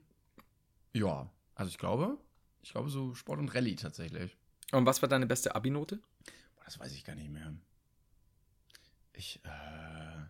ja, 0.92 1.28
also 1.54 1.68
ich 1.70 1.78
glaube, 1.78 2.18
ich 2.62 2.72
glaube 2.72 2.90
so 2.90 3.14
Sport 3.14 3.38
und 3.38 3.54
Rallye 3.54 3.76
tatsächlich. 3.76 4.36
Und 4.72 4.86
was 4.86 5.02
war 5.02 5.08
deine 5.08 5.26
beste 5.26 5.54
Abi-Note? 5.54 5.96
Boah, 6.56 6.64
das 6.64 6.78
weiß 6.78 6.92
ich 6.92 7.04
gar 7.04 7.14
nicht 7.14 7.30
mehr. 7.30 7.52
Ich, 9.12 9.40
äh, 9.44 10.22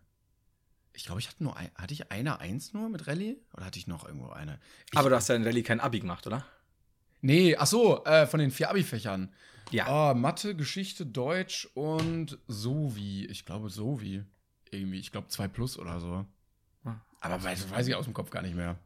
ich 0.92 1.04
glaube, 1.04 1.20
ich 1.20 1.28
hatte 1.28 1.42
nur 1.42 1.56
ein, 1.56 1.70
hatte 1.76 1.94
ich 1.94 2.10
eine 2.10 2.40
Eins 2.40 2.72
nur 2.72 2.88
mit 2.88 3.06
Rallye? 3.06 3.38
Oder 3.54 3.66
hatte 3.66 3.78
ich 3.78 3.86
noch 3.86 4.04
irgendwo 4.04 4.30
eine? 4.30 4.58
Ich, 4.90 4.98
Aber 4.98 5.10
du 5.10 5.16
hast 5.16 5.28
ja 5.28 5.36
in 5.36 5.44
Rallye 5.44 5.62
kein 5.62 5.80
Abi 5.80 6.00
gemacht, 6.00 6.26
oder? 6.26 6.44
Nee, 7.20 7.56
ach 7.56 7.66
so, 7.66 8.04
äh, 8.04 8.26
von 8.26 8.40
den 8.40 8.50
vier 8.50 8.70
Abi-Fächern. 8.70 9.32
Ja. 9.70 9.86
Ah, 9.86 10.14
Mathe, 10.14 10.56
Geschichte, 10.56 11.06
Deutsch 11.06 11.66
und 11.74 12.38
Sovi. 12.48 13.26
Ich 13.26 13.46
glaube 13.46 13.70
Sovi. 13.70 14.24
Irgendwie, 14.70 14.98
ich 14.98 15.12
glaube 15.12 15.28
2 15.28 15.48
plus 15.48 15.78
oder 15.78 16.00
so. 16.00 16.26
Ah. 16.84 16.96
Aber 17.20 17.42
weiß, 17.42 17.70
weiß 17.70 17.86
ich 17.86 17.94
aus 17.94 18.04
dem 18.06 18.14
Kopf 18.14 18.30
gar 18.30 18.42
nicht 18.42 18.56
mehr. 18.56 18.76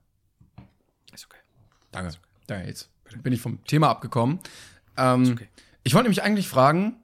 Ist 1.12 1.25
okay. 1.25 1.39
Danke. 1.92 2.14
Danke, 2.46 2.68
jetzt 2.68 2.90
bin 3.22 3.33
ich 3.33 3.40
vom 3.40 3.62
Thema 3.64 3.88
abgekommen. 3.90 4.40
Ähm, 4.96 5.33
okay. 5.33 5.49
Ich 5.85 5.94
wollte 5.94 6.05
nämlich 6.05 6.22
eigentlich 6.22 6.49
fragen, 6.49 6.96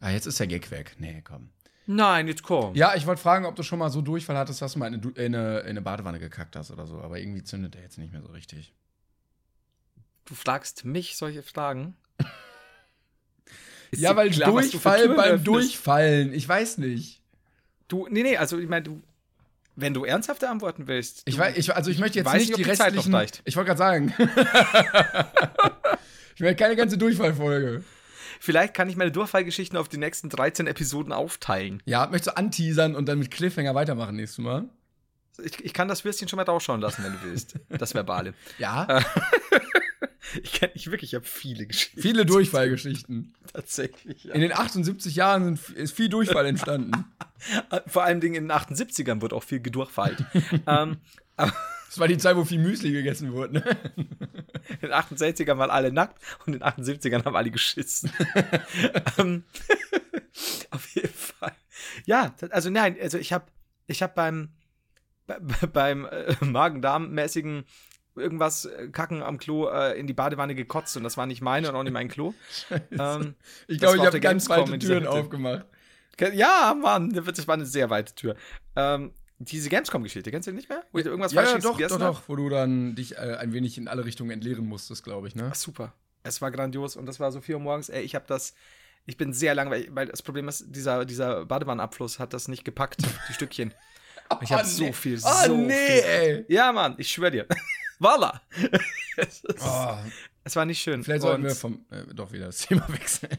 ah, 0.00 0.10
jetzt 0.10 0.26
ist 0.26 0.40
der 0.40 0.46
Gag 0.46 0.70
weg. 0.70 0.96
Nee, 0.98 1.22
komm. 1.22 1.50
Nein, 1.86 2.28
jetzt 2.28 2.42
komm. 2.42 2.74
Ja, 2.74 2.94
ich 2.94 3.06
wollte 3.06 3.20
fragen, 3.20 3.44
ob 3.46 3.56
du 3.56 3.62
schon 3.62 3.78
mal 3.78 3.90
so 3.90 4.00
Durchfall 4.00 4.36
hattest, 4.36 4.62
dass 4.62 4.74
du 4.74 4.78
mal 4.78 4.86
in 4.86 4.94
eine, 4.94 5.02
Du- 5.02 5.10
in 5.10 5.34
eine, 5.34 5.58
in 5.60 5.66
eine 5.70 5.82
Badewanne 5.82 6.18
gekackt 6.20 6.54
hast 6.56 6.70
oder 6.70 6.86
so. 6.86 7.00
Aber 7.00 7.18
irgendwie 7.18 7.42
zündet 7.42 7.74
der 7.74 7.82
jetzt 7.82 7.98
nicht 7.98 8.12
mehr 8.12 8.22
so 8.22 8.28
richtig. 8.28 8.72
Du 10.24 10.34
fragst 10.34 10.84
mich 10.84 11.16
solche 11.16 11.42
Fragen? 11.42 11.96
Ja, 13.92 14.14
weil 14.14 14.30
klar, 14.30 14.50
du 14.50 14.56
Durchfall 14.60 15.00
Türen 15.02 15.16
beim 15.16 15.26
öffnest? 15.32 15.46
Durchfallen. 15.48 16.32
Ich 16.32 16.48
weiß 16.48 16.78
nicht. 16.78 17.20
Du, 17.88 18.06
nee, 18.08 18.22
nee, 18.22 18.36
also 18.36 18.58
ich 18.58 18.68
meine, 18.68 18.84
du, 18.84 19.02
wenn 19.80 19.94
du 19.94 20.04
ernsthafte 20.04 20.48
antworten 20.48 20.86
willst. 20.86 21.22
Ich 21.24 21.38
weiß, 21.38 21.56
ich, 21.56 21.74
also 21.74 21.90
ich 21.90 21.98
möchte 21.98 22.18
jetzt 22.18 22.26
weiß 22.26 22.40
nicht 22.40 22.48
nicht, 22.48 22.58
die 22.58 22.70
restlichen. 22.70 23.14
reicht. 23.14 23.42
Ich 23.44 23.56
wollte 23.56 23.68
gerade 23.68 23.78
sagen. 23.78 24.14
ich 26.34 26.40
möchte 26.40 26.56
keine 26.56 26.76
ganze 26.76 26.98
Durchfallfolge. 26.98 27.82
Vielleicht 28.42 28.74
kann 28.74 28.88
ich 28.88 28.96
meine 28.96 29.12
Durchfallgeschichten 29.12 29.78
auf 29.78 29.88
die 29.88 29.98
nächsten 29.98 30.30
13 30.30 30.66
Episoden 30.66 31.12
aufteilen. 31.12 31.82
Ja, 31.84 32.06
möchtest 32.06 32.28
du 32.28 32.36
anteasern 32.36 32.96
und 32.96 33.06
dann 33.06 33.18
mit 33.18 33.30
Cliffhanger 33.30 33.74
weitermachen 33.74 34.16
nächstes 34.16 34.38
Mal? 34.38 34.68
Ich, 35.42 35.64
ich 35.64 35.74
kann 35.74 35.88
das 35.88 36.04
Würstchen 36.04 36.28
schon 36.28 36.38
mal 36.38 36.44
rausschauen 36.44 36.80
lassen, 36.80 37.04
wenn 37.04 37.12
du 37.12 37.18
willst. 37.22 37.54
Das 37.68 37.94
Verbale. 37.94 38.34
Ja. 38.58 38.86
Ich 40.42 40.52
kenne 40.52 40.72
ich 40.74 40.90
wirklich, 40.90 41.12
ich 41.12 41.14
habe 41.14 41.24
viele 41.24 41.66
Geschichten. 41.66 42.00
Viele 42.02 42.26
Durchfallgeschichten. 42.26 43.34
Tatsächlich. 43.52 44.24
Ja. 44.24 44.34
In 44.34 44.42
den 44.42 44.52
78 44.52 45.14
Jahren 45.16 45.56
sind, 45.56 45.76
ist 45.76 45.92
viel 45.96 46.08
Durchfall 46.08 46.46
entstanden. 46.46 47.06
Vor 47.86 48.04
allem 48.04 48.20
in 48.20 48.32
den 48.34 48.52
78ern 48.52 49.22
wird 49.22 49.32
auch 49.32 49.42
viel 49.42 49.60
gedurchfallt. 49.60 50.24
ähm, 50.66 50.98
Das 51.36 51.98
war 51.98 52.06
die 52.06 52.18
Zeit, 52.18 52.36
wo 52.36 52.44
viel 52.44 52.58
Müsli 52.60 52.92
gegessen 52.92 53.32
wurde. 53.32 53.54
Ne? 53.54 53.76
in 54.68 54.78
den 54.82 54.92
68ern 54.92 55.56
waren 55.58 55.70
alle 55.70 55.90
nackt 55.92 56.22
und 56.46 56.52
in 56.54 56.60
den 56.60 56.62
78ern 56.62 57.24
haben 57.24 57.34
alle 57.34 57.50
geschissen. 57.50 58.12
ähm, 59.18 59.44
auf 60.70 60.86
jeden 60.94 61.12
Fall. 61.14 61.52
Ja, 62.04 62.34
also 62.50 62.70
nein, 62.70 62.96
also 63.00 63.18
ich 63.18 63.32
habe 63.32 63.46
ich 63.86 64.02
hab 64.02 64.14
beim, 64.14 64.50
bei- 65.26 65.38
beim 65.66 66.04
äh, 66.04 66.36
Magen-Darm-mäßigen 66.44 67.64
irgendwas 68.16 68.64
äh, 68.64 68.88
Kacken 68.88 69.22
am 69.22 69.38
Klo 69.38 69.68
äh, 69.68 69.98
in 69.98 70.06
die 70.06 70.12
Badewanne 70.14 70.54
gekotzt 70.54 70.96
und 70.96 71.04
das 71.04 71.16
war 71.16 71.26
nicht 71.26 71.40
meine 71.42 71.68
und 71.68 71.76
auch 71.76 71.82
nicht 71.82 71.92
mein 71.92 72.08
Klo. 72.08 72.34
Ähm, 72.90 73.34
Ich 73.66 73.78
glaube, 73.78 73.96
ich 73.98 74.04
habe 74.04 74.20
ganz 74.20 74.48
weite 74.48 74.78
Türen 74.78 75.06
aufgemacht. 75.06 75.64
Ja, 76.34 76.74
Mann, 76.80 77.10
das 77.12 77.48
war 77.48 77.54
eine 77.54 77.64
sehr 77.66 77.88
weite 77.88 78.14
Tür. 78.14 78.36
Ähm, 78.76 79.12
diese 79.38 79.70
Gamescom-Geschichte, 79.70 80.30
kennst 80.30 80.48
du 80.48 80.52
nicht 80.52 80.68
mehr? 80.68 80.82
Wo 80.92 80.98
ich 80.98 81.06
irgendwas 81.06 81.32
Ja, 81.32 81.40
ja, 81.40 81.46
Falsches 81.46 81.64
doch, 81.64 81.70
doch, 81.70 81.78
gegessen 81.78 82.02
hab? 82.02 82.12
doch, 82.12 82.22
wo 82.28 82.36
du 82.36 82.50
dann 82.50 82.94
dich 82.94 83.16
äh, 83.16 83.36
ein 83.40 83.54
wenig 83.54 83.78
in 83.78 83.88
alle 83.88 84.04
Richtungen 84.04 84.30
entleeren 84.30 84.66
musstest, 84.66 85.02
glaube 85.02 85.28
ich, 85.28 85.34
ne? 85.34 85.48
Ach, 85.50 85.54
super. 85.54 85.94
Es 86.22 86.42
war 86.42 86.50
grandios 86.50 86.96
und 86.96 87.06
das 87.06 87.20
war 87.20 87.32
so 87.32 87.40
4 87.40 87.54
Uhr 87.56 87.62
morgens. 87.62 87.88
Ey, 87.88 88.02
ich 88.02 88.14
habe 88.14 88.26
das. 88.28 88.54
Ich 89.06 89.16
bin 89.16 89.32
sehr 89.32 89.54
langweilig, 89.54 89.88
weil 89.94 90.06
das 90.08 90.20
Problem 90.20 90.46
ist, 90.46 90.66
dieser, 90.68 91.06
dieser 91.06 91.46
Badewannenabfluss 91.46 92.18
hat 92.18 92.34
das 92.34 92.48
nicht 92.48 92.66
gepackt, 92.66 93.00
die 93.28 93.32
Stückchen. 93.32 93.72
Ich 94.42 94.52
habe 94.52 94.62
Oh, 94.62 94.66
so 94.66 94.84
nee. 94.84 94.92
viel, 94.92 95.18
Oh, 95.24 95.46
so 95.46 95.56
nee, 95.56 95.72
viel. 95.72 96.04
ey. 96.04 96.44
Ja, 96.48 96.70
Mann, 96.72 96.94
ich 96.98 97.10
schwöre 97.10 97.30
dir. 97.30 97.46
Voila! 98.00 98.40
es, 99.16 99.44
ist, 99.44 99.60
Oh, 99.62 99.96
es 100.42 100.56
war 100.56 100.64
nicht 100.64 100.82
schön. 100.82 101.04
vielleicht 101.04 101.22
sollten 101.22 101.44
wir 101.44 101.54
vom, 101.54 101.84
äh, 101.90 102.04
doch 102.12 102.32
wieder 102.32 102.46
das 102.46 102.58
Thema 102.66 102.84
wechseln. 102.88 103.38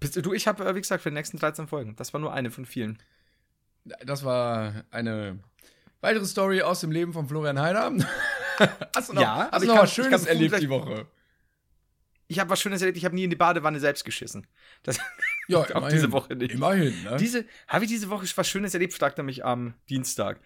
bist, 0.00 0.16
du, 0.24 0.32
ich 0.34 0.46
habe, 0.46 0.64
äh, 0.66 0.74
wie 0.74 0.80
gesagt, 0.80 1.02
für 1.02 1.10
die 1.10 1.14
nächsten 1.14 1.38
13 1.38 1.66
Folgen. 1.68 1.96
Das 1.96 2.12
war 2.12 2.20
nur 2.20 2.32
eine 2.32 2.50
von 2.50 2.66
vielen. 2.66 2.98
Das 4.04 4.24
war 4.24 4.84
eine 4.90 5.38
weitere 6.00 6.26
Story 6.26 6.60
aus 6.62 6.80
dem 6.80 6.90
Leben 6.90 7.12
von 7.12 7.26
Florian 7.28 7.58
Heider. 7.60 7.92
Hast 8.94 9.08
du 9.08 9.14
noch, 9.14 9.22
Ja, 9.22 9.48
aber 9.50 9.52
hast 9.52 9.60
du 9.60 9.62
ich 9.62 9.68
noch 9.68 9.74
kann- 9.76 9.82
was 9.84 9.94
Schönes 9.94 10.10
kann 10.10 10.26
erlebt 10.26 10.60
die 10.60 10.68
Woche? 10.68 11.06
Ich 12.28 12.38
habe 12.38 12.50
was 12.50 12.60
Schönes 12.60 12.80
erlebt, 12.82 12.96
ich 12.98 13.04
habe 13.04 13.14
nie 13.14 13.24
in 13.24 13.30
die 13.30 13.36
Badewanne 13.36 13.80
selbst 13.80 14.04
geschissen. 14.04 14.46
Das, 14.82 14.98
Ja, 15.48 15.60
Auch 15.74 15.88
diese 15.88 16.12
Woche 16.12 16.36
nicht. 16.36 16.52
Immerhin, 16.52 17.02
ne? 17.02 17.16
diese, 17.16 17.44
habe 17.66 17.84
ich 17.84 17.90
diese 17.90 18.08
Woche 18.10 18.24
was 18.36 18.48
Schönes 18.48 18.72
erlebt, 18.74 18.92
fragt 18.94 19.18
er 19.18 19.24
mich 19.24 19.44
am 19.44 19.74
Dienstag. 19.88 20.38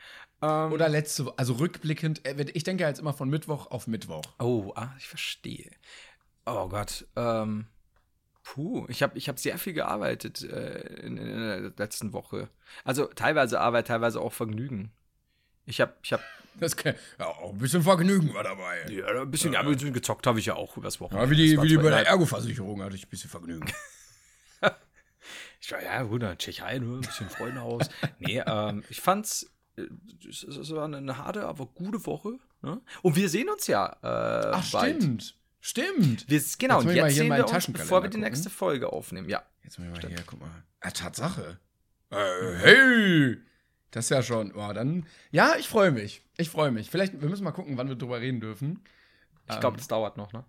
Ähm, 0.44 0.72
Oder 0.72 0.88
letzte 0.88 1.26
Woche, 1.26 1.34
also 1.38 1.54
rückblickend, 1.54 2.26
äh, 2.26 2.44
ich 2.52 2.64
denke 2.64 2.84
jetzt 2.84 3.00
immer 3.00 3.14
von 3.14 3.30
Mittwoch 3.30 3.70
auf 3.70 3.86
Mittwoch. 3.86 4.22
Oh, 4.38 4.72
ah, 4.76 4.92
ich 4.98 5.08
verstehe. 5.08 5.70
Oh 6.44 6.68
Gott. 6.68 7.06
Ähm, 7.16 7.66
puh, 8.42 8.84
ich 8.88 9.02
habe 9.02 9.16
ich 9.16 9.28
hab 9.28 9.38
sehr 9.38 9.56
viel 9.58 9.72
gearbeitet 9.72 10.42
äh, 10.42 10.80
in, 11.06 11.16
in 11.16 11.26
der 11.26 11.72
letzten 11.78 12.12
Woche. 12.12 12.48
Also 12.84 13.06
teilweise 13.06 13.60
Arbeit, 13.60 13.86
teilweise 13.86 14.20
auch 14.20 14.32
Vergnügen. 14.32 14.92
Ich 15.64 15.80
habe 15.80 15.94
ich 16.02 16.12
hab, 16.12 16.20
Das 16.60 16.76
kann, 16.76 16.94
ja, 17.18 17.26
auch 17.26 17.52
ein 17.52 17.58
bisschen 17.58 17.82
Vergnügen 17.82 18.34
war 18.34 18.44
dabei. 18.44 18.84
ja, 18.90 19.06
ein 19.06 19.30
bisschen, 19.30 19.54
ja, 19.54 19.60
ein 19.60 19.66
bisschen 19.66 19.94
gezockt 19.94 20.26
habe 20.26 20.40
ich 20.40 20.46
ja 20.46 20.56
auch 20.56 20.76
übers 20.76 21.00
Wochenende. 21.00 21.24
Ja, 21.24 21.30
wie 21.30 21.36
die, 21.36 21.62
wie 21.62 21.68
die 21.68 21.76
bei 21.76 21.88
der 21.88 22.06
Ergo-Versicherung 22.06 22.82
hatte 22.82 22.96
ich 22.96 23.06
ein 23.06 23.10
bisschen 23.10 23.30
Vergnügen. 23.30 23.72
Ich 25.60 25.72
war 25.72 25.82
ja 25.82 26.02
gut, 26.02 26.22
in 26.22 26.36
Tschechei, 26.36 26.78
nur 26.78 26.98
ein 26.98 27.00
bisschen 27.00 27.30
Freundehaus. 27.30 27.88
nee, 28.18 28.42
ähm, 28.46 28.84
ich 28.90 29.00
fand's, 29.00 29.44
äh, 29.44 29.53
es 30.28 30.70
war 30.70 30.84
eine 30.84 31.18
harte, 31.18 31.46
aber 31.46 31.66
gute 31.66 32.04
Woche. 32.06 32.38
Ne? 32.62 32.80
Und 33.02 33.16
wir 33.16 33.28
sehen 33.28 33.48
uns 33.48 33.66
ja 33.66 33.86
äh, 34.02 34.50
Ach, 34.52 34.70
bald. 34.72 34.96
stimmt. 35.02 35.36
Stimmt. 35.60 36.28
Wir, 36.28 36.42
genau, 36.58 36.80
Jetzt 36.82 36.88
und 36.90 36.94
jetzt 36.94 37.14
sehen 37.16 37.34
wir 37.34 37.48
uns, 37.48 37.72
bevor 37.72 38.02
wir 38.02 38.10
die 38.10 38.16
gucken. 38.18 38.20
nächste 38.30 38.50
Folge 38.50 38.92
aufnehmen. 38.92 39.28
Ja. 39.30 39.42
Jetzt 39.62 39.78
mal 39.78 39.90
hier, 40.06 40.22
guck 40.26 40.40
mal. 40.40 40.50
Ah, 40.80 40.90
Tatsache. 40.90 41.58
Äh, 42.10 42.16
hey! 42.56 43.38
Das 43.90 44.06
ist 44.06 44.10
ja 44.10 44.22
schon. 44.22 44.52
Oh, 44.54 44.72
dann. 44.74 45.06
Ja, 45.30 45.54
ich 45.58 45.68
freue 45.68 45.90
mich. 45.90 46.22
Ich 46.36 46.50
freue 46.50 46.70
mich. 46.70 46.90
Vielleicht, 46.90 47.20
wir 47.20 47.28
müssen 47.30 47.44
mal 47.44 47.52
gucken, 47.52 47.78
wann 47.78 47.88
wir 47.88 47.96
drüber 47.96 48.20
reden 48.20 48.40
dürfen. 48.40 48.80
Ich 49.48 49.54
Ähm, 49.54 49.60
glaube, 49.60 49.76
das 49.78 49.88
dauert 49.88 50.16
noch, 50.18 50.32
ne? 50.32 50.44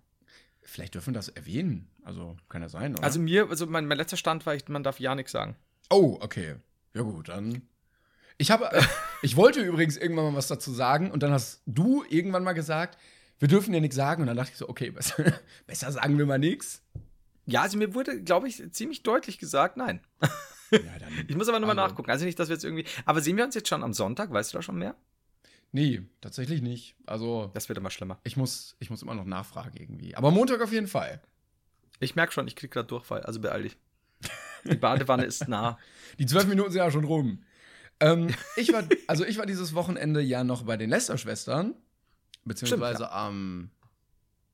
Vielleicht 0.62 0.94
dürfen 0.94 1.14
wir 1.14 1.18
das 1.18 1.28
erwähnen. 1.28 1.88
Also, 2.02 2.36
kann 2.48 2.60
ja 2.60 2.68
sein, 2.68 2.92
oder? 2.94 3.04
Also 3.04 3.18
mir, 3.20 3.48
also 3.48 3.66
mein, 3.66 3.86
mein 3.86 3.96
letzter 3.98 4.16
Stand 4.16 4.44
war, 4.46 4.54
ich, 4.54 4.68
man 4.68 4.82
darf 4.82 5.00
ja 5.00 5.14
nichts 5.14 5.32
sagen. 5.32 5.56
Oh, 5.90 6.18
okay. 6.20 6.56
Ja, 6.92 7.02
gut, 7.02 7.28
dann. 7.28 7.62
Ich 8.36 8.50
habe. 8.50 8.68
Ich 9.22 9.36
wollte 9.36 9.60
übrigens 9.60 9.96
irgendwann 9.96 10.26
mal 10.26 10.34
was 10.34 10.48
dazu 10.48 10.72
sagen 10.72 11.10
und 11.10 11.22
dann 11.22 11.32
hast 11.32 11.62
du 11.66 12.04
irgendwann 12.08 12.44
mal 12.44 12.52
gesagt, 12.52 12.98
wir 13.38 13.48
dürfen 13.48 13.72
ja 13.74 13.80
nichts 13.80 13.96
sagen. 13.96 14.22
Und 14.22 14.28
dann 14.28 14.36
dachte 14.36 14.52
ich 14.52 14.58
so, 14.58 14.68
okay, 14.68 14.90
besser, 14.90 15.24
besser 15.66 15.92
sagen 15.92 16.18
wir 16.18 16.26
mal 16.26 16.38
nichts. 16.38 16.82
Ja, 17.46 17.62
also 17.62 17.78
mir 17.78 17.94
wurde, 17.94 18.22
glaube 18.22 18.48
ich, 18.48 18.62
ziemlich 18.72 19.02
deutlich 19.02 19.38
gesagt, 19.38 19.76
nein. 19.76 20.00
Ja. 20.20 20.28
Ich 21.28 21.36
muss 21.36 21.48
aber 21.48 21.60
nochmal 21.60 21.78
Also- 21.78 21.90
nachgucken. 21.92 22.10
Also 22.10 22.24
nicht, 22.24 22.36
dass 22.40 22.48
wir 22.48 22.54
jetzt 22.56 22.64
irgendwie. 22.64 22.84
Aber 23.04 23.20
sehen 23.20 23.36
wir 23.36 23.44
uns 23.44 23.54
jetzt 23.54 23.68
schon 23.68 23.84
am 23.84 23.92
Sonntag? 23.92 24.32
Weißt 24.32 24.52
du 24.52 24.58
da 24.58 24.62
schon 24.62 24.76
mehr? 24.76 24.96
Nee, 25.70 26.02
tatsächlich 26.20 26.60
nicht. 26.60 26.96
Also, 27.06 27.52
Das 27.54 27.68
wird 27.68 27.78
immer 27.78 27.90
schlimmer. 27.90 28.18
ich 28.24 28.36
muss, 28.36 28.74
ich 28.80 28.90
muss 28.90 29.00
immer 29.02 29.14
noch 29.14 29.24
nachfragen 29.26 29.76
irgendwie. 29.76 30.16
Aber 30.16 30.32
Montag 30.32 30.60
auf 30.60 30.72
jeden 30.72 30.88
Fall. 30.88 31.20
Ich 32.00 32.16
merke 32.16 32.32
schon, 32.32 32.48
ich 32.48 32.56
krieg 32.56 32.72
gerade 32.72 32.88
Durchfall, 32.88 33.22
also 33.22 33.40
beeil 33.40 33.62
dich. 33.62 33.76
Die 34.64 34.74
Badewanne 34.76 35.24
ist 35.24 35.46
nah. 35.46 35.78
Die 36.18 36.26
zwölf 36.26 36.46
Minuten 36.48 36.72
sind 36.72 36.80
ja 36.80 36.90
schon 36.90 37.04
rum. 37.04 37.44
Ähm, 38.00 38.28
ich 38.56 38.72
war, 38.72 38.84
also 39.06 39.24
ich 39.24 39.38
war 39.38 39.46
dieses 39.46 39.74
Wochenende 39.74 40.20
ja 40.20 40.44
noch 40.44 40.64
bei 40.64 40.76
den 40.76 40.90
Lester-Schwestern, 40.90 41.74
beziehungsweise 42.44 43.04
Stimmt, 43.04 43.12
am 43.12 43.70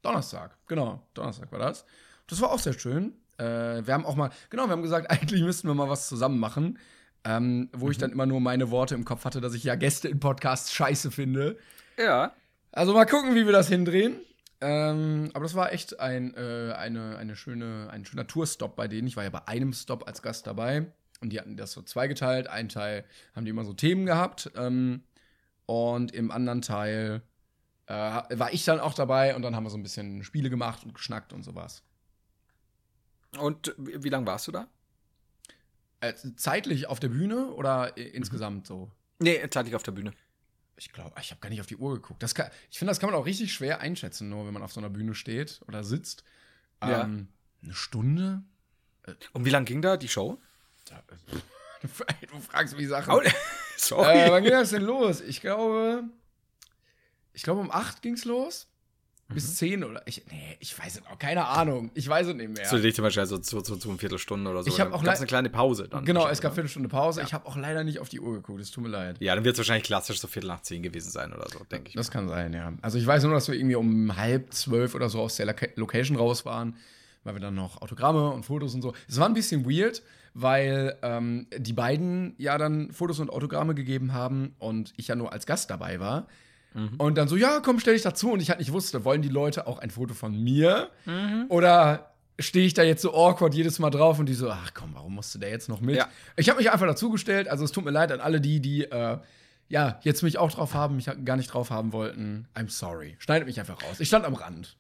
Donnerstag. 0.03 0.57
Genau, 0.67 1.07
Donnerstag 1.15 1.51
war 1.53 1.59
das. 1.59 1.85
Das 2.27 2.41
war 2.41 2.51
auch 2.51 2.59
sehr 2.59 2.73
schön. 2.73 3.15
Äh, 3.39 3.87
wir 3.87 3.95
haben 3.95 4.07
auch 4.07 4.17
mal, 4.17 4.31
genau, 4.51 4.67
wir 4.67 4.73
haben 4.73 4.83
gesagt, 4.83 5.11
eigentlich 5.11 5.43
müssten 5.43 5.69
wir 5.69 5.75
mal 5.75 5.89
was 5.89 6.09
zusammen 6.09 6.39
machen. 6.39 6.79
Ähm, 7.25 7.71
wo 7.73 7.89
ich 7.89 7.99
dann 7.99 8.11
immer 8.11 8.27
nur 8.27 8.41
meine 8.41 8.73
Worte 8.73 8.97
im 8.97 9.05
Kopf 9.05 9.25
hatte, 9.25 9.41
dass 9.41 9.55
ich 9.55 9.63
ja 9.63 9.77
Gäste 9.77 10.09
in 10.09 10.19
Podcasts 10.19 10.73
scheiße 10.73 11.13
finde. 11.13 11.57
Ja. 11.97 12.33
Also 12.73 12.95
mal 12.95 13.05
gucken, 13.05 13.37
wie 13.37 13.47
wir 13.47 13.53
das 13.53 13.69
hindrehen. 13.69 14.17
Ähm, 14.61 15.31
aber 15.33 15.45
das 15.45 15.55
war 15.55 15.73
echt 15.73 16.01
ein, 16.01 16.35
äh, 16.35 16.73
eine, 16.73 17.17
eine 17.19 17.37
schöne, 17.37 17.89
ein 17.91 18.05
schöner 18.05 18.27
Tourstop 18.27 18.75
bei 18.75 18.89
denen. 18.89 19.07
Ich 19.07 19.17
war 19.17 19.23
ja 19.23 19.31
bei 19.31 19.47
einem 19.47 19.73
Stop 19.73 20.07
als 20.07 20.23
Gast 20.23 20.49
dabei. 20.49 20.87
Und 21.23 21.31
die 21.31 21.39
hatten 21.41 21.57
das 21.57 21.73
so 21.73 21.81
zweigeteilt. 21.83 22.49
Ein 22.49 22.69
Teil 22.69 23.05
haben 23.35 23.45
die 23.45 23.51
immer 23.51 23.65
so 23.65 23.73
Themen 23.73 24.05
gehabt. 24.07 24.51
Ähm, 24.57 25.05
und 25.67 26.13
im 26.13 26.31
anderen 26.31 26.61
Teil 26.63 27.23
äh, 27.87 27.95
war 27.95 28.53
ich 28.53 28.65
dann 28.65 28.81
auch 28.81 28.93
dabei. 28.93 29.35
Und 29.37 29.43
dann 29.43 29.57
haben 29.57 29.65
wir 29.65 29.71
so 29.71 29.79
ein 29.79 29.83
bisschen 29.85 30.25
Spiele 30.25 30.51
gemacht 30.51 30.85
und 30.85 30.95
geschnackt 30.95 31.33
und 31.33 31.45
sowas. 31.45 31.85
Und 33.39 33.75
wie, 33.79 34.09
lange 34.11 34.27
warst 34.27 34.49
du 34.49 34.53
da? 34.53 34.69
Äh, 36.01 36.13
zeitlich 36.37 36.89
auf 36.89 36.99
der 37.01 37.09
Bühne 37.09 37.53
oder 37.53 37.97
i- 37.97 38.03
insgesamt 38.03 38.67
so? 38.67 38.91
Nee, 39.21 39.49
zeitlich 39.49 39.77
auf 39.77 39.85
der 39.85 39.93
Bühne. 39.93 40.11
Ich 40.77 40.93
glaube, 40.93 41.15
ich 41.21 41.31
habe 41.31 41.41
gar 41.41 41.49
nicht 41.49 41.61
auf 41.61 41.67
die 41.67 41.77
Uhr 41.77 41.95
geguckt. 41.95 42.23
Das 42.23 42.35
kann, 42.35 42.51
ich 42.71 42.79
finde, 42.79 42.91
das 42.91 42.99
kann 42.99 43.09
man 43.11 43.19
auch 43.19 43.27
richtig 43.27 43.53
schwer 43.53 43.81
einschätzen, 43.81 44.29
nur 44.29 44.45
wenn 44.45 44.53
man 44.53 44.63
auf 44.63 44.73
so 44.73 44.81
einer 44.81 44.91
Bühne 44.91 45.15
steht 45.15 45.61
oder 45.69 45.85
sitzt. 45.85 46.25
Ja. 46.83 47.05
Ähm, 47.05 47.29
eine 47.63 47.75
Stunde? 47.75 48.43
Und 49.33 49.45
wie 49.45 49.51
lang 49.51 49.65
ging 49.65 49.81
da 49.81 49.97
die 49.97 50.09
Show? 50.09 50.41
Da, 50.93 51.03
du, 52.31 52.41
fragst 52.41 52.77
mich 52.77 52.89
Sachen. 52.89 53.21
Sorry. 53.77 54.19
äh, 54.19 54.31
wann 54.31 54.43
ging 54.43 54.53
das 54.53 54.71
denn 54.71 54.83
los? 54.83 55.21
Ich 55.21 55.41
glaube, 55.41 56.05
ich 57.33 57.43
glaube 57.43 57.61
um 57.61 57.71
8 57.71 58.03
ging's 58.03 58.25
los. 58.25 58.69
Mhm. 59.29 59.35
Bis 59.35 59.57
10 59.57 59.85
oder 59.85 60.03
ich, 60.07 60.23
nee, 60.31 60.57
ich 60.61 60.79
weiß 60.79 60.97
es 60.97 61.07
auch, 61.07 61.19
keine 61.19 61.47
Ahnung. 61.47 61.91
Ich 61.95 62.09
weiß 62.09 62.29
es 62.29 62.35
nicht 62.35 62.51
mehr. 62.51 62.67
So 62.67 62.79
zum 62.79 63.05
Beispiel 63.05 63.27
so 63.27 63.39
zu, 63.39 63.63
zu, 63.63 63.77
zu 63.77 63.89
eine 63.89 63.99
Viertelstunde 63.99 64.51
oder 64.51 64.63
so. 64.63 64.69
Ich 64.69 64.81
hab 64.81 64.91
Dann 64.91 65.01
auch 65.01 65.03
gab's 65.03 65.19
eine 65.19 65.27
kleine 65.27 65.51
Pause 65.51 65.89
dann. 65.89 66.05
genau, 66.05 66.29
es 66.29 66.41
gab 66.41 66.51
oder? 66.51 66.57
Viertelstunde 66.57 66.89
Pause. 66.89 67.23
Ich 67.23 67.33
habe 67.33 67.47
auch 67.47 67.57
leider 67.57 67.85
nicht 67.85 67.99
auf 67.99 68.09
die 68.09 68.21
Uhr 68.21 68.35
geguckt. 68.35 68.61
Es 68.61 68.71
tut 68.71 68.85
mir 68.85 68.91
leid. 68.91 69.17
Ja, 69.21 69.35
dann 69.35 69.45
wird 69.45 69.55
es 69.55 69.59
wahrscheinlich 69.59 69.85
klassisch 69.85 70.21
so 70.21 70.29
Viertel 70.29 70.49
nach 70.49 70.63
zehn 70.63 70.83
gewesen 70.83 71.11
sein 71.11 71.33
oder 71.33 71.49
so, 71.49 71.65
denke 71.65 71.89
ich. 71.89 71.95
Das 71.95 72.11
kann 72.11 72.29
sein, 72.29 72.53
ja. 72.53 72.73
Also 72.83 72.99
ich 72.99 73.07
weiß 73.07 73.23
nur, 73.25 73.33
dass 73.33 73.49
wir 73.49 73.55
irgendwie 73.55 73.77
um 73.77 74.17
halb 74.17 74.53
zwölf 74.53 74.95
oder 74.95 75.09
so 75.09 75.21
aus 75.21 75.37
der 75.37 75.47
Loca 75.47 75.67
Location 75.77 76.17
raus 76.17 76.45
waren, 76.45 76.77
weil 77.25 77.35
wir 77.35 77.41
dann 77.41 77.55
noch 77.55 77.81
Autogramme 77.81 78.31
und 78.31 78.45
Fotos 78.45 78.75
und 78.75 78.83
so. 78.83 78.93
Es 79.09 79.19
war 79.19 79.29
ein 79.29 79.35
bisschen 79.35 79.65
weird, 79.65 80.03
weil 80.35 80.97
ähm, 81.03 81.47
die 81.57 81.73
beiden 81.73 82.35
ja 82.39 82.59
dann 82.59 82.93
Fotos 82.93 83.21
und 83.21 83.31
Autogramme 83.31 83.75
gegeben 83.75 84.13
haben 84.13 84.55
und 84.59 84.93
ich 84.97 85.09
ja 85.09 85.15
nur 85.15 85.33
als 85.33 85.47
Gast 85.47 85.71
dabei 85.71 86.01
war. 86.01 86.27
Und 86.97 87.19
dann 87.19 87.29
so, 87.29 87.37
ja, 87.37 87.61
komm, 87.61 87.81
stell 87.81 87.93
dich 87.93 88.03
dazu. 88.03 88.33
Und 88.33 88.41
ich 88.41 88.49
halt 88.49 88.59
nicht 88.59 88.73
wusste, 88.73 89.05
wollen 89.05 89.21
die 89.21 89.29
Leute 89.29 89.67
auch 89.67 89.79
ein 89.79 89.91
Foto 89.91 90.15
von 90.15 90.43
mir? 90.43 90.89
Oder 91.51 92.13
stehe 92.39 92.65
ich 92.65 92.75
da 92.75 92.83
jetzt 92.83 93.03
so 93.03 93.13
awkward 93.15 93.55
jedes 93.55 93.79
Mal 93.79 93.91
drauf 93.91 94.19
und 94.19 94.27
die 94.27 94.35
so, 94.35 94.51
ach 94.51 94.73
komm, 94.75 94.95
warum 94.95 95.15
musste 95.15 95.39
der 95.39 95.51
jetzt 95.51 95.69
noch 95.69 95.81
mit? 95.81 95.97
Ja. 95.97 96.09
Ich 96.37 96.49
habe 96.49 96.59
mich 96.59 96.71
einfach 96.71 96.87
dazugestellt. 96.87 97.49
Also 97.49 97.65
es 97.65 97.73
tut 97.73 97.85
mir 97.85 97.91
leid 97.91 98.11
an 98.11 98.21
alle 98.21 98.41
die, 98.41 98.61
die 98.61 98.85
äh, 98.85 99.19
ja 99.69 100.01
jetzt 100.03 100.23
mich 100.23 100.39
auch 100.39 100.51
drauf 100.51 100.75
haben, 100.75 100.97
mich 100.97 101.11
gar 101.25 101.37
nicht 101.37 101.49
drauf 101.53 101.71
haben 101.71 101.93
wollten. 101.93 102.49
I'm 102.55 102.71
sorry. 102.71 103.17
Schneidet 103.19 103.47
mich 103.47 103.61
einfach 103.61 103.83
raus. 103.83 104.01
Ich 104.01 104.09
stand 104.09 104.25
am 104.25 104.35
Rand. 104.35 104.77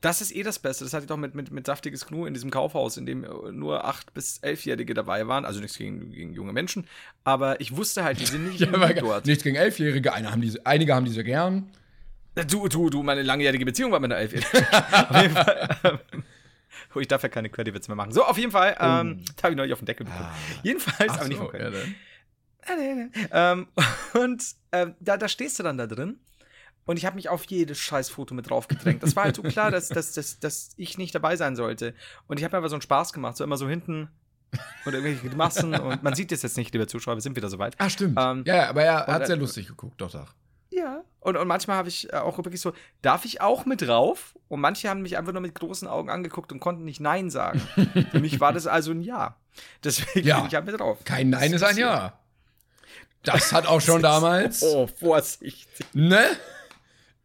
Das 0.00 0.20
ist 0.20 0.34
eh 0.34 0.42
das 0.44 0.58
Beste. 0.60 0.84
Das 0.84 0.92
hatte 0.92 1.04
ich 1.04 1.08
doch 1.08 1.16
mit, 1.16 1.34
mit, 1.34 1.50
mit 1.50 1.66
Saftiges 1.66 2.06
Knu 2.06 2.24
in 2.26 2.34
diesem 2.34 2.50
Kaufhaus, 2.50 2.96
in 2.96 3.06
dem 3.06 3.24
äh, 3.24 3.28
nur 3.52 3.84
8- 3.84 4.12
bis 4.14 4.40
11-Jährige 4.42 4.94
dabei 4.94 5.26
waren. 5.26 5.44
Also 5.44 5.60
nichts 5.60 5.76
gegen, 5.76 6.12
gegen 6.12 6.34
junge 6.34 6.52
Menschen. 6.52 6.86
Aber 7.24 7.60
ich 7.60 7.76
wusste 7.76 8.04
halt, 8.04 8.20
die 8.20 8.26
sind 8.26 8.48
nicht 8.48 8.60
Ja, 8.60 8.92
dort. 8.92 9.26
nichts 9.26 9.42
gegen 9.42 9.56
Elfjährige. 9.56 10.12
Eine 10.12 10.30
haben 10.30 10.40
diese, 10.40 10.64
einige 10.64 10.94
haben 10.94 11.04
diese 11.04 11.24
gern. 11.24 11.70
Du, 12.48 12.68
du, 12.68 12.90
du, 12.90 13.02
meine 13.02 13.22
langjährige 13.22 13.64
Beziehung 13.64 13.90
war 13.90 13.98
mit 13.98 14.12
einer 14.12 14.24
11-Jährigen. 14.24 14.66
auf 15.08 15.22
jeden 15.22 15.34
Fall. 15.34 16.00
Oh, 16.94 17.00
ich 17.00 17.08
darf 17.08 17.22
ja 17.22 17.28
keine 17.28 17.50
Credits 17.50 17.88
mehr 17.88 17.96
machen. 17.96 18.12
So, 18.12 18.24
auf 18.24 18.38
jeden 18.38 18.50
Fall. 18.50 18.70
Ähm, 18.80 19.22
da 19.36 19.42
habe 19.42 19.52
ich 19.52 19.56
neulich 19.56 19.72
auf 19.72 19.80
den 19.80 19.86
Deckel 19.86 20.06
bekommen. 20.06 20.28
Jedenfalls, 20.62 21.12
aber 21.12 21.28
nicht 21.28 21.36
von 21.38 21.50
ja. 21.54 23.52
Ähm, 23.52 23.68
und 24.14 24.42
ähm, 24.72 24.94
da, 25.00 25.16
da 25.16 25.28
stehst 25.28 25.58
du 25.58 25.62
dann 25.62 25.76
da 25.76 25.86
drin. 25.86 26.18
Und 26.88 26.96
ich 26.96 27.04
habe 27.04 27.16
mich 27.16 27.28
auf 27.28 27.44
jedes 27.44 27.76
scheiß 27.78 28.08
Foto 28.08 28.32
mit 28.34 28.48
drauf 28.48 28.66
gedrängt. 28.66 29.02
Das 29.02 29.14
war 29.14 29.24
halt 29.24 29.36
so 29.36 29.42
klar, 29.42 29.70
dass, 29.70 29.88
dass, 29.88 30.12
dass, 30.14 30.40
dass 30.40 30.70
ich 30.78 30.96
nicht 30.96 31.14
dabei 31.14 31.36
sein 31.36 31.54
sollte. 31.54 31.92
Und 32.28 32.38
ich 32.38 32.44
habe 32.44 32.54
mir 32.54 32.58
aber 32.58 32.70
so 32.70 32.76
einen 32.76 32.80
Spaß 32.82 33.12
gemacht, 33.12 33.36
so 33.36 33.44
immer 33.44 33.58
so 33.58 33.68
hinten 33.68 34.08
und 34.86 34.94
irgendwelche 34.94 35.28
Grimassen. 35.28 35.74
und 35.78 36.02
man 36.02 36.14
sieht 36.14 36.32
das 36.32 36.40
jetzt 36.40 36.56
nicht, 36.56 36.72
liebe 36.72 36.86
Zuschauer, 36.86 37.16
wir 37.16 37.20
sind 37.20 37.36
wieder 37.36 37.50
soweit. 37.50 37.74
Ah, 37.76 37.90
stimmt. 37.90 38.18
Ähm, 38.18 38.42
ja, 38.46 38.70
aber 38.70 38.84
er 38.84 39.06
hat 39.06 39.26
sehr 39.26 39.36
äh, 39.36 39.38
lustig 39.38 39.68
geguckt, 39.68 40.00
doch, 40.00 40.10
doch. 40.10 40.32
Ja. 40.70 41.02
Und, 41.20 41.36
und 41.36 41.46
manchmal 41.46 41.76
habe 41.76 41.90
ich 41.90 42.10
äh, 42.10 42.16
auch 42.16 42.38
wirklich 42.38 42.62
so, 42.62 42.72
darf 43.02 43.26
ich 43.26 43.42
auch 43.42 43.66
mit 43.66 43.82
drauf? 43.82 44.34
Und 44.48 44.60
manche 44.62 44.88
haben 44.88 45.02
mich 45.02 45.18
einfach 45.18 45.32
nur 45.32 45.42
mit 45.42 45.54
großen 45.54 45.86
Augen 45.88 46.08
angeguckt 46.08 46.52
und 46.52 46.60
konnten 46.60 46.84
nicht 46.84 47.00
Nein 47.00 47.28
sagen. 47.28 47.60
Für 48.10 48.20
mich 48.20 48.40
war 48.40 48.54
das 48.54 48.66
also 48.66 48.92
ein 48.92 49.02
Ja. 49.02 49.36
Deswegen 49.84 50.26
Ja. 50.26 50.38
bin 50.38 50.46
ich 50.48 50.54
halt 50.54 50.64
mit 50.64 50.80
drauf. 50.80 50.98
Kein 51.04 51.28
Nein 51.28 51.52
ist 51.52 51.62
ein 51.62 51.76
Ja. 51.76 52.18
Das 53.24 53.52
hat 53.52 53.66
auch 53.66 53.80
schon 53.82 54.00
damals. 54.02 54.62
Oh, 54.62 54.86
Vorsicht. 54.86 55.68
Ne? 55.92 56.24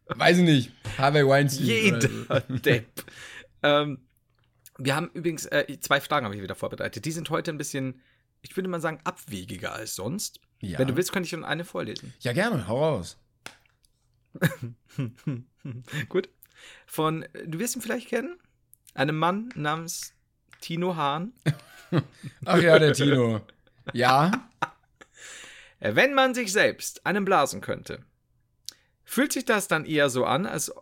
Weiß 0.06 0.38
ich 0.38 0.44
nicht. 0.44 0.72
Harvey 0.98 1.26
Weinstein. 1.26 1.66
Jeder 1.66 2.40
Depp. 2.40 3.04
ähm, 3.62 4.06
wir 4.78 4.96
haben 4.96 5.10
übrigens 5.14 5.46
äh, 5.46 5.78
zwei 5.80 6.00
Fragen 6.00 6.26
habe 6.26 6.36
ich 6.36 6.42
wieder 6.42 6.54
vorbereitet. 6.54 7.04
Die 7.04 7.12
sind 7.12 7.30
heute 7.30 7.50
ein 7.50 7.58
bisschen, 7.58 8.02
ich 8.42 8.56
würde 8.56 8.68
mal 8.68 8.80
sagen, 8.80 9.00
abwegiger 9.04 9.72
als 9.72 9.94
sonst. 9.94 10.40
Ja. 10.60 10.78
Wenn 10.78 10.88
du 10.88 10.96
willst, 10.96 11.12
könnte 11.12 11.26
ich 11.26 11.30
schon 11.30 11.44
eine 11.44 11.64
vorlesen. 11.64 12.12
Ja, 12.20 12.32
gerne, 12.32 12.66
hau 12.68 12.78
raus. 12.78 13.18
Gut. 16.08 16.28
Von, 16.86 17.26
du 17.46 17.58
wirst 17.58 17.76
ihn 17.76 17.82
vielleicht 17.82 18.08
kennen, 18.08 18.38
einem 18.94 19.16
Mann 19.16 19.50
namens 19.54 20.14
Tino 20.60 20.96
Hahn. 20.96 21.32
Ach 22.44 22.60
ja, 22.60 22.78
der 22.78 22.94
Tino. 22.94 23.40
Ja. 23.92 24.48
Wenn 25.80 26.14
man 26.14 26.34
sich 26.34 26.52
selbst 26.52 27.04
einen 27.04 27.24
blasen 27.24 27.60
könnte, 27.60 28.04
fühlt 29.04 29.32
sich 29.32 29.44
das 29.44 29.68
dann 29.68 29.84
eher 29.84 30.10
so 30.10 30.24
an, 30.24 30.46
als 30.46 30.72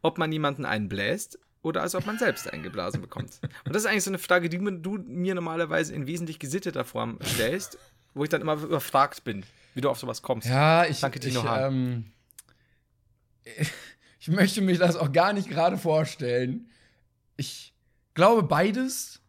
ob 0.00 0.18
man 0.18 0.32
jemanden 0.32 0.64
einbläst 0.64 1.38
oder 1.62 1.82
als 1.82 1.94
ob 1.94 2.06
man 2.06 2.18
selbst 2.18 2.52
einen 2.52 2.62
geblasen 2.62 3.00
bekommt? 3.00 3.38
Und 3.64 3.74
das 3.74 3.82
ist 3.84 3.88
eigentlich 3.88 4.04
so 4.04 4.10
eine 4.10 4.18
Frage, 4.18 4.48
die 4.48 4.58
du 4.58 4.98
mir 4.98 5.34
normalerweise 5.34 5.94
in 5.94 6.06
wesentlich 6.06 6.38
gesitteter 6.38 6.84
Form 6.84 7.18
stellst, 7.24 7.78
wo 8.14 8.24
ich 8.24 8.30
dann 8.30 8.40
immer 8.40 8.54
überfragt 8.54 9.24
bin, 9.24 9.44
wie 9.74 9.80
du 9.80 9.88
auf 9.90 9.98
sowas 9.98 10.22
kommst. 10.22 10.48
Ja, 10.48 10.84
ich, 10.86 11.00
Danke, 11.00 11.20
Tino 11.20 11.40
ich, 11.40 11.46
ähm, 11.46 12.04
ich 14.20 14.28
möchte 14.28 14.60
mich 14.60 14.78
das 14.78 14.96
auch 14.96 15.12
gar 15.12 15.32
nicht 15.32 15.48
gerade 15.48 15.78
vorstellen. 15.78 16.68
Ich 17.36 17.72
glaube 18.14 18.42
beides. 18.42 19.20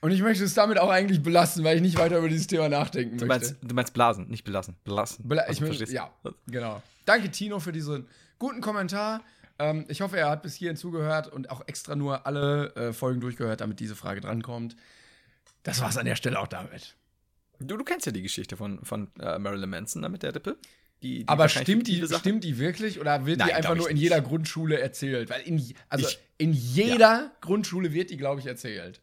Und 0.00 0.12
ich 0.12 0.22
möchte 0.22 0.44
es 0.44 0.54
damit 0.54 0.78
auch 0.78 0.90
eigentlich 0.90 1.22
belassen, 1.22 1.64
weil 1.64 1.76
ich 1.76 1.82
nicht 1.82 1.98
weiter 1.98 2.18
über 2.18 2.28
dieses 2.28 2.46
Thema 2.46 2.68
nachdenken 2.68 3.18
Du 3.18 3.26
möchte. 3.26 3.46
meinst, 3.46 3.56
du 3.62 3.74
meinst 3.74 3.94
blasen, 3.94 4.28
nicht 4.28 4.44
belassen. 4.44 4.76
Blasen. 4.84 5.26
Bela 5.26 5.42
Also, 5.42 5.64
ich 5.64 5.68
möchte, 5.78 5.92
ja, 5.92 6.10
genau. 6.46 6.82
Danke, 7.08 7.30
Tino, 7.30 7.58
für 7.58 7.72
diesen 7.72 8.06
guten 8.38 8.60
Kommentar. 8.60 9.22
Ähm, 9.58 9.86
ich 9.88 10.02
hoffe, 10.02 10.18
er 10.18 10.28
hat 10.28 10.42
bis 10.42 10.54
hierhin 10.54 10.76
zugehört 10.76 11.26
und 11.32 11.48
auch 11.50 11.62
extra 11.66 11.96
nur 11.96 12.26
alle 12.26 12.74
äh, 12.76 12.92
Folgen 12.92 13.20
durchgehört, 13.20 13.62
damit 13.62 13.80
diese 13.80 13.96
Frage 13.96 14.20
drankommt. 14.20 14.76
Das 15.62 15.80
war's 15.80 15.96
an 15.96 16.04
der 16.04 16.16
Stelle 16.16 16.38
auch 16.38 16.46
damit. 16.46 16.96
Du, 17.60 17.76
du 17.78 17.82
kennst 17.84 18.04
ja 18.06 18.12
die 18.12 18.22
Geschichte 18.22 18.56
von, 18.58 18.84
von 18.84 19.08
äh, 19.20 19.38
Marilyn 19.38 19.70
Manson 19.70 20.02
da 20.02 20.08
mit 20.10 20.22
der 20.22 20.34
Rippe. 20.34 20.58
Die, 21.02 21.20
die 21.20 21.28
Aber 21.28 21.48
stimmt 21.48 21.86
die, 21.86 22.04
stimmt 22.06 22.44
die 22.44 22.58
wirklich 22.58 23.00
oder 23.00 23.24
wird 23.24 23.38
Nein, 23.38 23.48
die 23.48 23.54
einfach 23.54 23.74
nur 23.74 23.88
in 23.88 23.94
nicht. 23.94 24.02
jeder 24.02 24.20
Grundschule 24.20 24.78
erzählt? 24.78 25.30
Weil 25.30 25.40
in, 25.42 25.74
also 25.88 26.06
Ich- 26.06 26.18
in 26.36 26.52
jeder 26.52 27.32
Grundschule 27.40 27.92
wird 27.94 28.10
die, 28.10 28.16
glaube 28.18 28.40
ich, 28.40 28.46
erzählt. 28.46 29.00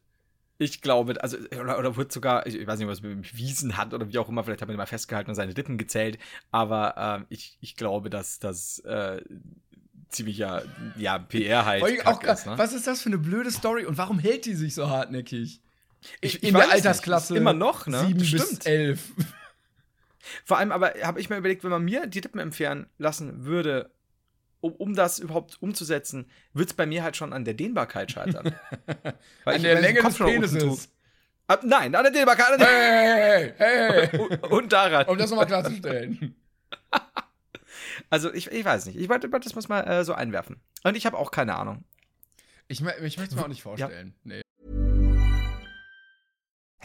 Ich 0.57 0.81
glaube, 0.81 1.21
also, 1.21 1.37
oder, 1.59 1.77
oder 1.77 1.97
wurde 1.97 2.13
sogar, 2.13 2.45
ich 2.47 2.65
weiß 2.65 2.79
nicht, 2.79 2.87
was 2.87 3.01
man 3.01 3.21
bewiesen 3.21 3.75
hat 3.75 3.93
oder 3.93 4.07
wie 4.09 4.17
auch 4.17 4.29
immer, 4.29 4.43
vielleicht 4.43 4.61
hat 4.61 4.69
man 4.69 4.75
ihn 4.75 4.79
mal 4.79 4.85
festgehalten 4.85 5.29
und 5.29 5.35
seine 5.35 5.51
Lippen 5.51 5.77
gezählt, 5.77 6.17
aber 6.51 6.95
ähm, 6.97 7.25
ich, 7.29 7.57
ich 7.59 7.75
glaube, 7.75 8.09
dass 8.09 8.39
das 8.39 8.79
äh, 8.79 9.21
ziemlicher, 10.09 10.63
ja, 10.95 11.19
PR 11.19 11.65
halt. 11.65 11.83
Auch, 12.05 12.23
ist, 12.23 12.45
ne? 12.45 12.57
Was 12.57 12.71
ist 12.73 12.87
das 12.87 13.01
für 13.01 13.09
eine 13.09 13.17
blöde 13.17 13.51
Story 13.51 13.85
und 13.85 13.97
warum 13.97 14.17
hält 14.17 14.45
die 14.45 14.53
sich 14.55 14.73
so 14.75 14.89
hartnäckig? 14.89 15.61
Ich- 16.21 16.35
ich 16.35 16.43
in 16.43 16.53
der 16.53 16.63
nicht. 16.65 16.73
Altersklasse 16.73 17.33
Ist 17.33 17.39
immer 17.39 17.53
noch, 17.53 17.87
ne? 17.87 18.05
7 18.05 18.17
bis 18.19 18.27
Stimmt. 18.29 18.65
11. 18.65 19.01
Vor 20.45 20.57
allem 20.57 20.71
aber 20.71 20.93
habe 21.03 21.19
ich 21.19 21.29
mir 21.29 21.37
überlegt, 21.37 21.63
wenn 21.63 21.71
man 21.71 21.83
mir 21.83 22.07
die 22.07 22.19
Lippen 22.21 22.39
entfernen 22.39 22.87
lassen 22.97 23.43
würde, 23.45 23.91
um, 24.65 24.73
um 24.73 24.95
das 24.95 25.19
überhaupt 25.19 25.61
umzusetzen, 25.61 26.29
wird 26.53 26.69
es 26.69 26.73
bei 26.73 26.85
mir 26.85 27.03
halt 27.03 27.15
schon 27.15 27.33
an 27.33 27.45
der 27.45 27.53
Dehnbarkeit 27.53 28.11
scheitern. 28.11 28.55
Weil 29.43 29.55
An 29.55 29.61
der 29.61 29.81
Länge 29.81 30.01
des 30.01 30.17
Penises. 30.17 30.89
Ah, 31.47 31.59
nein, 31.63 31.93
an 31.93 32.03
der 32.03 32.11
Dehnbarkeit, 32.11 32.53
an 32.53 32.59
der 32.59 32.67
Hey, 32.67 33.53
hey, 33.55 34.07
hey. 34.09 34.19
und, 34.41 34.43
und 34.51 34.73
daran. 34.73 35.05
Um 35.05 35.17
das 35.17 35.29
nochmal 35.29 35.47
klarzustellen. 35.47 36.35
Also 38.09 38.31
ich, 38.33 38.51
ich 38.51 38.63
weiß 38.65 38.85
nicht. 38.87 38.97
Ich 38.99 39.09
wollte, 39.09 39.29
das 39.29 39.55
muss 39.55 39.69
mal 39.69 39.81
äh, 39.81 40.03
so 40.03 40.13
einwerfen. 40.13 40.59
Und 40.83 40.95
ich 40.97 41.05
habe 41.05 41.17
auch 41.17 41.31
keine 41.31 41.55
Ahnung. 41.55 41.85
Ich, 42.67 42.81
ich 42.81 43.17
möchte 43.17 43.23
es 43.23 43.35
mir 43.35 43.43
auch 43.43 43.47
nicht 43.47 43.63
vorstellen. 43.63 44.13
Nee. 44.23 44.41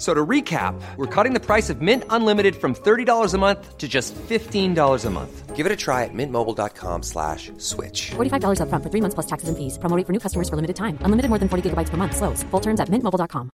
So 0.00 0.14
to 0.14 0.26
recap, 0.26 0.80
we're 0.96 1.14
cutting 1.14 1.34
the 1.34 1.44
price 1.44 1.68
of 1.68 1.82
Mint 1.82 2.04
Unlimited 2.08 2.56
from 2.56 2.74
$30 2.74 3.34
a 3.34 3.38
month 3.38 3.76
to 3.76 3.86
just 3.86 4.14
$15 4.14 5.04
a 5.04 5.10
month. 5.10 5.54
Give 5.54 5.66
it 5.66 5.72
a 5.72 5.76
try 5.76 6.04
at 6.04 6.14
mintmobile.com 6.14 7.02
slash 7.02 7.52
switch. 7.58 8.12
$45 8.16 8.60
upfront 8.64 8.82
for 8.82 8.88
three 8.88 9.02
months 9.02 9.14
plus 9.14 9.26
taxes 9.26 9.50
and 9.50 9.58
fees. 9.58 9.76
Promo 9.76 9.94
rate 9.94 10.06
for 10.06 10.14
new 10.14 10.18
customers 10.18 10.48
for 10.48 10.56
limited 10.56 10.76
time. 10.76 10.96
Unlimited 11.04 11.28
more 11.28 11.38
than 11.38 11.50
40 11.50 11.68
gigabytes 11.68 11.90
per 11.90 11.98
month. 11.98 12.16
Slows. 12.16 12.42
Full 12.50 12.60
terms 12.60 12.80
at 12.80 12.88
mintmobile.com. 12.88 13.50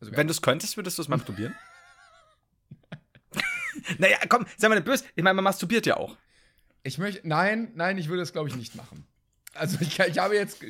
Wenn 0.00 0.26
du 0.26 0.32
es 0.32 0.42
könntest, 0.42 0.76
würdest 0.76 0.98
du 0.98 1.02
es 1.02 1.08
masturbieren? 1.08 1.54
naja, 3.98 4.18
komm, 4.28 4.46
sei 4.56 4.68
mal 4.68 4.74
nicht 4.74 4.84
böse. 4.84 5.04
Ich 5.14 5.22
meine, 5.22 5.34
man 5.34 5.44
masturbiert 5.44 5.86
ja 5.86 5.96
auch. 5.96 6.16
Ich 6.82 6.98
möchte, 6.98 7.26
nein, 7.26 7.70
nein, 7.76 7.98
ich 7.98 8.08
würde 8.08 8.22
es, 8.22 8.32
glaube 8.32 8.48
ich, 8.48 8.56
nicht 8.56 8.74
machen. 8.74 9.06
Also 9.54 9.78
ich, 9.80 9.98
ich 9.98 10.18
habe 10.18 10.34
jetzt 10.34 10.60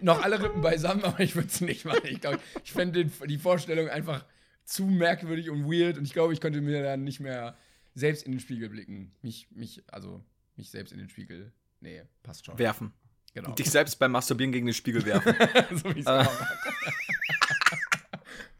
noch 0.00 0.22
alle 0.22 0.42
Rippen 0.42 0.60
beisammen, 0.62 1.04
aber 1.04 1.20
ich 1.20 1.34
würde 1.36 1.48
es 1.48 1.60
nicht 1.60 1.84
machen. 1.84 2.00
Ich 2.04 2.20
glaube, 2.20 2.40
ich 2.64 2.72
fände 2.72 3.04
die 3.04 3.38
Vorstellung 3.38 3.88
einfach 3.88 4.24
zu 4.64 4.84
merkwürdig 4.86 5.50
und 5.50 5.64
weird 5.70 5.96
und 5.98 6.04
ich 6.04 6.12
glaube, 6.12 6.32
ich 6.32 6.40
könnte 6.40 6.60
mir 6.60 6.82
dann 6.82 7.04
nicht 7.04 7.20
mehr 7.20 7.56
selbst 7.94 8.24
in 8.26 8.32
den 8.32 8.40
Spiegel 8.40 8.68
blicken. 8.68 9.14
Mich, 9.22 9.46
mich, 9.52 9.82
also 9.92 10.22
mich 10.56 10.70
selbst 10.70 10.92
in 10.92 10.98
den 10.98 11.08
Spiegel. 11.08 11.52
Nee, 11.80 12.02
passt 12.22 12.44
schon. 12.46 12.58
Werfen. 12.58 12.92
Genau. 13.34 13.52
Dich 13.52 13.70
selbst 13.70 13.98
beim 13.98 14.12
Masturbieren 14.12 14.50
gegen 14.52 14.66
den 14.66 14.74
Spiegel 14.74 15.04
werfen. 15.04 15.34
so 15.76 15.94
wie 15.94 16.00
es 16.00 16.06
macht. 16.06 16.30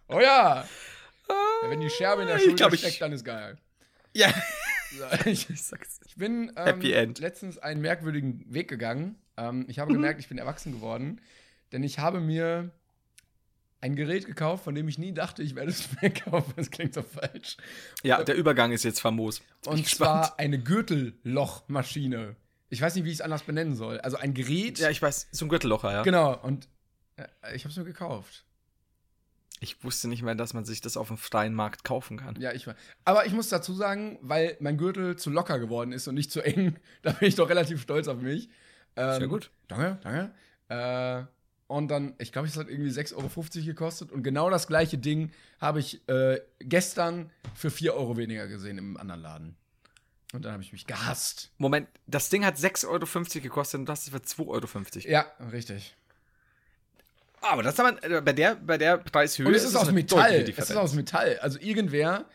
oh 0.09 0.21
ja. 0.21 0.67
ja! 1.29 1.35
Wenn 1.69 1.81
die 1.81 1.91
Scherbe 1.91 2.23
in 2.23 2.29
der 2.29 2.37
Ich 2.37 2.43
Schulter 2.43 2.57
glaub, 2.57 2.73
ich- 2.75 2.81
steckt, 2.81 3.01
dann 3.01 3.13
ist 3.13 3.25
geil. 3.25 3.57
ja. 4.13 4.33
So, 4.97 5.05
ich, 5.29 5.51
Ich. 5.51 5.61
Ich 6.07 6.15
bin 6.17 6.53
ähm, 6.57 6.65
Happy 6.65 6.93
End. 6.93 7.19
letztens 7.19 7.59
einen 7.59 7.81
merkwürdigen 7.81 8.45
Weg 8.53 8.69
gegangen. 8.69 9.17
Ähm, 9.37 9.67
ich 9.69 9.79
habe 9.79 9.93
gemerkt, 9.93 10.21
ich 10.21 10.29
bin 10.29 10.39
erwachsen 10.39 10.73
geworden, 10.73 11.21
denn 11.73 11.83
ich 11.83 11.99
habe 11.99 12.21
mir 12.21 12.71
ein 13.81 13.95
Gerät 13.95 14.27
gekauft, 14.27 14.65
von 14.65 14.75
dem 14.75 14.89
ich 14.89 14.99
nie 14.99 15.13
dachte, 15.13 15.43
ich 15.43 15.55
werde 15.55 15.71
es 15.71 15.89
mir 16.03 16.11
kaufen. 16.11 16.53
Das 16.57 16.71
klingt 16.71 16.95
so 16.95 17.03
falsch. 17.03 17.57
Ja, 18.03 18.23
der 18.23 18.35
Übergang 18.35 18.73
ist 18.73 18.85
jetzt 18.85 19.01
famos. 19.01 19.43
Und 19.67 19.85
gespannt. 19.85 20.27
zwar 20.27 20.39
eine 20.39 20.59
Gürtellochmaschine. 20.59 22.37
Ich 22.69 22.81
weiß 22.81 22.95
nicht, 22.97 23.05
wie 23.05 23.11
ich 23.11 23.17
es 23.17 23.21
anders 23.21 23.43
benennen 23.43 23.77
soll. 23.77 24.01
Also 24.01 24.17
ein 24.17 24.35
Gerät. 24.35 24.79
Ja, 24.79 24.91
ich 24.91 25.01
weiß, 25.01 25.29
so 25.31 25.45
ein 25.45 25.49
Gürtellocher, 25.49 25.93
ja. 25.93 26.03
genau. 26.03 26.37
Und 26.43 26.69
äh, 27.17 27.55
ich 27.55 27.65
habe 27.65 27.71
es 27.71 27.77
mir 27.77 27.85
gekauft. 27.85 28.45
Ich 29.61 29.83
wusste 29.85 30.09
nicht 30.09 30.23
mehr, 30.23 30.35
dass 30.35 30.53
man 30.53 30.65
sich 30.65 30.83
das 30.83 30.97
auf 30.97 31.09
dem 31.09 31.17
freien 31.17 31.55
Markt 31.55 31.83
kaufen 31.83 32.19
kann. 32.19 32.39
Ja, 32.41 32.53
ich 32.53 32.67
war. 32.67 32.75
Aber 33.05 33.25
ich 33.25 33.33
muss 33.33 33.49
dazu 33.49 33.73
sagen, 33.73 34.19
weil 34.21 34.57
mein 34.61 34.77
Gürtel 34.77 35.17
zu 35.17 35.31
locker 35.31 35.59
geworden 35.59 35.93
ist 35.93 36.07
und 36.09 36.15
nicht 36.15 36.31
zu 36.31 36.43
eng, 36.43 36.77
da 37.03 37.13
bin 37.13 37.29
ich 37.29 37.37
doch 37.37 37.49
relativ 37.49 37.81
stolz 37.81 38.09
auf 38.09 38.21
mich. 38.21 38.51
Ähm, 38.97 39.19
Sehr 39.19 39.29
gut. 39.29 39.51
Danke, 39.69 39.99
danke. 40.03 40.31
Äh, 40.69 41.25
und 41.69 41.89
dann, 41.89 42.15
ich 42.19 42.33
glaube, 42.33 42.47
es 42.47 42.57
hat 42.57 42.69
irgendwie 42.69 42.91
6,50 42.91 43.17
Euro 43.17 43.67
gekostet. 43.67 44.13
Und 44.13 44.23
genau 44.23 44.51
das 44.51 44.67
gleiche 44.67 44.99
Ding 44.99 45.33
habe 45.61 45.81
ich 45.81 46.07
äh, 46.09 46.41
gestern 46.61 47.31
für 47.55 47.71
4 47.71 47.95
Euro 47.95 48.17
weniger 48.17 48.47
gesehen 48.47 48.79
im 48.79 48.97
anderen 48.97 49.21
Laden. 49.21 49.57
Und 50.33 50.45
dann 50.45 50.53
habe 50.53 50.63
ich 50.63 50.73
mich 50.73 50.87
gehasst. 50.87 51.51
Moment, 51.59 51.89
das 52.07 52.29
Ding 52.29 52.45
hat 52.45 52.57
6,50 52.57 52.87
Euro 52.89 53.43
gekostet 53.43 53.81
und 53.81 53.89
das 53.89 54.05
ist 54.05 54.11
für 54.11 54.19
2,50 54.19 54.47
Euro. 54.47 55.09
Ja, 55.09 55.27
richtig. 55.53 55.97
Aber 57.41 57.63
das 57.63 57.79
haben 57.79 57.97
wir, 58.01 58.19
äh, 58.19 58.21
bei 58.21 58.33
der, 58.33 58.57
bei 58.57 58.79
der 58.79 58.99
Preishöhe 58.99 59.47
Und 59.47 59.55
es 59.55 59.65
ist, 59.65 59.77
aus 59.77 59.85
eine 59.85 59.93
Metall. 59.93 60.45
Es 60.49 60.71
ist 60.71 60.77
aus 60.77 60.95
Metall. 60.95 61.39
Also 61.41 61.59
irgendwer, 61.61 62.27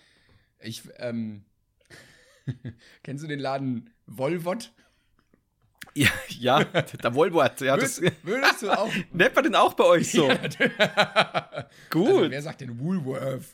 ich, 0.59 0.83
ähm, 0.97 1.43
kennst 3.03 3.23
du 3.23 3.27
den 3.27 3.39
Laden 3.39 3.93
Volvot? 4.07 4.71
Ja, 5.93 6.09
ja 6.29 6.63
der 6.63 7.13
Wohlwort. 7.13 7.59
Ja, 7.61 7.75
das, 7.77 8.01
Würdest, 8.01 8.23
würdest 8.23 8.61
du 8.61 8.71
auch. 8.71 8.89
nennt 9.11 9.35
man 9.35 9.43
den 9.43 9.55
auch 9.55 9.73
bei 9.73 9.83
euch 9.83 10.11
so? 10.11 10.27
Gut. 11.89 12.07
Also, 12.07 12.31
wer 12.31 12.41
sagt 12.41 12.61
denn 12.61 12.79
Woolworth? 12.79 13.45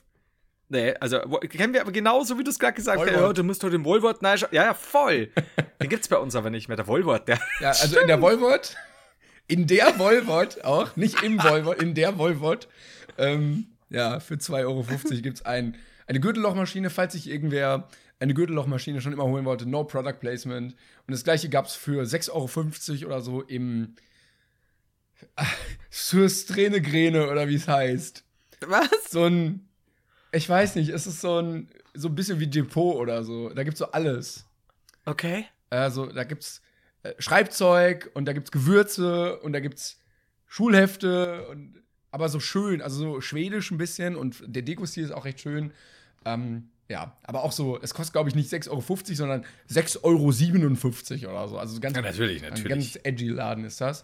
nee, 0.70 0.94
also 1.00 1.20
kennen 1.20 1.74
wir 1.74 1.82
aber 1.82 1.92
genauso, 1.92 2.38
wie 2.38 2.44
du 2.44 2.52
es 2.52 2.60
gerade 2.60 2.74
gesagt 2.74 3.00
hast. 3.00 3.12
Ja, 3.12 3.34
du 3.34 3.44
musst 3.44 3.64
doch 3.64 3.70
den 3.70 3.84
Wohlwort 3.86 4.22
nein, 4.22 4.38
Ja, 4.52 4.66
ja, 4.66 4.74
voll. 4.74 5.30
den 5.82 5.90
gibt's 5.90 6.08
bei 6.08 6.18
uns 6.18 6.36
aber 6.36 6.50
nicht 6.50 6.68
mehr, 6.68 6.78
der 6.78 6.88
Wohlwort. 6.88 7.28
Der, 7.28 7.40
Ja, 7.60 7.70
also 7.70 8.00
in 8.00 8.08
der 8.08 8.22
Volvot, 8.22 8.76
in 9.48 9.66
der 9.68 9.98
Volvot 9.98 10.64
auch, 10.64 10.96
nicht 10.96 11.24
im 11.24 11.42
Volvot, 11.42 11.82
in 11.82 11.94
der 11.96 12.18
Volvot, 12.18 12.68
ähm, 13.18 13.68
ja, 13.90 14.20
für 14.20 14.36
2,50 14.36 14.66
Euro 14.66 14.84
gibt 15.22 15.38
es 15.38 15.46
ein, 15.46 15.78
eine 16.06 16.20
Gürtellochmaschine, 16.20 16.90
falls 16.90 17.14
sich 17.14 17.30
irgendwer 17.30 17.88
eine 18.20 18.34
Gürtellochmaschine 18.34 19.02
schon 19.02 19.14
immer 19.14 19.26
holen 19.26 19.46
wollte, 19.46 19.68
no 19.68 19.84
Product 19.84 20.20
Placement. 20.20 20.74
Und 20.74 21.12
das 21.12 21.24
gleiche 21.24 21.50
gab 21.50 21.66
es 21.66 21.74
für 21.74 22.04
6,50 22.04 23.04
Euro 23.04 23.08
oder 23.08 23.22
so 23.22 23.42
im 23.44 23.96
Surstrene 25.90 26.82
Gräne 26.82 27.30
oder 27.30 27.48
wie 27.48 27.56
es 27.56 27.68
heißt. 27.68 28.24
was? 28.66 28.90
So 29.10 29.26
ein, 29.26 29.68
ich 30.32 30.48
weiß 30.48 30.76
nicht, 30.76 30.90
es 30.90 31.08
ist 31.08 31.22
so 31.22 31.40
ein, 31.40 31.70
so 31.94 32.08
ein 32.10 32.16
bisschen 32.16 32.40
wie 32.40 32.48
Depot 32.48 32.96
oder 32.96 33.24
so. 33.24 33.50
Da 33.50 33.64
gibt's 33.64 33.80
so 33.80 33.92
alles. 33.92 34.46
Okay. 35.06 35.46
Also, 35.70 36.08
da 36.08 36.24
gibt's 36.24 36.62
äh, 37.04 37.14
Schreibzeug 37.20 38.12
und 38.14 38.26
da 38.26 38.34
gibt's 38.34 38.52
Gewürze 38.52 39.40
und 39.40 39.54
da 39.54 39.60
gibt's 39.60 40.00
Schulhefte 40.48 41.48
und 41.50 41.84
aber 42.10 42.30
so 42.30 42.40
schön, 42.40 42.82
also 42.82 43.00
so 43.00 43.22
schwedisch 43.22 43.70
ein 43.70 43.78
bisschen 43.78 44.16
und 44.16 44.42
der 44.46 44.62
Dekostil 44.62 45.04
ist 45.04 45.12
auch 45.12 45.26
recht 45.26 45.42
schön. 45.42 45.72
Ähm, 46.26 46.70
ja, 46.90 47.16
aber 47.24 47.44
auch 47.44 47.52
so, 47.52 47.78
es 47.82 47.94
kostet, 47.94 48.14
glaube 48.14 48.30
ich, 48.30 48.36
nicht 48.36 48.52
6,50 48.52 48.70
Euro, 48.72 48.82
sondern 49.14 49.46
6,57 49.70 51.24
Euro 51.26 51.32
oder 51.34 51.48
so. 51.50 51.58
Also 51.58 51.80
ganz, 51.80 51.96
Ja, 51.96 52.02
natürlich, 52.02 52.44
Ein 52.44 52.50
natürlich. 52.52 52.94
ganz 52.94 53.00
edgy 53.04 53.28
Laden 53.30 53.66
ist 53.66 53.82
das. 53.82 54.04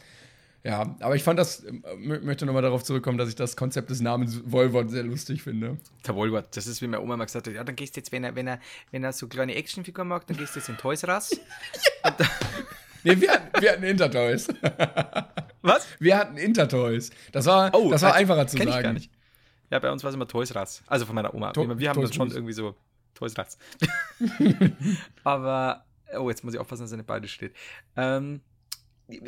Ja, 0.65 0.95
aber 1.01 1.15
ich 1.17 1.23
fand 1.23 1.37
das, 1.39 1.63
ähm, 1.65 1.83
mö- 1.97 2.21
möchte 2.21 2.45
nochmal 2.45 2.61
darauf 2.61 2.83
zurückkommen, 2.85 3.17
dass 3.17 3.27
ich 3.27 3.35
das 3.35 3.57
Konzept 3.57 3.89
des 3.89 3.99
Namens 3.99 4.41
Volvot 4.45 4.89
sehr 4.91 5.03
lustig 5.03 5.43
finde. 5.43 5.77
Der 6.07 6.15
Wohlwort, 6.15 6.55
das 6.55 6.67
ist 6.67 6.81
wie 6.81 6.87
meine 6.87 7.01
Oma 7.01 7.17
mal 7.17 7.25
gesagt 7.25 7.47
hat, 7.47 7.53
ja, 7.53 7.63
dann 7.65 7.75
gehst 7.75 7.97
du 7.97 7.99
jetzt, 7.99 8.13
wenn 8.13 8.23
er, 8.23 8.33
wenn 8.35 8.47
er, 8.47 8.59
wenn 8.91 9.03
er 9.03 9.11
so 9.11 9.27
kleine 9.27 9.55
Actionfiguren 9.55 10.07
mag, 10.07 10.25
dann 10.27 10.37
gehst 10.37 10.55
du 10.55 10.59
jetzt 10.59 10.69
in 10.69 10.77
Toys 10.77 11.03
R 11.03 11.15
Us. 11.15 11.31
Nee, 13.05 13.19
wir 13.19 13.31
hatten, 13.31 13.61
wir 13.61 13.71
hatten 13.73 13.83
Intertoys. 13.83 14.47
Was? 15.61 15.85
Wir 15.99 16.17
hatten 16.17 16.37
Intertoys. 16.37 17.09
Das 17.33 17.45
war, 17.47 17.69
das 17.69 18.01
war 18.01 18.13
einfacher 18.13 18.47
zu 18.47 18.55
sagen. 18.57 18.69
Ich 18.69 18.81
gar 18.81 18.93
nicht. 18.93 19.11
Ja, 19.73 19.79
bei 19.79 19.89
uns 19.91 20.03
war 20.03 20.09
es 20.09 20.15
immer 20.15 20.27
Toys 20.27 20.51
R 20.51 20.61
Us. 20.61 20.83
Also 20.85 21.07
von 21.07 21.15
meiner 21.15 21.33
Oma. 21.33 21.51
To- 21.51 21.79
wir 21.79 21.89
haben 21.89 21.95
Toys 21.95 22.09
das 22.09 22.15
schon 22.15 22.29
irgendwie 22.29 22.53
so 22.53 22.75
Toys 23.15 23.33
R 23.33 23.43
Us. 23.45 23.57
aber, 25.23 25.83
oh, 26.15 26.29
jetzt 26.29 26.43
muss 26.43 26.53
ich 26.53 26.59
aufpassen, 26.59 26.83
dass 26.83 26.91
er 26.91 26.97
nicht 26.97 27.07
beide 27.07 27.27
steht. 27.27 27.55
Ähm, 27.97 28.41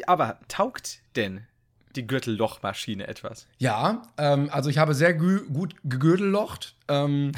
aber 0.05 0.37
taugt 0.47 0.99
denn 1.15 1.47
die 1.95 2.05
Gürtellochmaschine 2.05 3.07
etwas? 3.07 3.47
Ja, 3.57 4.03
ähm, 4.19 4.51
also 4.51 4.69
ich 4.69 4.77
habe 4.77 4.93
sehr 4.93 5.15
gut 5.15 5.73
gegürtellocht 5.83 6.75
ähm, 6.89 7.31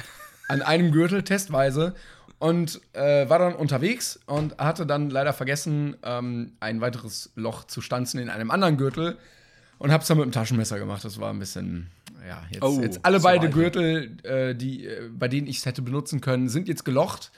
an 0.49 0.61
einem 0.61 0.91
Gürtel 0.91 1.23
testweise 1.23 1.95
und 2.39 2.81
äh, 2.91 3.29
war 3.29 3.39
dann 3.39 3.55
unterwegs 3.55 4.19
und 4.25 4.57
hatte 4.57 4.85
dann 4.85 5.09
leider 5.09 5.31
vergessen, 5.31 5.95
ähm, 6.03 6.57
ein 6.59 6.81
weiteres 6.81 7.31
Loch 7.35 7.63
zu 7.63 7.79
stanzen 7.79 8.19
in 8.19 8.29
einem 8.29 8.51
anderen 8.51 8.75
Gürtel 8.75 9.17
und 9.77 9.93
habe 9.93 10.01
es 10.01 10.09
dann 10.09 10.17
mit 10.17 10.25
dem 10.25 10.33
Taschenmesser 10.33 10.77
gemacht. 10.77 11.05
Das 11.05 11.21
war 11.21 11.29
ein 11.31 11.39
bisschen, 11.39 11.89
ja, 12.27 12.43
jetzt, 12.51 12.63
Oh, 12.63 12.79
jetzt 12.81 13.05
alle 13.05 13.19
beide. 13.19 13.49
Gürtel, 13.49 14.17
äh, 14.23 14.53
die, 14.55 14.85
äh, 14.85 15.09
bei 15.09 15.27
denen 15.27 15.47
ich 15.47 15.59
es 15.59 15.65
hätte 15.65 15.81
benutzen 15.81 16.21
können, 16.21 16.49
sind 16.49 16.67
jetzt 16.67 16.83
gelocht. 16.83 17.31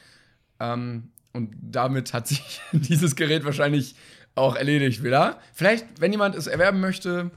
Ähm, 0.60 1.12
und 1.34 1.54
damit 1.62 2.14
hat 2.14 2.28
sich 2.28 2.62
dieses 2.72 3.16
Gerät 3.16 3.46
wahrscheinlich 3.46 3.96
auch 4.36 4.56
erledigt 4.56 5.04
wieder. 5.04 5.40
Vielleicht, 5.54 5.86
wenn 6.02 6.12
jemand 6.12 6.36
es 6.36 6.48
erwerben 6.48 6.80
möchte, 6.80 7.32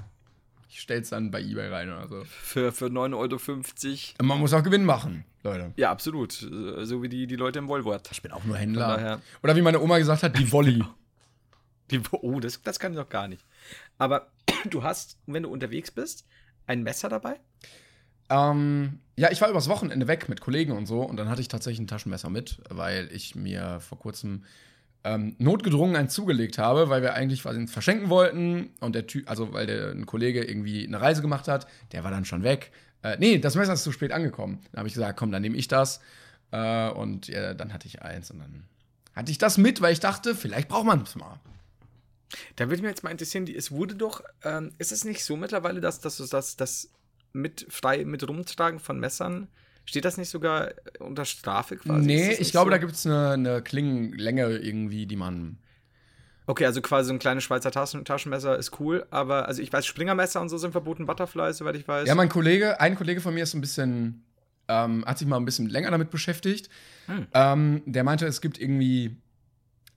ich 0.69 0.81
stell's 0.81 1.11
dann 1.11 1.31
bei 1.31 1.41
eBay 1.43 1.69
rein 1.69 1.91
oder 1.91 2.09
so. 2.09 2.23
Für, 2.25 2.73
für 2.73 2.87
9,50 2.87 4.15
Euro. 4.19 4.27
Man 4.27 4.39
muss 4.39 4.55
auch 4.55 4.63
Gewinn 4.63 4.85
machen, 4.85 5.25
Leute. 5.43 5.73
Ja, 5.77 5.91
absolut. 5.91 6.33
So 6.33 7.03
wie 7.03 7.09
die, 7.09 7.27
die 7.27 7.37
Leute 7.37 7.59
im 7.59 7.69
Wohlwort. 7.69 8.09
Ich 8.11 8.23
bin 8.23 8.33
auch 8.33 8.45
nur 8.45 8.57
Händler. 8.57 9.21
Oder 9.43 9.55
wie 9.57 9.63
meine 9.63 9.81
Oma 9.81 9.99
gesagt 9.99 10.23
hat, 10.23 10.39
die 10.39 10.51
Volley. 10.53 10.83
Die, 11.91 12.01
oh, 12.13 12.41
das, 12.41 12.63
das 12.63 12.79
kann 12.79 12.93
ich 12.93 12.99
doch 12.99 13.09
gar 13.11 13.29
nicht. 13.29 13.45
Aber 13.99 14.29
du 14.71 14.83
hast, 14.83 15.19
wenn 15.27 15.43
du 15.43 15.51
unterwegs 15.51 15.91
bist, 15.91 16.27
ein 16.67 16.83
Messer 16.83 17.09
dabei? 17.09 17.39
ähm, 18.33 18.99
ja, 19.17 19.31
ich 19.31 19.41
war 19.41 19.51
übers 19.51 19.69
Wochenende 19.69 20.09
weg 20.09 20.29
mit 20.29 20.41
Kollegen 20.41 20.73
und 20.73 20.87
so 20.87 21.03
und 21.03 21.17
dann 21.17 21.29
hatte 21.29 21.41
ich 21.41 21.49
tatsächlich 21.49 21.81
ein 21.81 21.87
Taschenmesser 21.87 22.31
mit, 22.31 22.59
weil 22.71 23.11
ich 23.13 23.35
mir 23.35 23.81
vor 23.81 23.99
kurzem 23.99 24.45
ähm, 25.05 25.37
notgedrungen 25.39 25.97
eins 25.97 26.15
zugelegt 26.15 26.59
habe, 26.59 26.89
weil 26.89 27.03
wir 27.03 27.15
eigentlich 27.15 27.45
eins 27.45 27.73
verschenken 27.73 28.09
wollten 28.09 28.71
und 28.81 28.95
der 28.95 29.07
Typ, 29.07 29.29
also 29.29 29.53
weil 29.53 29.67
der 29.67 29.91
ein 29.91 30.07
Kollege 30.07 30.43
irgendwie 30.45 30.87
eine 30.87 31.01
Reise 31.01 31.21
gemacht 31.21 31.47
hat, 31.47 31.67
der 31.93 32.05
war 32.05 32.11
dann 32.11 32.25
schon 32.25 32.43
weg. 32.43 32.73
Äh, 33.03 33.17
nee, 33.19 33.39
das 33.39 33.55
Messer 33.55 33.75
ist 33.75 33.83
zu 33.83 33.93
spät 33.93 34.13
angekommen. 34.13 34.61
Dann 34.71 34.79
habe 34.79 34.89
ich 34.89 34.95
gesagt, 34.95 35.19
komm, 35.19 35.31
dann 35.31 35.43
nehme 35.43 35.57
ich 35.57 35.69
das. 35.69 36.01
Äh, 36.53 36.89
und 36.91 37.29
ja, 37.29 37.53
dann 37.53 37.75
hatte 37.75 37.87
ich 37.87 38.01
eins 38.01 38.31
und 38.31 38.39
dann 38.39 38.65
hatte 39.15 39.31
ich 39.31 39.39
das 39.39 39.59
mit, 39.59 39.83
weil 39.83 39.93
ich 39.93 40.01
dachte, 40.01 40.35
vielleicht 40.35 40.69
braucht 40.69 40.87
man 40.87 41.03
es 41.03 41.17
mal. 41.17 41.39
Da 42.57 42.69
würde 42.69 42.83
mich 42.83 42.91
jetzt 42.91 43.05
mal 43.05 43.11
interessieren, 43.11 43.47
die, 43.47 43.57
es 43.57 43.71
wurde 43.71 43.95
doch, 43.95 44.23
ähm, 44.45 44.73
ist 44.79 44.93
es 44.93 45.05
nicht 45.05 45.25
so 45.25 45.37
mittlerweile, 45.37 45.81
dass, 45.81 46.01
dass 46.01 46.17
du 46.17 46.27
das, 46.27 46.57
das 46.57 46.91
mit 47.33 47.67
frei 47.69 48.05
mit 48.05 48.27
rumtragen 48.29 48.79
von 48.79 49.01
Messern, 49.01 49.49
steht 49.85 50.05
das 50.05 50.17
nicht 50.17 50.29
sogar 50.29 50.71
unter 50.99 51.25
Strafe 51.25 51.77
quasi? 51.77 52.07
nee, 52.07 52.31
das 52.31 52.41
ich 52.41 52.51
glaube, 52.51 52.71
so? 52.71 52.73
da 52.73 52.79
gibt 52.79 52.93
es 52.93 53.07
eine, 53.07 53.31
eine 53.31 53.63
Klingenlänge 53.63 54.59
irgendwie, 54.59 55.07
die 55.07 55.17
man. 55.17 55.59
Okay, 56.47 56.67
also 56.67 56.83
quasi 56.83 57.09
so 57.09 57.15
ein 57.15 57.19
kleines 57.19 57.45
Schweizer 57.45 57.71
Taschen, 57.71 58.05
Taschenmesser 58.05 58.59
ist 58.59 58.81
cool, 58.81 59.07
aber 59.11 59.47
also 59.47 59.63
ich 59.63 59.73
weiß, 59.73 59.87
Springermesser 59.87 60.41
und 60.41 60.49
so 60.49 60.59
sind 60.59 60.73
verboten, 60.73 61.07
Butterfly, 61.07 61.53
soweit 61.53 61.77
ich 61.77 61.87
weiß. 61.87 62.09
Ja, 62.09 62.15
mein 62.15 62.29
Kollege, 62.29 62.81
ein 62.81 62.97
Kollege 62.97 63.21
von 63.21 63.33
mir 63.33 63.45
ist 63.45 63.55
ein 63.55 63.61
bisschen, 63.61 64.25
ähm, 64.69 65.05
hat 65.07 65.19
sich 65.19 65.29
mal 65.29 65.37
ein 65.37 65.45
bisschen 65.45 65.69
länger 65.69 65.91
damit 65.91 66.11
beschäftigt. 66.11 66.69
Hm. 67.07 67.27
Ähm, 67.33 67.83
der 67.87 68.05
meinte, 68.05 68.27
es 68.27 68.41
gibt 68.41 68.59
irgendwie, 68.59 69.17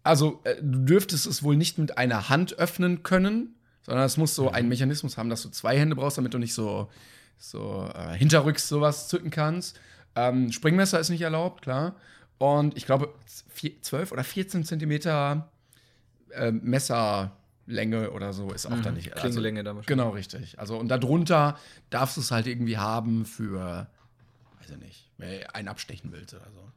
also 0.06 0.40
äh, 0.44 0.56
du 0.62 0.80
dürftest 0.80 1.26
es 1.28 1.44
wohl 1.44 1.56
nicht 1.58 1.78
mit 1.78 1.98
einer 1.98 2.30
Hand 2.30 2.58
öffnen 2.60 3.04
können, 3.04 3.56
sondern 3.82 4.06
es 4.06 4.18
muss 4.18 4.36
so 4.36 4.44
Mhm. 4.50 4.56
einen 4.56 4.70
Mechanismus 4.70 5.18
haben, 5.18 5.30
dass 5.30 5.42
du 5.44 5.50
zwei 5.50 5.78
Hände 5.78 5.96
brauchst, 5.96 6.18
damit 6.18 6.34
du 6.34 6.38
nicht 6.40 6.54
so, 6.54 6.90
so 7.38 7.90
äh, 7.94 8.14
hinterrücks 8.16 8.68
sowas 8.68 9.08
zücken 9.08 9.30
kannst. 9.32 9.80
Ähm, 10.16 10.52
Springmesser 10.52 11.00
ist 11.00 11.10
nicht 11.10 11.22
erlaubt, 11.22 11.62
klar. 11.62 11.96
Und 12.38 12.76
ich 12.78 12.86
glaube, 12.86 13.14
vier- 13.50 13.82
12 13.82 14.12
oder 14.12 14.24
14 14.24 14.64
Zentimeter 14.64 15.50
äh, 16.32 16.52
Messerlänge 16.52 18.12
oder 18.12 18.34
so 18.34 18.52
ist 18.52 18.66
auch 18.66 18.80
da 18.82 18.92
nicht. 18.92 19.14
also 19.14 19.22
Klingenlänge 19.22 19.64
da 19.64 19.70
wahrscheinlich. 19.76 19.88
Genau, 19.88 20.10
richtig. 20.10 20.60
Also, 20.60 20.78
und 20.78 20.88
darunter 20.90 21.58
darfst 21.90 22.18
du 22.18 22.22
es 22.22 22.32
halt 22.32 22.48
irgendwie 22.48 22.78
haben 22.78 23.26
für, 23.26 23.88
weiß 24.60 24.70
ich 24.72 24.78
nicht, 24.78 25.12
wenn 25.18 25.40
du 25.42 25.56
einen 25.56 25.68
abstechen 25.68 26.12
willst 26.12 26.34
oder 26.34 26.50
so. 26.54 26.72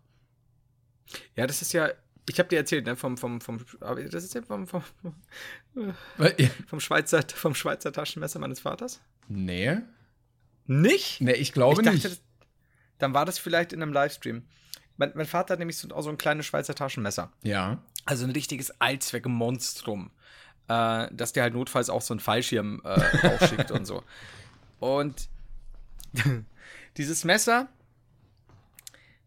Ja, 1.37 1.47
das 1.47 1.63
ist 1.63 1.73
ja, 1.73 1.89
ich 2.29 2.39
habe 2.39 2.49
dir 2.49 2.57
erzählt, 2.57 2.87
ne, 2.87 2.97
vom, 2.97 3.17
vom, 3.17 3.41
vom, 3.41 3.59
aber 3.81 4.03
das 4.05 4.25
ist 4.25 4.35
ja 4.35 4.43
vom, 4.43 4.67
vom, 4.67 4.83
ja, 6.17 6.33
vom, 6.67 6.81
Schweizer, 6.81 7.23
vom 7.35 7.55
Schweizer 7.55 7.93
Taschenmesser 7.93 8.39
meines 8.39 8.61
Vaters. 8.61 9.01
Nee. 9.29 9.79
Nicht? 10.67 11.21
Nee, 11.21 11.33
ich 11.33 11.53
glaube 11.53 11.81
ich 11.81 11.87
dachte, 11.87 12.09
nicht. 12.09 12.23
dann 12.99 13.15
war 13.15 13.25
das 13.25 13.39
vielleicht 13.39 13.73
in 13.73 13.83
einem 13.83 13.93
Livestream. 13.93 14.43
Mein, 14.97 15.13
mein 15.15 15.27
Vater 15.27 15.53
hat 15.53 15.59
nämlich 15.59 15.79
so, 15.79 15.89
auch 15.91 16.03
so 16.03 16.11
ein 16.11 16.19
kleines 16.19 16.47
Schweizer 16.47 16.75
Taschenmesser. 16.75 17.33
ja. 17.43 17.83
Also 18.05 18.25
ein 18.25 18.31
richtiges 18.31 18.71
Allzweck-Monstrum. 18.81 20.11
Äh, 20.69 21.09
dass 21.13 21.33
der 21.33 21.45
halt 21.45 21.55
notfalls 21.55 21.89
auch 21.89 22.03
so 22.03 22.13
einen 22.13 22.21
Fallschirm 22.21 22.83
äh, 22.85 22.89
rausschickt 23.27 23.71
und 23.71 23.87
so. 23.87 24.03
Und 24.81 25.29
dieses 26.97 27.25
Messer, 27.25 27.69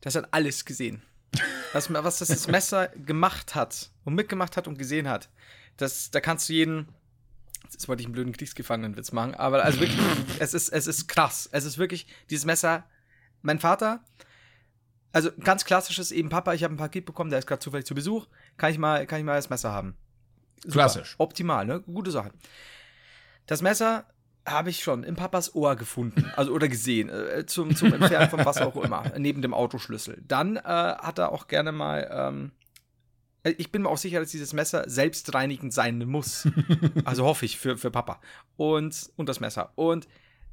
das 0.01 0.15
hat 0.15 0.33
alles 0.33 0.65
gesehen. 0.65 1.01
Was, 1.73 1.91
was 1.91 2.19
das 2.19 2.47
Messer 2.47 2.89
gemacht 2.89 3.55
hat 3.55 3.91
und 4.03 4.15
mitgemacht 4.15 4.57
hat 4.57 4.67
und 4.67 4.77
gesehen 4.77 5.07
hat, 5.07 5.29
das, 5.77 6.11
da 6.11 6.19
kannst 6.19 6.49
du 6.49 6.53
jeden. 6.53 6.89
Jetzt 7.71 7.88
wollte 7.88 8.01
ich 8.01 8.07
einen 8.07 8.13
blöden 8.13 8.34
Kriegsgefangenenwitz 8.34 9.13
machen, 9.13 9.34
aber 9.36 9.63
also 9.63 9.79
wirklich, 9.79 9.99
es 10.39 10.53
ist, 10.53 10.69
es 10.69 10.88
ist 10.88 11.07
krass. 11.07 11.47
Es 11.51 11.63
ist 11.63 11.77
wirklich, 11.77 12.05
dieses 12.29 12.45
Messer, 12.45 12.84
mein 13.41 13.59
Vater, 13.59 14.03
also 15.13 15.29
ganz 15.43 15.63
klassisches 15.63 16.11
eben, 16.11 16.29
Papa, 16.29 16.53
ich 16.53 16.63
habe 16.63 16.73
ein 16.73 16.77
Paket 16.77 17.05
bekommen, 17.05 17.29
der 17.29 17.39
ist 17.39 17.47
gerade 17.47 17.61
zufällig 17.61 17.86
zu 17.86 17.95
Besuch, 17.95 18.27
kann 18.57 18.71
ich 18.71 18.77
mal, 18.77 19.05
kann 19.07 19.19
ich 19.19 19.25
mal 19.25 19.36
das 19.36 19.49
Messer 19.49 19.71
haben. 19.71 19.95
Super. 20.63 20.73
Klassisch. 20.73 21.15
Optimal, 21.17 21.65
ne? 21.65 21.82
Gute 21.82 22.11
Sache. 22.11 22.32
Das 23.45 23.61
Messer 23.61 24.05
habe 24.45 24.69
ich 24.71 24.81
schon 24.83 25.03
in 25.03 25.15
Papas 25.15 25.53
Ohr 25.55 25.75
gefunden, 25.75 26.25
also 26.35 26.51
oder 26.51 26.67
gesehen, 26.67 27.09
äh, 27.09 27.45
zum, 27.45 27.75
zum 27.75 27.93
Entfernen 27.93 28.29
von 28.29 28.43
was 28.45 28.57
auch 28.57 28.75
immer, 28.77 29.03
neben 29.17 29.41
dem 29.41 29.53
Autoschlüssel. 29.53 30.21
Dann 30.27 30.55
äh, 30.57 30.61
hat 30.63 31.19
er 31.19 31.31
auch 31.31 31.47
gerne 31.47 31.71
mal, 31.71 32.09
ähm, 32.11 32.51
äh, 33.43 33.51
ich 33.57 33.71
bin 33.71 33.83
mir 33.83 33.89
auch 33.89 33.97
sicher, 33.97 34.19
dass 34.19 34.31
dieses 34.31 34.53
Messer 34.53 34.89
selbstreinigend 34.89 35.73
sein 35.73 35.99
muss. 36.07 36.47
Also 37.05 37.25
hoffe 37.25 37.45
ich 37.45 37.59
für, 37.59 37.77
für 37.77 37.91
Papa. 37.91 38.19
Und, 38.57 39.11
und 39.15 39.29
das 39.29 39.39
Messer. 39.39 39.71
Und 39.75 40.07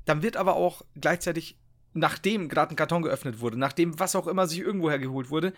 dann 0.04 0.22
wird 0.22 0.36
aber 0.36 0.54
auch 0.56 0.82
gleichzeitig, 1.00 1.58
nachdem 1.94 2.48
gerade 2.48 2.74
ein 2.74 2.76
Karton 2.76 3.02
geöffnet 3.02 3.40
wurde, 3.40 3.58
nachdem 3.58 3.98
was 3.98 4.14
auch 4.16 4.26
immer 4.26 4.46
sich 4.46 4.60
irgendwoher 4.60 4.98
geholt 4.98 5.30
wurde, 5.30 5.52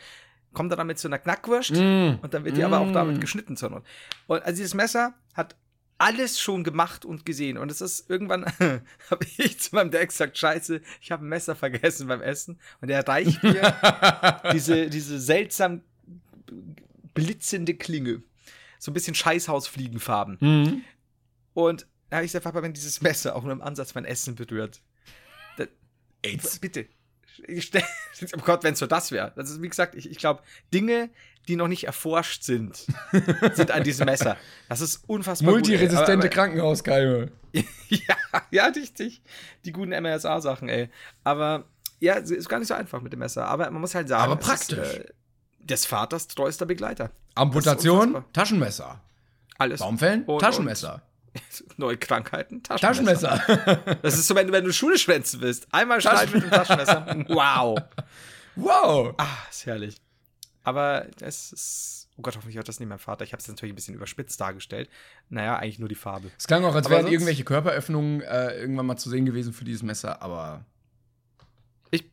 kommt 0.53 0.73
er 0.73 0.77
dann 0.77 0.87
mit 0.89 0.99
so 0.99 1.07
einer 1.09 1.19
Knackwurst 1.19 1.73
Mm. 1.73 2.15
und 2.23 2.35
dann 2.35 2.45
wird 2.45 2.57
die 2.57 2.65
aber 2.65 2.81
auch 2.81 2.89
Mm. 2.91 2.93
damit 2.93 3.21
geschnitten 3.21 3.57
zur 3.57 3.71
Not. 3.71 3.85
Und 4.27 4.43
also 4.43 4.57
dieses 4.57 4.75
Messer 4.75 5.15
hat 5.35 5.55
alles 6.01 6.41
schon 6.41 6.65
gemacht 6.65 7.05
und 7.05 7.27
gesehen. 7.27 7.59
Und 7.59 7.71
es 7.71 7.81
ist 7.81 8.09
irgendwann, 8.09 8.47
habe 9.11 9.27
ich 9.37 9.61
zu 9.61 9.75
meinem 9.75 9.91
Dad 9.91 10.09
gesagt, 10.09 10.39
scheiße, 10.39 10.81
ich 11.01 11.13
habe 11.13 11.25
ein 11.25 11.29
Messer 11.29 11.55
vergessen 11.55 12.09
beim 12.09 12.23
Essen. 12.23 12.59
Und 12.81 12.89
er 12.89 13.07
reicht 13.07 13.43
mir 13.43 14.41
diese, 14.53 14.89
diese 14.89 15.21
seltsam 15.21 15.83
blitzende 17.13 17.75
Klinge. 17.75 18.23
So 18.79 18.91
ein 18.91 18.95
bisschen 18.95 19.15
Scheißhausfliegenfarben. 19.15 20.39
Mhm. 20.41 20.85
Und 21.53 21.87
da 22.09 22.17
habe 22.17 22.25
ich 22.25 22.33
gesagt, 22.33 22.45
Papa, 22.45 22.63
wenn 22.63 22.73
dieses 22.73 23.03
Messer 23.03 23.37
auch 23.37 23.43
nur 23.43 23.53
im 23.53 23.61
Ansatz 23.61 23.95
mein 23.95 24.07
Essen 24.07 24.37
berührt, 24.37 24.81
dann, 25.59 25.69
AIDS. 26.23 26.59
bitte. 26.59 26.87
Ich 27.47 27.67
stell, 27.67 27.85
oh 28.37 28.43
Gott, 28.43 28.65
wenn 28.65 28.73
es 28.73 28.79
so 28.79 28.87
das 28.87 29.13
wäre. 29.13 29.33
Das 29.37 29.51
ist, 29.51 29.61
wie 29.61 29.69
gesagt, 29.69 29.95
ich, 29.95 30.11
ich 30.11 30.17
glaube, 30.17 30.43
Dinge, 30.73 31.11
die 31.49 31.57
noch 31.57 31.69
nicht 31.69 31.85
erforscht 31.85 32.43
sind, 32.43 32.77
sind 33.55 33.71
an 33.71 33.83
diesem 33.83 34.07
Messer. 34.07 34.37
Das 34.69 34.81
ist 34.81 35.03
unfassbar 35.09 35.53
Multiresistente 35.53 36.15
gut, 36.17 36.25
ey. 36.25 36.31
Krankenhauskeime. 36.31 37.31
ja, 37.89 38.17
ja, 38.51 38.67
richtig. 38.67 39.23
Die 39.65 39.73
guten 39.73 39.91
MRSA-Sachen, 39.91 40.69
ey. 40.69 40.89
Aber 41.25 41.65
ja, 41.99 42.17
es 42.19 42.31
ist 42.31 42.49
gar 42.49 42.59
nicht 42.59 42.69
so 42.69 42.75
einfach 42.75 43.01
mit 43.01 43.13
dem 43.13 43.19
Messer. 43.19 43.47
Aber 43.47 43.71
man 43.71 43.81
muss 43.81 43.95
halt 43.95 44.09
sagen, 44.09 44.31
Aber 44.31 44.41
es 44.41 44.47
praktisch. 44.47 44.79
Ist, 44.79 44.97
äh, 44.99 45.13
des 45.59 45.87
Vaters 45.87 46.29
treuester 46.29 46.67
Begleiter. 46.67 47.11
Amputation. 47.35 48.25
Taschenmesser. 48.33 49.01
Alles. 49.59 49.81
Baumfällen, 49.81 50.25
Und- 50.25 50.41
Taschenmesser. 50.41 51.03
Neue 51.77 51.97
Krankheiten, 51.97 52.63
Taschenmesser. 52.63 53.39
Taschenmesser. 53.47 53.99
Das 54.03 54.15
ist 54.15 54.27
so, 54.27 54.35
wenn 54.35 54.49
du, 54.49 54.53
wenn 54.53 54.65
du 54.65 54.73
Schule 54.73 54.99
schwänzen 54.99 55.41
willst. 55.41 55.69
Einmal 55.71 56.01
schneiden 56.01 56.33
mit 56.35 56.43
dem 56.45 56.51
Taschenmesser. 56.51 57.25
Wow. 57.29 57.79
wow. 58.57 59.15
Ah, 59.17 59.27
ist 59.49 59.67
herrlich. 59.67 59.97
Aber 60.63 61.07
es 61.21 61.53
ist. 61.53 61.97
Oh 62.17 62.23
Gott, 62.23 62.37
hoffentlich 62.37 62.57
hört 62.57 62.69
das 62.69 62.81
nicht 62.81 62.89
mein 62.89 62.99
Vater. 62.99 63.25
Ich 63.25 63.33
habe 63.33 63.41
es 63.41 63.49
natürlich 63.49 63.73
ein 63.73 63.77
bisschen 63.77 63.95
überspitzt 63.95 64.39
dargestellt. 64.41 64.91
Naja, 65.31 65.57
eigentlich 65.57 65.79
nur 65.79 65.89
die 65.89 65.95
Farbe. 65.95 66.31
Es 66.37 66.47
klang 66.47 66.65
auch, 66.65 66.75
als 66.75 66.87
Aber 66.87 66.97
wären 66.97 67.07
irgendwelche 67.07 67.45
Körperöffnungen 67.45 68.21
äh, 68.21 68.57
irgendwann 68.59 68.85
mal 68.87 68.97
zu 68.99 69.09
sehen 69.09 69.25
gewesen 69.25 69.55
für 69.55 69.65
dieses 69.65 69.83
Messer, 69.83 70.21
aber 70.21 70.65
Ich. 71.91 72.05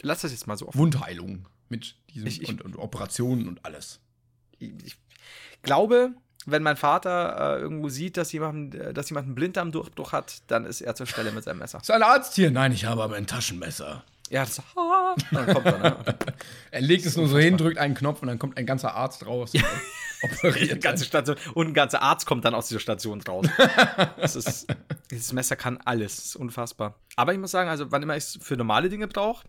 Lass 0.00 0.22
das 0.22 0.32
jetzt 0.32 0.46
mal 0.46 0.56
so 0.56 0.68
offen. 0.68 0.78
Wundheilung 0.78 1.46
mit 1.68 1.96
diesem 2.14 2.26
Ich- 2.26 2.42
ich- 2.42 2.48
und, 2.48 2.62
und 2.62 2.76
Operationen 2.76 3.48
und 3.48 3.64
alles. 3.66 4.00
ich 4.58 4.96
glaube, 5.62 6.12
wenn 6.46 6.62
mein 6.62 6.76
Vater 6.76 7.56
äh, 7.58 7.60
irgendwo 7.60 7.88
sieht, 7.90 8.16
dass 8.16 8.32
jemand, 8.32 8.74
äh, 8.74 8.94
dass 8.94 9.10
jemand 9.10 9.26
einen 9.26 9.34
Blinddarmdurchbruch 9.34 10.12
hat, 10.12 10.42
dann 10.46 10.64
ist 10.64 10.80
er 10.80 10.94
zur 10.94 11.06
Stelle 11.06 11.32
mit 11.32 11.44
seinem 11.44 11.58
Messer. 11.58 11.80
Ist 11.80 11.90
ein 11.90 12.02
Arzt 12.02 12.34
hier? 12.34 12.50
Nein, 12.50 12.72
ich 12.72 12.84
habe 12.86 13.02
aber 13.02 13.16
ein 13.16 13.26
Taschenmesser. 13.26 14.04
Ja, 14.34 14.44
das 14.44 14.60
ah, 14.74 15.14
dann 15.30 15.46
kommt 15.46 15.66
er, 15.66 15.78
ne? 15.78 15.96
Er 16.72 16.80
legt 16.80 17.06
es 17.06 17.16
nur 17.16 17.28
so 17.28 17.38
hin, 17.38 17.56
drückt 17.56 17.78
einen 17.78 17.94
Knopf 17.94 18.20
und 18.20 18.26
dann 18.26 18.40
kommt 18.40 18.56
ein 18.56 18.66
ganzer 18.66 18.92
Arzt 18.96 19.24
raus 19.24 19.52
operiert. 20.24 20.80
ganze 20.82 21.04
Station. 21.04 21.36
Und 21.54 21.68
ein 21.68 21.74
ganzer 21.74 22.02
Arzt 22.02 22.26
kommt 22.26 22.44
dann 22.44 22.52
aus 22.52 22.66
dieser 22.66 22.80
Station 22.80 23.20
raus. 23.20 23.46
Das 24.16 24.34
ist, 24.34 24.66
dieses 25.08 25.32
Messer 25.32 25.54
kann 25.54 25.78
alles. 25.84 26.16
Das 26.16 26.24
ist 26.24 26.36
unfassbar. 26.36 26.98
Aber 27.14 27.32
ich 27.32 27.38
muss 27.38 27.52
sagen, 27.52 27.70
also 27.70 27.92
wann 27.92 28.02
immer 28.02 28.16
ich 28.16 28.24
es 28.24 28.38
für 28.42 28.56
normale 28.56 28.88
Dinge 28.88 29.06
brauche, 29.06 29.46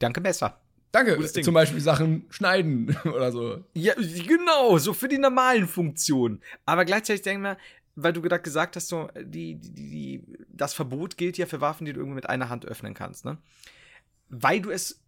danke 0.00 0.20
Messer. 0.20 0.60
Danke. 0.92 1.18
Zum 1.24 1.54
Beispiel 1.54 1.80
Sachen 1.80 2.26
schneiden 2.28 2.94
oder 3.06 3.32
so. 3.32 3.64
Ja, 3.72 3.94
genau, 3.94 4.76
so 4.76 4.92
für 4.92 5.08
die 5.08 5.16
normalen 5.16 5.66
Funktionen. 5.66 6.42
Aber 6.66 6.84
gleichzeitig 6.84 7.22
denke 7.22 7.38
ich 7.38 7.42
mir, 7.42 7.56
weil 7.96 8.12
du 8.12 8.20
gerade 8.20 8.42
gesagt 8.42 8.76
hast, 8.76 8.88
so, 8.88 9.08
die, 9.18 9.54
die, 9.54 9.72
die, 9.72 10.24
das 10.48 10.74
Verbot 10.74 11.16
gilt 11.16 11.38
ja 11.38 11.46
für 11.46 11.62
Waffen, 11.62 11.86
die 11.86 11.94
du 11.94 12.00
irgendwie 12.00 12.16
mit 12.16 12.28
einer 12.28 12.50
Hand 12.50 12.66
öffnen 12.66 12.92
kannst, 12.92 13.24
ne? 13.24 13.38
Weil 14.42 14.60
du 14.60 14.70
es 14.70 15.00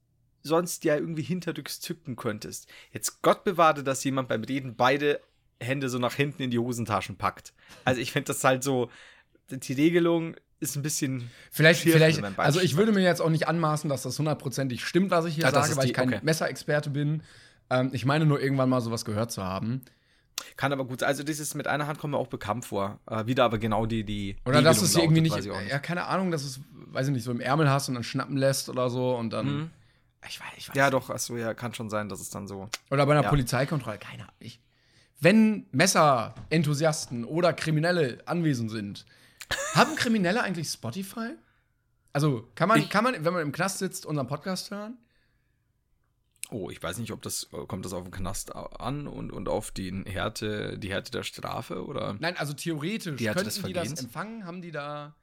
sonst 0.43 0.85
ja 0.85 0.95
irgendwie 0.95 1.23
hinterrücks 1.23 1.81
zücken 1.81 2.15
könntest. 2.17 2.69
Jetzt 2.93 3.23
Gott 3.23 3.43
bewahre, 3.45 3.83
dass 3.83 4.05
jemand 4.05 4.29
beim 4.29 4.45
Reden 4.45 4.77
beide 4.77 5.21
Hände 5.61 5.89
so 5.89 5.99
nach 5.99 6.15
hinten 6.15 6.43
in 6.43 6.51
die 6.51 6.59
Hosentaschen 6.59 7.17
packt. 7.17 7.53
Also 7.85 8.01
ich 8.01 8.13
finde 8.13 8.29
das 8.29 8.45
halt 8.45 8.63
so, 8.63 8.91
die 9.51 9.73
Regelung 9.73 10.37
ist 10.61 10.77
ein 10.77 10.83
bisschen. 10.83 11.31
Vielleicht, 11.51 11.81
vielleicht, 11.83 12.23
also 12.39 12.61
ich 12.61 12.77
würde 12.77 12.93
mir 12.93 13.03
jetzt 13.03 13.21
auch 13.21 13.31
nicht 13.31 13.49
anmaßen, 13.49 13.91
dass 13.91 14.03
das 14.03 14.19
hundertprozentig 14.19 14.85
stimmt, 14.85 15.11
was 15.11 15.25
ich 15.25 15.35
hier 15.35 15.45
Ja, 15.45 15.51
sage, 15.51 15.77
weil 15.77 15.85
die- 15.85 15.91
ich 15.91 15.95
kein 15.95 16.09
okay. 16.09 16.21
Messerexperte 16.23 16.91
bin. 16.91 17.23
Ähm, 17.69 17.91
ich 17.93 18.05
meine 18.05 18.27
nur 18.27 18.41
irgendwann 18.41 18.69
mal 18.69 18.81
sowas 18.81 19.05
gehört 19.05 19.33
zu 19.33 19.43
haben. 19.43 19.83
Kann 20.57 20.73
aber 20.73 20.85
gut 20.85 21.01
sein. 21.01 21.09
Also 21.09 21.23
dieses 21.23 21.55
mit 21.55 21.67
einer 21.67 21.87
Hand 21.87 21.99
kommt 21.99 22.13
mir 22.13 22.19
auch 22.19 22.27
bekannt 22.29 22.65
vor. 22.65 22.99
Äh, 23.07 23.27
wieder 23.27 23.45
aber 23.45 23.59
genau 23.59 23.87
die, 23.87 24.05
die. 24.05 24.37
Oder 24.45 24.63
dass 24.63 24.83
es 24.83 24.95
irgendwie 24.97 25.21
nicht, 25.23 25.37
ja, 25.45 25.79
keine 25.79 26.05
Ahnung, 26.05 26.31
dass 26.31 26.45
es, 26.45 26.61
weiß 26.73 27.09
ich 27.09 27.13
nicht, 27.15 27.25
so 27.25 27.31
im 27.31 27.41
Ärmel 27.41 27.69
hast 27.71 27.89
und 27.89 27.95
dann 27.95 28.05
schnappen 28.05 28.37
lässt 28.37 28.69
oder 28.69 28.91
so 28.91 29.17
und 29.17 29.31
dann. 29.33 29.47
Mhm. 29.47 29.71
Ich 30.29 30.41
weiß, 30.41 30.47
ich 30.57 30.69
weiß. 30.69 30.77
Ja, 30.77 30.91
doch, 30.91 31.09
achso, 31.11 31.37
ja, 31.37 31.55
kann 31.55 31.73
schon 31.73 31.89
sein, 31.89 32.09
dass 32.09 32.21
es 32.21 32.31
dann 32.31 32.49
so. 32.49 32.69
Oder 32.91 33.07
bei 33.07 33.13
einer 33.13 33.23
Ja. 33.23 33.29
Polizeikontrolle, 33.29 33.99
keine 33.99 34.23
Ahnung. 34.25 34.35
Ich, 34.41 34.61
wenn 35.21 35.67
Messerenthusiasten 35.73 37.25
oder 37.25 37.53
Kriminelle 37.53 38.19
anwesend 38.27 38.71
sind, 38.71 39.07
haben 39.75 39.95
Kriminelle 39.97 40.43
eigentlich 40.43 40.69
Spotify? 40.69 41.31
Also, 42.13 42.49
kann 42.55 42.69
man, 42.69 42.81
Ich- 42.81 42.91
kann 42.91 43.05
man, 43.05 43.25
wenn 43.25 43.33
man 43.33 43.43
im 43.43 43.53
Knast 43.53 43.79
sitzt, 43.79 44.07
unseren 44.07 44.27
Podcast 44.27 44.71
hören? 44.71 44.97
Oh, 46.51 46.71
ich 46.71 46.83
weiß 46.83 46.99
nicht, 46.99 47.13
ob 47.13 47.23
das 47.23 47.49
kommt 47.51 47.85
das 47.85 47.93
auf 47.93 48.05
den 48.05 48.13
Knast 48.13 48.55
an 48.55 49.07
und, 49.09 49.33
und 49.33 49.49
auf 49.49 49.71
die 49.71 50.05
Härte, 50.07 50.79
die 50.79 50.91
Härte 50.91 51.11
der 51.11 51.23
Strafe 51.23 51.85
oder? 51.85 52.17
Nein, 52.21 52.37
also 52.37 52.53
theoretisch 52.53 53.17
Die 53.17 53.27
könnten 53.27 53.65
die 53.65 53.73
das 53.73 53.93
empfangen? 54.01 54.45
Haben 54.45 54.63
die 54.63 54.71
da 54.71 55.15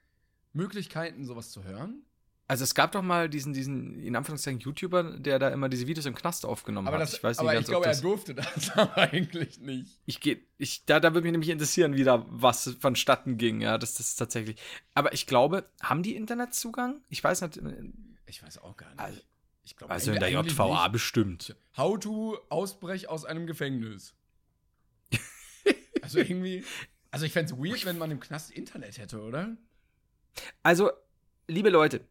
Möglichkeiten, 0.54 1.26
sowas 1.26 1.52
zu 1.52 1.64
hören? 1.64 2.04
Also 2.46 2.66
es 2.66 2.76
gab 2.76 2.92
doch 2.92 3.02
mal 3.02 3.30
diesen, 3.30 3.54
diesen, 3.54 3.98
in 4.00 4.16
Anführungszeichen, 4.18 4.60
YouTuber, 4.60 5.18
der 5.18 5.40
da 5.40 5.48
immer 5.50 5.70
diese 5.70 5.88
Videos 5.88 6.06
im 6.06 6.14
Knast 6.14 6.46
aufgenommen 6.46 6.88
Aber, 6.90 6.98
hat. 6.98 7.04
das, 7.04 7.14
ich 7.14 7.24
weiß 7.24 7.38
nicht 7.38 7.40
aber 7.40 7.54
ganz, 7.54 7.68
ich 7.68 7.72
glaube, 7.72 7.86
er 7.86 7.96
durfte 8.02 8.36
das 8.36 8.70
aber 8.78 8.98
eigentlich 8.98 9.60
nicht. 9.60 9.98
ich 10.06 10.20
gehe, 10.20 10.42
ich, 10.58 10.86
da, 10.86 11.00
da 11.00 11.14
würde 11.14 11.24
mich 11.24 11.32
nämlich 11.32 11.50
interessieren, 11.50 11.96
wie 11.96 12.04
da 12.04 12.26
was 12.30 12.76
vonstatten 12.82 13.38
ging, 13.38 13.62
ja, 13.62 13.78
das, 13.78 13.94
das 13.94 14.10
ist 14.10 14.16
tatsächlich. 14.18 14.62
Aber 14.94 15.14
ich 15.14 15.26
glaube, 15.26 15.66
haben 15.82 16.04
die 16.04 16.16
Internetzugang? 16.16 17.02
Ich 17.08 17.24
weiß 17.24 17.42
nicht, 17.42 17.58
äh, 17.58 17.90
Ich 18.26 18.44
weiß 18.44 18.58
auch 18.60 18.76
gar 18.76 18.90
nicht. 18.90 19.00
Also- 19.00 19.22
ich 19.64 19.76
glaube, 19.76 19.94
also 19.94 20.12
in 20.12 20.20
der 20.20 20.30
JVA 20.30 20.84
nicht. 20.84 20.92
bestimmt. 20.92 21.56
How 21.78 22.00
to 22.00 22.38
Ausbrech 22.50 23.10
aus 23.10 23.26
einem 23.26 23.48
Gefängnis. 23.48 24.14
also 26.02 26.20
irgendwie. 26.20 26.64
Also 27.12 27.26
ich 27.26 27.32
fände 27.32 27.54
es 27.54 27.60
weird, 27.60 27.86
wenn 27.86 27.98
man 27.98 28.12
im 28.12 28.20
Knast 28.20 28.52
Internet 28.52 28.98
hätte, 28.98 29.22
oder? 29.22 29.56
Also, 30.64 30.92
liebe 31.48 31.70
Leute, 31.70 32.02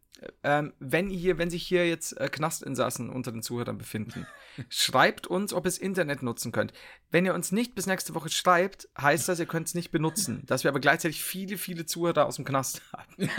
ähm, 0.45 0.73
wenn 0.79 1.11
hier, 1.11 1.39
wenn 1.39 1.51
sich 1.51 1.65
hier 1.67 1.89
jetzt 1.89 2.19
äh, 2.21 2.29
Knastinsassen 2.29 3.11
unter 3.11 3.33
den 3.33 3.43
Zuhörern 3.43 3.79
befinden, 3.79 4.27
schreibt 4.69 5.27
uns, 5.27 5.53
ob 5.53 5.65
ihr 5.65 5.71
das 5.71 5.79
Internet 5.79 6.23
nutzen 6.23 6.53
könnt. 6.53 6.73
Wenn 7.11 7.27
ihr 7.27 7.35
uns 7.35 7.53
nicht 7.53 7.75
bis 7.75 7.87
nächste 7.87 8.15
Woche 8.15 8.29
schreibt, 8.29 8.89
heißt 8.97 9.29
das, 9.29 9.41
ihr 9.41 9.47
könnt 9.47 9.67
es 9.67 9.75
nicht 9.75 9.91
benutzen. 9.91 10.43
Dass 10.47 10.65
wir 10.65 10.71
aber 10.71 10.81
gleichzeitig 10.81 11.23
viele, 11.23 11.59
viele 11.59 11.85
Zuhörer 11.85 12.27
aus 12.27 12.37
dem 12.37 12.45
Knast 12.45 12.83
haben. 12.93 13.31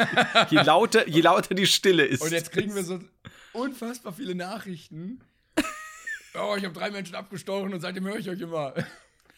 je, 0.50 0.62
lauter, 0.62 1.08
je 1.08 1.22
lauter 1.22 1.56
die 1.56 1.68
Stille 1.68 2.06
ist. 2.06 2.22
Und 2.22 2.32
jetzt 2.32 2.52
kriegen 2.52 2.76
wir 2.76 2.84
so 2.84 3.00
unfassbar 3.54 4.14
viele 4.14 4.36
Nachrichten. 4.36 5.22
Oh, 6.36 6.56
ich 6.58 6.66
habe 6.66 6.74
drei 6.74 6.90
Menschen 6.90 7.14
abgestochen 7.14 7.76
und 7.76 7.82
seitdem 7.82 8.06
höre 8.06 8.18
ich 8.18 8.28
euch 8.28 8.42
immer. 8.42 8.74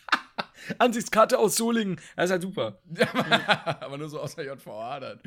Ansichtskarte 0.77 1.37
aus 1.37 1.57
Solingen. 1.57 1.99
Das 2.15 2.25
ist 2.25 2.31
halt 2.31 2.41
super. 2.41 2.79
Aber 3.81 3.97
nur 3.97 4.07
so 4.07 4.21
aus 4.21 4.35
der 4.35 4.45
JVA 4.45 5.01
dann. 5.01 5.19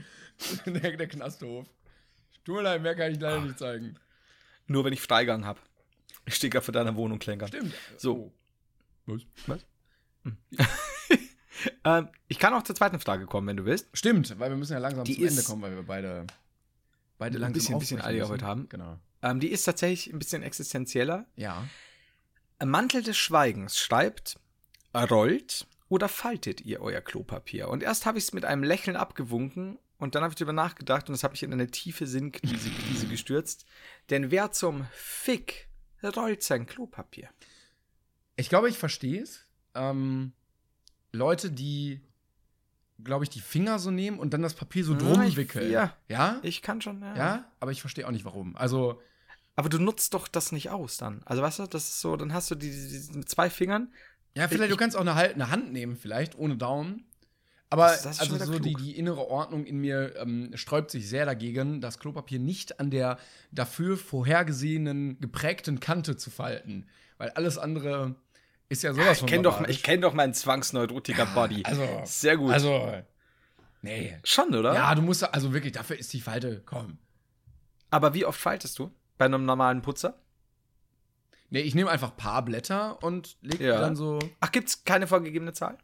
Der, 0.64 0.96
der 0.96 1.06
Knasthof. 1.08 1.66
Tut 2.42 2.56
mir 2.56 2.62
leid, 2.62 2.80
mehr 2.80 2.94
kann 2.94 3.12
ich 3.12 3.20
leider 3.20 3.42
nicht 3.42 3.58
zeigen. 3.58 3.96
Nur 4.66 4.82
wenn 4.86 4.94
ich 4.94 5.02
Freigang 5.02 5.44
habe. 5.44 5.60
Ich 6.24 6.36
stehe 6.36 6.50
gerade 6.50 6.64
vor 6.64 6.72
deiner 6.72 6.96
Wohnung 6.96 7.18
klängern. 7.18 7.48
Stimmt. 7.48 7.74
So. 7.98 8.32
Oh. 9.06 9.18
Was? 9.18 9.26
Was? 9.46 9.66
Ähm, 11.84 12.08
ich 12.28 12.38
kann 12.38 12.54
auch 12.54 12.62
zur 12.62 12.74
zweiten 12.74 13.00
Frage 13.00 13.26
kommen, 13.26 13.46
wenn 13.46 13.56
du 13.56 13.64
willst. 13.64 13.88
Stimmt, 13.92 14.38
weil 14.38 14.50
wir 14.50 14.56
müssen 14.56 14.72
ja 14.72 14.78
langsam 14.78 15.04
Die 15.04 15.14
zum 15.14 15.26
Ende 15.26 15.42
kommen, 15.42 15.62
weil 15.62 15.74
wir 15.74 15.82
beide, 15.82 16.26
beide 17.18 17.38
langsam 17.38 17.52
bisschen- 17.54 17.74
ein 17.74 17.78
bisschen 17.80 17.98
müssen. 18.20 18.22
Arbeit 18.32 18.42
haben. 18.42 18.68
Genau. 18.68 18.98
Ähm, 19.22 19.40
die 19.40 19.48
ist 19.48 19.64
tatsächlich 19.64 20.12
ein 20.12 20.18
bisschen 20.18 20.42
existenzieller. 20.42 21.26
Ja. 21.36 21.66
Mantel 22.64 23.02
des 23.02 23.16
Schweigens 23.16 23.78
schreibt, 23.78 24.38
rollt 24.94 25.66
oder 25.88 26.08
faltet 26.08 26.60
ihr 26.60 26.80
euer 26.80 27.00
Klopapier? 27.00 27.68
Und 27.68 27.82
erst 27.82 28.06
habe 28.06 28.18
ich 28.18 28.24
es 28.24 28.32
mit 28.32 28.44
einem 28.44 28.62
Lächeln 28.62 28.96
abgewunken 28.96 29.78
und 29.98 30.14
dann 30.14 30.22
habe 30.22 30.32
ich 30.32 30.36
darüber 30.38 30.52
nachgedacht 30.52 31.08
und 31.08 31.12
das 31.14 31.22
hat 31.24 31.32
mich 31.32 31.42
in 31.42 31.52
eine 31.52 31.68
tiefe 31.70 32.06
Sinnkrise 32.06 32.70
Krise 32.70 33.06
gestürzt. 33.10 33.64
Denn 34.10 34.30
wer 34.30 34.52
zum 34.52 34.86
Fick 34.92 35.68
rollt 36.16 36.42
sein 36.42 36.66
Klopapier? 36.66 37.28
Ich 38.36 38.48
glaube, 38.48 38.68
ich 38.68 38.78
verstehe 38.78 39.22
es. 39.22 39.44
Ähm, 39.74 40.32
Leute, 41.12 41.50
die, 41.50 42.00
glaube 43.02 43.24
ich, 43.24 43.30
die 43.30 43.40
Finger 43.40 43.78
so 43.78 43.90
nehmen 43.90 44.18
und 44.18 44.32
dann 44.34 44.42
das 44.42 44.54
Papier 44.54 44.84
so 44.84 44.92
Ja, 44.92 44.98
drum 44.98 45.22
ich- 45.22 45.36
wickeln. 45.36 45.70
ja. 45.70 45.94
Ja? 46.08 46.38
Ich 46.42 46.62
kann 46.62 46.80
schon, 46.80 47.00
ja. 47.02 47.16
Ja? 47.16 47.44
Aber 47.60 47.70
ich 47.70 47.80
verstehe 47.80 48.06
auch 48.06 48.10
nicht, 48.12 48.24
warum. 48.24 48.56
Also, 48.56 49.00
Aber 49.56 49.68
du 49.68 49.78
nutzt 49.78 50.14
doch 50.14 50.28
das 50.28 50.52
nicht 50.52 50.70
aus 50.70 50.96
dann. 50.98 51.22
Also 51.24 51.42
weißt 51.42 51.58
du, 51.60 51.66
das 51.66 51.84
ist 51.88 52.00
so, 52.00 52.16
dann 52.16 52.32
hast 52.32 52.50
du 52.50 52.54
die, 52.54 52.70
die, 52.70 53.08
die 53.12 53.18
mit 53.18 53.28
zwei 53.28 53.50
Fingern. 53.50 53.92
ja, 54.34 54.46
vielleicht, 54.48 54.64
Ich- 54.70 54.70
du 54.70 54.76
kannst 54.76 54.96
auch 54.96 55.00
eine, 55.00 55.14
eine 55.14 55.50
Hand 55.50 55.72
nehmen, 55.72 55.96
vielleicht, 55.96 56.36
ohne 56.38 56.56
Daumen. 56.56 57.04
Aber 57.70 57.86
Das- 57.88 58.02
das 58.02 58.20
also 58.20 58.36
so 58.44 58.58
die, 58.58 58.74
die 58.74 58.96
innere 58.96 59.28
Ordnung 59.28 59.64
in 59.66 59.78
mir 59.78 60.14
ähm, 60.16 60.52
sträubt 60.54 60.90
sich 60.90 61.08
sehr 61.08 61.26
dagegen, 61.26 61.80
das 61.80 61.98
Klopapier 61.98 62.38
nicht 62.38 62.80
an 62.80 62.90
der 62.90 63.18
dafür 63.52 63.96
vorhergesehenen 63.98 65.20
geprägten 65.20 65.80
Kante 65.80 66.16
zu 66.16 66.30
falten. 66.30 66.86
Weil 67.18 67.30
alles 67.30 67.58
andere 67.58 68.14
ist 68.68 68.82
ja 68.82 68.92
sowas 68.92 69.12
Ich 69.12 69.18
von 69.20 69.28
kenne 69.28 69.42
doch, 69.42 69.66
ich 69.68 69.82
kenn 69.82 70.00
doch 70.00 70.12
meinen 70.12 70.34
Zwangsneurotiker-Body. 70.34 71.64
Also, 71.64 71.86
Sehr 72.04 72.36
gut. 72.36 72.52
Also, 72.52 72.92
nee. 73.82 74.18
schon, 74.24 74.54
oder? 74.54 74.74
Ja, 74.74 74.94
du 74.94 75.02
musst, 75.02 75.22
also 75.22 75.52
wirklich, 75.52 75.72
dafür 75.72 75.98
ist 75.98 76.12
die 76.12 76.20
Falte, 76.20 76.62
komm. 76.64 76.98
Aber 77.90 78.14
wie 78.14 78.24
oft 78.26 78.40
faltest 78.40 78.78
du? 78.78 78.92
Bei 79.16 79.24
einem 79.24 79.44
normalen 79.44 79.82
Putzer? 79.82 80.20
Nee, 81.50 81.60
ich 81.60 81.74
nehme 81.74 81.90
einfach 81.90 82.10
ein 82.10 82.16
paar 82.16 82.44
Blätter 82.44 83.02
und 83.02 83.38
leg 83.40 83.60
Ja. 83.60 83.80
dann 83.80 83.96
so, 83.96 84.18
Ach, 84.40 84.52
gibt's 84.52 84.84
keine 84.84 85.06
vorgegebene 85.06 85.52
Zahl? 85.54 85.78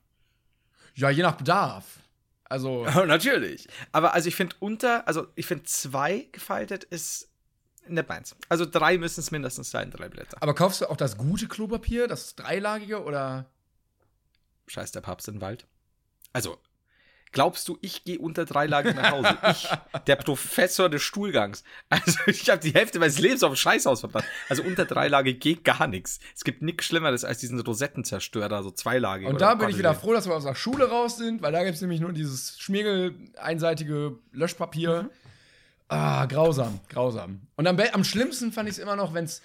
ja, 0.95 1.09
je 1.11 1.23
nach 1.23 1.37
Bedarf. 1.37 1.85
Also, 2.45 2.87
Oh, 2.95 3.05
natürlich. 3.07 3.67
Aber 3.91 4.13
also 4.13 4.29
ich 4.29 4.37
finde 4.37 4.55
unter, 4.61 5.09
also 5.09 5.27
ich 5.35 5.47
finde 5.47 5.65
zwei 5.65 6.29
gefaltet 6.31 6.85
ist 6.85 7.31
nicht 7.89 8.09
meins. 8.09 8.37
Also 8.49 8.67
drei 8.67 8.99
müssen 8.99 9.21
es 9.21 9.31
mindestens 9.31 9.71
sein, 9.71 9.91
drei 9.91 10.09
Blätter. 10.09 10.37
aber 10.41 10.55
kaufst 10.55 10.81
du 10.81 10.91
auch 10.91 10.97
das 10.97 11.17
gute 11.17 11.49
Klopapier, 11.49 12.09
das 12.09 12.35
dreilagige 12.37 13.03
oder? 13.05 13.47
Scheiß 14.67 14.93
der 14.93 15.01
Papst 15.01 15.29
in 15.29 15.35
den 15.35 15.41
Wald. 15.41 15.67
Also, 16.33 16.59
glaubst 17.33 17.69
du, 17.69 17.79
ich 17.81 18.05
gehe 18.05 18.19
unter 18.19 18.45
dreilagig 18.45 18.95
nach 18.95 19.11
Hause? 19.13 19.39
Ich, 19.51 19.69
der 20.07 20.17
Professor 20.17 20.89
des 20.89 21.03
Stuhlgangs. 21.03 21.65
Also, 21.91 22.19
ich 22.27 22.49
habe 22.49 22.61
die 22.61 22.73
Hälfte 22.73 22.99
meines 22.99 23.19
Lebens 23.19 23.43
auf 23.43 23.53
dem 23.53 23.57
Scheißhaus 23.57 24.01
verbracht. 24.01 24.25
Also, 24.49 24.63
unter 24.63 24.85
dreilagig 24.85 25.39
geht 25.39 25.65
gar 25.65 25.87
nichts. 25.87 26.19
Es 26.35 26.45
gibt 26.45 26.63
nichts 26.63 26.87
Schlimmeres 26.87 27.25
als 27.25 27.39
diesen 27.39 27.61
Rosettenzerstörer, 27.61 28.63
so 28.63 28.71
zweilagig. 28.71 29.29
Und 29.29 29.41
da 29.41 29.55
bin 29.55 29.69
ich 29.69 29.79
wieder 29.79 29.95
froh, 29.95 30.13
dass 30.13 30.27
wir 30.27 30.35
aus 30.35 30.45
der 30.45 30.55
Schule 30.55 30.89
raus 30.89 31.19
sind, 31.19 31.43
weil 31.43 31.53
da 31.53 31.63
gibt 31.63 31.75
es 31.77 31.81
nämlich 31.83 32.01
nur 32.01 32.13
dieses 32.13 32.59
schmiergel-einseitige 32.59 34.19
Löschpapier. 34.33 35.11
Ah, 35.95 36.27
grausam, 36.27 36.81
grausam. 36.89 37.41
Und 37.57 37.67
am, 37.67 37.79
am 37.79 38.05
schlimmsten 38.05 38.53
fand 38.53 38.69
ich 38.69 38.77
es 38.77 38.79
immer 38.79 38.97
noch, 38.97 39.15
wenn 39.15 39.25
es 39.25 39.43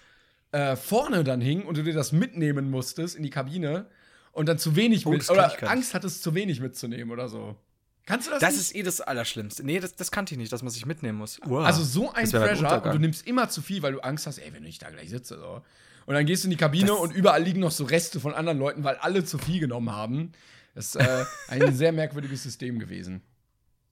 äh, 0.51 0.75
vorne 0.75 1.23
dann 1.23 1.41
hing 1.41 1.63
und 1.63 1.77
du 1.77 1.83
dir 1.83 1.93
das 1.93 2.11
mitnehmen 2.11 2.69
musstest 2.71 3.15
in 3.15 3.23
die 3.23 3.29
Kabine 3.29 3.85
und 4.31 4.47
dann 4.49 4.57
zu 4.57 4.75
wenig 4.75 5.05
Oh, 5.05 5.11
mit 5.11 5.29
oder. 5.29 5.51
Angst 5.69 5.93
hattest, 5.93 6.23
zu 6.23 6.33
wenig 6.33 6.59
mitzunehmen 6.59 7.11
oder 7.11 7.29
so. 7.29 7.55
Kannst 8.05 8.25
du 8.27 8.31
das, 8.31 8.39
Das 8.39 8.51
nicht? 8.53 8.61
ist 8.61 8.75
eh 8.75 8.81
das 8.81 9.01
Allerschlimmste. 9.01 9.63
Nee, 9.63 9.79
das, 9.79 9.95
das 9.95 10.09
kannte 10.09 10.33
ich 10.33 10.39
nicht, 10.39 10.51
dass 10.51 10.63
man 10.63 10.71
sich 10.71 10.85
mitnehmen 10.87 11.19
muss. 11.19 11.39
Also 11.43 11.83
so 11.83 12.11
ein 12.11 12.27
Pressure 12.29 12.83
und 12.83 12.93
du 12.93 12.99
nimmst 12.99 13.27
immer 13.27 13.49
zu 13.49 13.61
viel, 13.61 13.83
weil 13.83 13.91
du 13.93 13.99
Angst 13.99 14.25
hast, 14.25 14.39
ey, 14.39 14.51
wenn 14.51 14.65
ich 14.65 14.79
da 14.79 14.89
gleich 14.89 15.09
sitze. 15.11 15.37
So. 15.37 15.61
Und 16.07 16.15
dann 16.15 16.25
gehst 16.25 16.43
du 16.43 16.47
in 16.47 16.51
die 16.51 16.57
Kabine 16.57 16.87
Das- 16.87 16.97
und 16.99 17.13
überall 17.13 17.43
liegen 17.43 17.59
noch 17.59 17.69
so 17.69 17.83
Reste 17.83 18.19
von 18.19 18.33
anderen 18.33 18.57
Leuten, 18.57 18.83
weil 18.83 18.95
alle 18.95 19.23
zu 19.23 19.37
viel 19.37 19.59
genommen 19.59 19.91
haben. 19.91 20.31
Das 20.73 20.95
ist 20.95 20.95
äh, 20.95 21.25
ein 21.49 21.71
sehr 21.75 21.91
merkwürdiges 21.91 22.41
System 22.41 22.79
gewesen. 22.79 23.21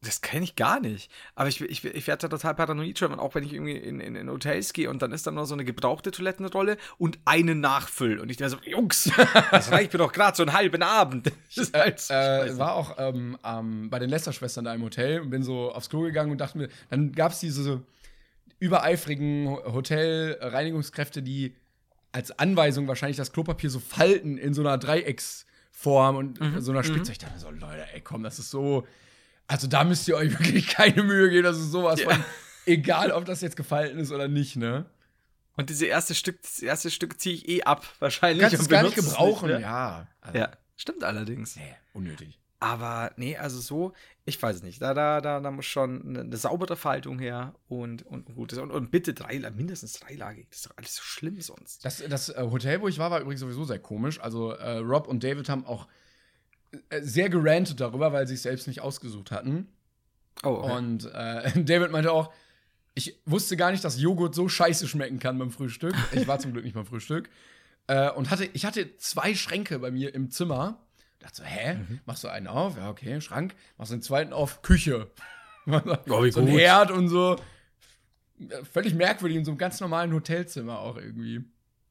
Das 0.02 0.22
kenne 0.22 0.43
ich 0.43 0.56
gar 0.56 0.80
nicht. 0.80 1.12
Aber 1.34 1.50
ich, 1.50 1.60
ich, 1.60 1.84
ich 1.84 2.06
werde 2.08 2.22
da 2.22 2.28
total 2.38 2.54
paranoid 2.54 3.00
schon, 3.00 3.18
auch 3.20 3.34
wenn 3.34 3.43
ich 3.43 3.52
irgendwie 3.54 3.76
in, 3.76 4.00
in, 4.00 4.16
in 4.16 4.30
Hotels 4.30 4.72
gehe 4.74 4.89
und 4.91 5.02
dann 5.02 5.12
ist 5.12 5.26
da 5.26 5.32
nur 5.32 5.48
so 5.48 5.56
eine 5.56 5.66
gebrauchte 5.66 6.12
Toilettenrolle 6.12 6.78
und 7.00 7.18
eine 7.26 7.56
Nachfüll. 7.56 8.20
Und 8.20 8.30
ich 8.30 8.38
denke 8.38 8.52
so, 8.52 8.70
Jungs, 8.70 9.10
das 9.52 9.72
reicht 9.72 9.93
mir 9.93 9.98
doch 10.00 10.12
gerade 10.14 10.38
so 10.38 10.43
einen 10.43 10.54
halben 10.54 10.84
Abend. 10.84 11.32
Ist 11.56 11.74
halt 11.76 12.00
Äh, 12.12 12.58
war 12.60 12.76
auch 12.76 12.95
ähm, 13.00 13.38
ähm, 13.43 13.89
bei 13.89 13.98
den 13.98 14.10
Lester-Schwestern 14.12 14.66
da 14.66 14.74
im 14.76 14.84
Hotel 14.84 15.20
und 15.22 15.32
bin 15.32 15.41
so 15.41 15.72
aufs 15.72 15.89
Klo 15.89 16.02
gegangen 16.02 16.32
und 16.32 16.38
dachte 16.38 16.60
mir, 16.60 16.70
dann 16.91 17.12
gab 17.14 17.32
es 17.32 17.39
diese 17.39 17.82
übereifrigen 18.60 19.48
Ho- 19.50 19.74
Hotelreinigungskräfte, 19.74 21.22
die 21.22 21.56
als 22.12 22.38
Anweisung 22.38 22.88
wahrscheinlich 22.88 23.18
das 23.18 23.32
Klopapier 23.32 23.70
so 23.70 23.80
falten 23.80 24.38
in 24.38 24.54
so 24.54 24.62
einer 24.62 24.78
Dreiecksform 24.78 26.16
und 26.16 26.39
Mhm, 26.39 26.62
so 26.62 26.72
einer 26.72 26.84
Spitze. 26.84 27.12
Ich 27.12 27.18
dachte 27.18 27.34
mir 27.34 27.39
so, 27.39 27.50
Leute, 27.50 27.86
ey, 27.93 28.02
komm, 28.02 28.24
das 28.24 28.39
ist 28.39 28.50
so. 28.50 28.88
Also 29.48 29.68
da 29.68 29.84
müsst 29.84 30.08
ihr 30.08 30.16
euch 30.18 30.32
wirklich 30.39 30.68
keine 30.68 31.04
Mühe 31.04 31.30
geben, 31.30 31.43
das 31.43 31.58
ist 31.58 31.72
sowas 31.72 32.00
Ja. 32.02 32.10
von. 32.12 32.24
Egal, 32.66 33.12
ob 33.12 33.24
das 33.26 33.39
jetzt 33.41 33.56
gefalten 33.56 33.98
ist 34.00 34.12
oder 34.12 34.28
nicht, 34.28 34.58
ne? 34.58 34.86
Und 35.56 35.70
diese 35.70 35.86
erste 35.86 36.14
Stück, 36.14 36.41
das 36.41 36.60
erste 36.62 36.91
Stück 36.91 37.20
ziehe 37.20 37.34
ich 37.36 37.48
eh 37.50 37.64
ab, 37.64 37.86
wahrscheinlich. 38.00 38.41
Kannst 38.41 38.62
es 38.62 38.70
gar 38.70 38.84
nicht 38.84 38.98
es 38.98 39.06
gebrauchen, 39.06 39.48
mehr. 39.50 39.60
ja. 39.60 40.08
Also, 40.22 40.38
Ja, 40.38 40.52
stimmt 40.76 41.04
allerdings. 41.04 41.56
Nee, 41.56 41.76
unnötig. 41.93 42.39
Aber 42.60 43.12
nee, 43.18 43.38
also 43.38 43.60
so, 43.60 43.93
ich 44.26 44.41
weiß 44.41 44.58
es 44.58 44.64
nicht. 44.64 44.82
Da, 44.82 44.93
da, 44.93 45.22
da, 45.22 45.39
da 45.39 45.52
muss 45.52 45.66
schon 45.66 46.18
eine, 46.18 46.38
saubere 46.38 46.76
Faltung 46.76 47.20
her 47.20 47.54
und, 47.68 48.04
und 48.06 48.26
gutes. 48.36 48.58
Und, 48.58 48.72
und 48.72 48.91
bitte 48.91 49.14
drei, 49.14 49.39
mindestens 49.52 49.93
dreilagig. 49.93 50.48
Das 50.50 50.60
ist 50.60 50.66
doch 50.66 50.76
alles 50.78 50.95
so 50.95 51.04
schlimm 51.04 51.39
sonst. 51.39 51.86
Das, 51.86 52.04
das 52.10 52.30
äh, 52.30 52.41
Hotel, 52.52 52.82
wo 52.82 52.88
ich 52.88 52.98
war, 52.98 53.12
war 53.12 53.22
übrigens 53.22 53.41
sowieso 53.41 53.64
sehr 53.64 53.80
komisch. 53.80 54.20
Also 54.20 54.52
äh, 54.52 54.78
Rob 54.80 55.08
und 55.08 55.24
David 55.24 55.50
haben 55.50 55.66
auch 55.66 55.88
sehr 57.01 57.30
gerantet 57.30 57.80
darüber, 57.80 58.13
weil 58.13 58.28
sie 58.28 58.36
es 58.36 58.43
selbst 58.43 58.68
nicht 58.68 58.82
ausgesucht 58.82 59.32
hatten. 59.32 59.68
Oh, 60.43 60.49
okay. 60.49 60.72
Und 60.74 61.05
äh, 61.13 61.51
David 61.63 61.91
meinte 61.91 62.11
auch, 62.11 62.34
ich 62.93 63.20
wusste 63.26 63.57
gar 63.57 63.72
nicht, 63.72 63.84
dass 63.84 63.99
Joghurt 63.99 64.34
so 64.34 64.49
scheiße 64.49 64.88
schmecken 64.88 65.20
kann 65.20 65.38
beim 65.38 65.51
Frühstück. 65.51 65.93
Ich 66.13 66.28
war 66.28 66.39
zum 66.39 66.53
Glück 66.53 66.63
nicht 66.63 66.74
beim 66.74 66.86
Frühstück. 66.86 67.30
Äh, 67.88 68.09
und 68.11 68.32
hatte, 68.32 68.49
ich 68.53 68.65
hatte 68.65 68.97
zwei 68.97 69.36
Schränke 69.36 69.80
bei 69.80 69.91
mir 69.91 70.13
im 70.15 70.32
Zimmer. 70.32 70.80
Dachte 71.20 71.38
so, 71.38 71.43
hä? 71.43 71.76
Mhm. 71.76 71.99
Machst 72.05 72.24
du 72.24 72.28
einen 72.28 72.47
auf? 72.47 72.76
Ja, 72.78 72.89
okay, 72.89 73.22
Schrank. 73.22 73.55
Machst 73.78 73.91
du 73.91 73.97
den 73.97 74.01
zweiten 74.01 74.34
auf? 74.34 74.61
Küche. 74.61 75.09
Oh, 75.70 76.24
wie 76.24 76.32
so 76.32 76.39
ein. 76.39 76.47
Herd 76.47 76.91
und 76.91 77.09
so. 77.09 77.36
Völlig 78.72 78.93
merkwürdig 78.93 79.38
in 79.38 79.43
so 79.43 79.51
einem 79.51 79.57
ganz 79.57 79.82
normalen 79.82 80.13
Hotelzimmer 80.13 80.80
auch 80.80 80.95
irgendwie. 80.95 81.43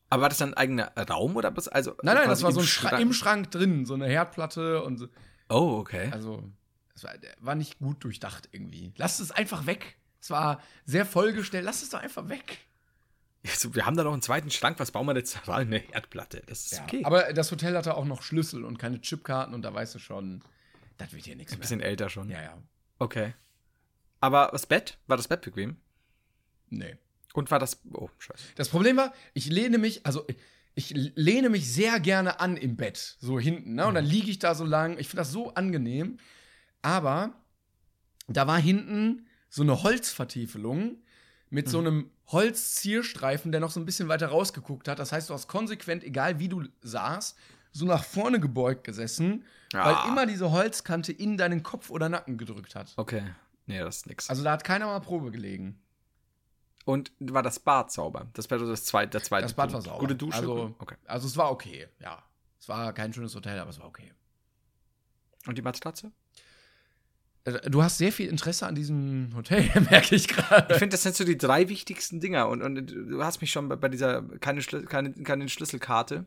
Aber 0.09 0.23
war 0.23 0.29
das 0.29 0.39
dann 0.39 0.51
ein 0.51 0.57
eigener 0.57 0.93
Raum 0.97 1.37
oder 1.37 1.57
was? 1.57 1.69
Also, 1.69 1.97
Nein, 2.03 2.15
nein, 2.15 2.25
quasi 2.27 2.29
das 2.29 2.43
war 2.45 2.53
so 2.53 2.61
ein 2.61 2.67
Schrank, 2.67 3.01
im 3.01 3.13
Schrank 3.13 3.51
drin, 3.51 3.87
so 3.87 3.95
eine 3.95 4.07
Herdplatte 4.07 4.83
und 4.83 4.99
so. 4.99 5.09
Oh, 5.49 5.79
okay. 5.81 6.11
Also, 6.13 6.43
es 6.95 7.05
war, 7.05 7.15
war 7.41 7.55
nicht 7.55 7.79
gut 7.79 8.03
durchdacht 8.05 8.49
irgendwie. 8.53 8.93
Lasst 8.97 9.21
es 9.21 9.31
einfach 9.33 9.67
weg. 9.67 9.97
Es 10.21 10.31
war 10.31 10.61
sehr 10.85 11.05
vollgestellt. 11.07 11.65
Lasst 11.65 11.83
es 11.83 11.91
doch 11.91 12.01
einfach 12.01 12.29
weg. 12.29 12.59
Also, 13.47 13.75
wir 13.75 13.87
haben 13.87 13.97
da 13.97 14.05
noch 14.05 14.13
einen 14.13 14.23
zweiten 14.23 14.51
Schrank. 14.51 14.79
Was 14.79 14.91
bauen 14.93 15.07
wir 15.07 15.15
jetzt 15.17 15.37
rein? 15.49 15.67
Eine 15.69 15.93
Erdplatte. 15.93 16.43
Das 16.47 16.71
ist 16.73 16.81
okay. 16.81 17.03
Aber 17.05 17.33
das 17.33 17.51
Hotel 17.51 17.77
hatte 17.77 17.97
auch 17.97 18.05
noch 18.05 18.23
Schlüssel 18.23 18.65
und 18.65 18.79
keine 18.79 19.01
Chipkarten 19.01 19.55
und 19.55 19.63
da 19.63 19.75
weißt 19.75 19.95
du 19.97 19.99
schon, 19.99 20.43
das 20.99 21.13
wird 21.13 21.25
hier 21.25 21.37
nichts 21.37 21.53
ein 21.53 21.59
mehr. 21.59 21.63
bisschen 21.63 21.81
älter 21.81 22.09
schon. 22.09 22.31
Ja, 22.31 22.43
ja. 22.43 22.59
Okay. 22.99 23.35
Aber 24.21 24.49
das 24.53 24.67
Bett? 24.67 24.99
War 25.07 25.17
das 25.17 25.29
Bett 25.29 25.43
bequem? 25.43 25.77
Nee. 26.71 26.97
Und 27.37 27.51
war 27.51 27.59
das. 27.59 27.80
Oh, 27.93 28.09
scheiße. 28.18 28.43
Das 28.57 28.68
Problem 28.70 28.97
war, 28.97 29.12
ich 29.34 29.47
lehne 29.47 29.78
mich, 29.78 30.07
also 30.07 30.26
ich, 30.74 30.91
lehne 30.95 31.49
mich 31.51 31.72
sehr 31.72 32.01
gerne 32.01 32.41
an 32.41 32.57
im 32.57 32.76
Bett, 32.76 33.16
so 33.20 33.39
hinten, 33.39 33.74
ne? 33.74 33.87
Und 33.87 33.95
dann 33.95 34.05
liege 34.05 34.30
ich 34.30 34.39
da 34.39 34.55
so 34.55 34.64
lang. 34.64 34.99
Ich 34.99 35.09
finde 35.09 35.20
das 35.22 35.32
so 35.32 35.53
angenehm. 35.55 36.18
Aber 36.82 37.32
da 38.26 38.47
war 38.47 38.59
hinten 38.59 39.26
so 39.49 39.62
eine 39.62 39.82
Holzvertiefelung 39.82 40.97
mit 41.51 41.68
so 41.68 41.78
einem 41.78 42.11
Holzzierstreifen, 42.28 43.53
der 43.53 43.61
noch 43.61 43.70
so 43.70 43.80
ein 43.80 43.87
bisschen 43.87 44.09
weiter 44.09 44.28
rausgeguckt 44.28 44.89
hat. 44.89 44.99
Das 44.99 45.12
heißt, 45.12 45.30
du 45.30 45.34
hast 45.34 45.47
konsequent, 45.49 46.05
egal 46.05 46.39
wie 46.39 46.49
du 46.49 46.64
saßt, 46.82 47.37
so 47.72 47.84
nach 47.87 48.05
vorne 48.05 48.41
gebeugt 48.41 48.84
gesessen, 48.84 49.45
Ah. 49.74 49.84
weil 50.05 50.11
immer 50.12 50.26
diese 50.26 50.51
Holzkante 50.53 51.12
in 51.12 51.37
deinen 51.37 51.62
Kopf 51.62 51.91
oder 51.91 52.09
Nacken 52.09 52.39
gedrückt 52.39 52.74
hat. 52.74 52.93
Okay. 52.97 53.22
Nee, 53.66 53.78
das 53.80 53.99
ist 53.99 54.07
nix. 54.07 54.30
Also 54.30 54.43
da 54.45 54.53
hat 54.53 54.64
keiner 54.64 54.87
mal 54.87 55.01
Probe 55.01 55.30
gelegen. 55.30 55.78
Und 56.87 57.11
war 57.18 57.43
das 57.43 57.59
Bad 57.59 57.91
sauber? 57.91 58.28
Das 58.34 58.49
wäre 58.49 58.61
so 58.61 58.70
das 58.70 58.84
zweite, 58.84 59.11
der 59.11 59.22
zweite 59.24 59.43
Das 59.43 59.55
Bad 59.55 59.72
war 59.72 59.80
Punkt. 59.80 59.87
sauber. 59.87 59.99
Gute 59.99 60.14
Dusche? 60.14 60.39
Also, 60.39 60.74
okay. 60.78 60.95
also 61.05 61.26
es 61.26 61.37
war 61.37 61.51
okay, 61.51 61.89
ja. 62.01 62.22
Es 62.61 62.68
war 62.68 62.93
kein 62.93 63.12
schönes 63.12 63.34
Hotel, 63.34 63.59
aber 63.59 63.70
es 63.70 63.80
war 63.80 63.87
okay. 63.87 64.12
Und 65.49 65.59
die 65.59 65.62
Matratze? 65.62 66.12
Äh, 67.43 67.68
Du 67.68 67.82
hast 67.82 67.99
sehr 67.99 68.12
viel 68.12 68.28
Interesse 68.28 68.68
an 68.68 68.76
diesem 68.76 69.32
Hotel, 69.34 69.68
merke 69.91 70.14
ich 70.14 70.28
gerade. 70.28 70.74
Ich 70.74 70.78
finde, 70.78 70.95
das 70.95 71.03
sind 71.03 71.16
so 71.16 71.24
die 71.24 71.37
drei 71.37 71.68
wichtigsten 71.68 72.20
Dinger. 72.20 72.47
Und, 72.49 72.62
und 72.62 72.87
du 72.87 73.24
hast 73.24 73.41
mich 73.41 73.51
schon 73.51 73.68
bei, 73.68 73.74
bei 73.74 73.89
dieser 73.89 74.22
keine, 74.39 74.62
keine, 74.62 75.12
keine 75.12 75.49
Schlüsselkarte. 75.49 76.24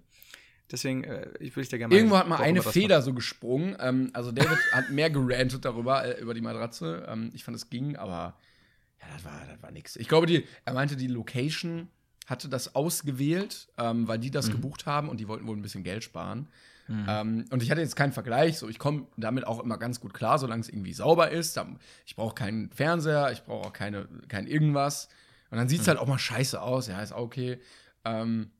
Deswegen, 0.69 1.05
äh, 1.05 1.29
ich 1.39 1.55
würde 1.55 1.61
dich 1.61 1.69
da 1.69 1.77
gerne 1.77 1.95
Irgendwo 1.95 2.17
hat 2.17 2.27
mal 2.27 2.35
eine 2.41 2.61
Feder 2.61 3.01
so 3.01 3.13
gesprungen. 3.13 3.77
Ähm, 3.79 4.09
also 4.11 4.33
David 4.33 4.59
hat 4.73 4.89
mehr 4.89 5.09
gerantet 5.09 5.63
darüber, 5.63 6.03
äh, 6.03 6.19
über 6.19 6.33
die 6.33 6.41
Matratze. 6.41 7.07
Ähm, 7.07 7.31
ich 7.33 7.45
fand, 7.45 7.55
es 7.55 7.69
ging, 7.69 7.95
aber 7.95 8.35
ja, 9.01 9.07
das 9.13 9.25
war, 9.25 9.41
das 9.49 9.61
war 9.61 9.71
nix. 9.71 9.95
Ich 9.95 10.07
glaube, 10.07 10.27
die, 10.27 10.45
er 10.65 10.73
meinte, 10.73 10.95
die 10.95 11.07
Location 11.07 11.89
hatte 12.27 12.49
das 12.49 12.75
ausgewählt, 12.75 13.69
ähm, 13.77 14.07
weil 14.07 14.19
die 14.19 14.31
das 14.31 14.51
gebucht 14.51 14.85
haben 14.85 15.09
und 15.09 15.19
die 15.19 15.27
wollten 15.27 15.47
wohl 15.47 15.57
ein 15.57 15.61
bisschen 15.61 15.83
Geld 15.83 16.03
sparen. 16.03 16.47
Ähm, 17.07 17.45
und 17.51 17.61
ich 17.61 17.69
hatte 17.69 17.81
jetzt 17.81 17.95
keinen 17.95 18.13
Vergleich, 18.13 18.57
so 18.57 18.67
ich 18.67 18.79
komme 18.79 19.05
damit 19.15 19.45
auch 19.45 19.59
immer 19.63 19.77
ganz 19.77 19.99
gut 19.99 20.13
klar, 20.13 20.39
solange 20.39 20.61
es 20.61 20.69
irgendwie 20.69 20.93
sauber 20.93 21.29
ist. 21.29 21.55
Dann, 21.55 21.79
ich 22.05 22.15
brauche 22.15 22.33
keinen 22.33 22.71
Fernseher, 22.71 23.31
ich 23.31 23.43
brauche 23.43 23.67
auch 23.67 23.73
keine, 23.73 24.07
kein 24.27 24.47
irgendwas. 24.47 25.07
Und 25.51 25.57
dann 25.57 25.69
sieht 25.69 25.81
es 25.81 25.87
halt 25.87 25.99
auch 25.99 26.07
mal 26.07 26.17
scheiße 26.17 26.59
aus, 26.59 26.87
ja, 26.87 27.01
ist 27.01 27.11
auch 27.11 27.21
okay. 27.21 27.59
Ähm, 28.05 28.51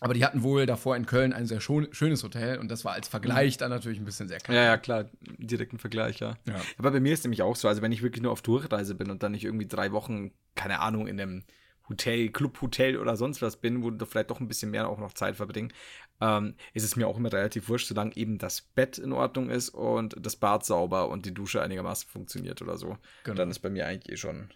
aber 0.00 0.14
die 0.14 0.24
hatten 0.24 0.42
wohl 0.42 0.66
davor 0.66 0.96
in 0.96 1.06
Köln 1.06 1.32
ein 1.32 1.46
sehr 1.46 1.60
schon, 1.60 1.88
schönes 1.92 2.24
Hotel 2.24 2.58
und 2.58 2.70
das 2.70 2.84
war 2.84 2.94
als 2.94 3.06
Vergleich 3.08 3.58
dann 3.58 3.70
natürlich 3.70 3.98
ein 3.98 4.04
bisschen 4.06 4.28
sehr 4.28 4.38
klar. 4.38 4.56
Ja, 4.56 4.64
ja, 4.64 4.76
klar, 4.78 5.04
direkten 5.20 5.78
Vergleich, 5.78 6.18
ja. 6.20 6.36
Ja. 6.48 6.60
Aber 6.78 6.90
bei 6.90 7.00
mir 7.00 7.12
ist 7.12 7.24
nämlich 7.24 7.42
auch 7.42 7.54
so, 7.54 7.68
also 7.68 7.82
wenn 7.82 7.92
ich 7.92 8.02
wirklich 8.02 8.22
nur 8.22 8.32
auf 8.32 8.42
Durchreise 8.42 8.94
bin 8.94 9.10
und 9.10 9.22
dann 9.22 9.32
nicht 9.32 9.44
irgendwie 9.44 9.68
drei 9.68 9.92
Wochen, 9.92 10.32
keine 10.54 10.80
Ahnung, 10.80 11.06
in 11.06 11.20
einem 11.20 11.44
Hotel, 11.90 12.30
Clubhotel 12.30 12.96
oder 12.96 13.16
sonst 13.16 13.42
was 13.42 13.56
bin, 13.56 13.82
wo 13.82 13.90
du 13.90 14.06
vielleicht 14.06 14.30
doch 14.30 14.40
ein 14.40 14.48
bisschen 14.48 14.70
mehr 14.70 14.88
auch 14.88 14.98
noch 14.98 15.12
Zeit 15.12 15.36
verbringen, 15.36 15.72
ähm, 16.20 16.54
ist 16.72 16.84
es 16.84 16.96
mir 16.96 17.06
auch 17.06 17.18
immer 17.18 17.32
relativ 17.32 17.68
wurscht, 17.68 17.88
solange 17.88 18.16
eben 18.16 18.38
das 18.38 18.62
Bett 18.62 18.96
in 18.96 19.12
Ordnung 19.12 19.50
ist 19.50 19.70
und 19.70 20.14
das 20.18 20.36
Bad 20.36 20.64
sauber 20.64 21.08
und 21.08 21.26
die 21.26 21.34
Dusche 21.34 21.60
einigermaßen 21.60 22.08
funktioniert 22.08 22.62
oder 22.62 22.78
so. 22.78 22.96
Genau. 23.24 23.36
Dann 23.36 23.50
ist 23.50 23.58
bei 23.58 23.70
mir 23.70 23.86
eigentlich 23.86 24.12
eh 24.12 24.16
schon. 24.16 24.50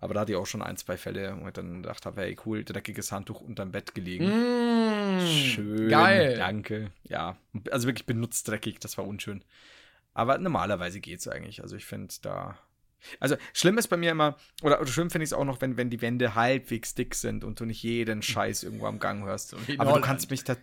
Aber 0.00 0.12
da 0.14 0.20
hatte 0.20 0.32
ich 0.32 0.36
auch 0.38 0.46
schon 0.46 0.60
ein, 0.62 0.76
zwei 0.76 0.96
Fälle, 0.96 1.36
wo 1.40 1.46
ich 1.46 1.52
dann 1.54 1.82
gedacht 1.82 2.04
habe, 2.04 2.20
hey, 2.20 2.36
cool, 2.44 2.62
dreckiges 2.64 3.10
Handtuch 3.12 3.40
unterm 3.40 3.72
Bett 3.72 3.94
gelegen. 3.94 4.26
Mmh, 4.26 5.26
Schön. 5.26 5.88
Geil. 5.88 6.36
Danke. 6.36 6.90
Ja, 7.04 7.36
also 7.70 7.86
wirklich 7.86 8.04
benutzt 8.06 8.46
dreckig, 8.48 8.78
das 8.80 8.98
war 8.98 9.06
unschön. 9.06 9.42
Aber 10.12 10.36
normalerweise 10.38 11.00
geht's 11.00 11.26
eigentlich. 11.26 11.62
Also 11.62 11.76
ich 11.76 11.86
finde 11.86 12.12
da. 12.22 12.58
Also 13.20 13.36
schlimm 13.52 13.76
ist 13.78 13.88
bei 13.88 13.96
mir 13.96 14.10
immer, 14.10 14.36
oder, 14.62 14.80
oder 14.80 14.86
schlimm 14.90 15.10
finde 15.10 15.24
ich 15.24 15.28
es 15.30 15.32
auch 15.34 15.44
noch, 15.44 15.60
wenn, 15.60 15.76
wenn 15.76 15.90
die 15.90 16.00
Wände 16.02 16.34
halbwegs 16.34 16.94
dick 16.94 17.14
sind 17.14 17.44
und 17.44 17.60
du 17.60 17.64
nicht 17.64 17.82
jeden 17.82 18.22
Scheiß 18.22 18.62
irgendwo 18.62 18.86
am 18.86 18.98
Gang 18.98 19.24
hörst. 19.24 19.52
in 19.52 19.58
Aber 19.60 19.84
du 19.84 19.90
Holland. 19.90 20.04
kannst 20.04 20.30
mich 20.30 20.44
da. 20.44 20.56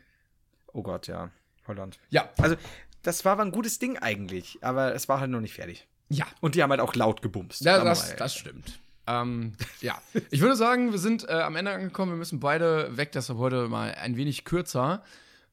Oh 0.74 0.84
Gott, 0.84 1.08
ja. 1.08 1.30
Holland. 1.68 2.00
Ja, 2.10 2.30
Also, 2.38 2.56
das 3.04 3.26
war 3.26 3.40
ein 3.40 3.52
gutes 3.52 3.78
Ding 3.80 3.98
eigentlich, 3.98 4.58
aber 4.62 4.94
es 4.96 5.08
war 5.10 5.20
halt 5.20 5.32
noch 5.32 5.42
nicht 5.42 5.54
fertig. 5.54 5.88
ja. 6.10 6.26
Und 6.42 6.56
die 6.56 6.64
haben 6.64 6.70
halt 6.72 6.82
auch 6.82 6.96
laut 6.96 7.22
gebumst. 7.22 7.62
Ja, 7.62 7.84
das, 7.84 8.16
das 8.16 8.36
stimmt. 8.36 8.80
Ähm, 9.08 9.54
ja, 9.82 10.02
ich 10.30 10.42
würde 10.42 10.56
sagen, 10.56 10.92
wir 10.92 11.00
sind 11.00 11.28
äh, 11.28 11.34
am 11.34 11.56
Ende 11.56 11.72
angekommen. 11.72 12.12
Wir 12.12 12.18
müssen 12.18 12.40
beide 12.40 12.96
weg, 12.98 13.12
deshalb 13.12 13.40
heute 13.40 13.68
mal 13.68 13.94
ein 13.96 14.16
wenig 14.18 14.46
kürzer. 14.46 15.04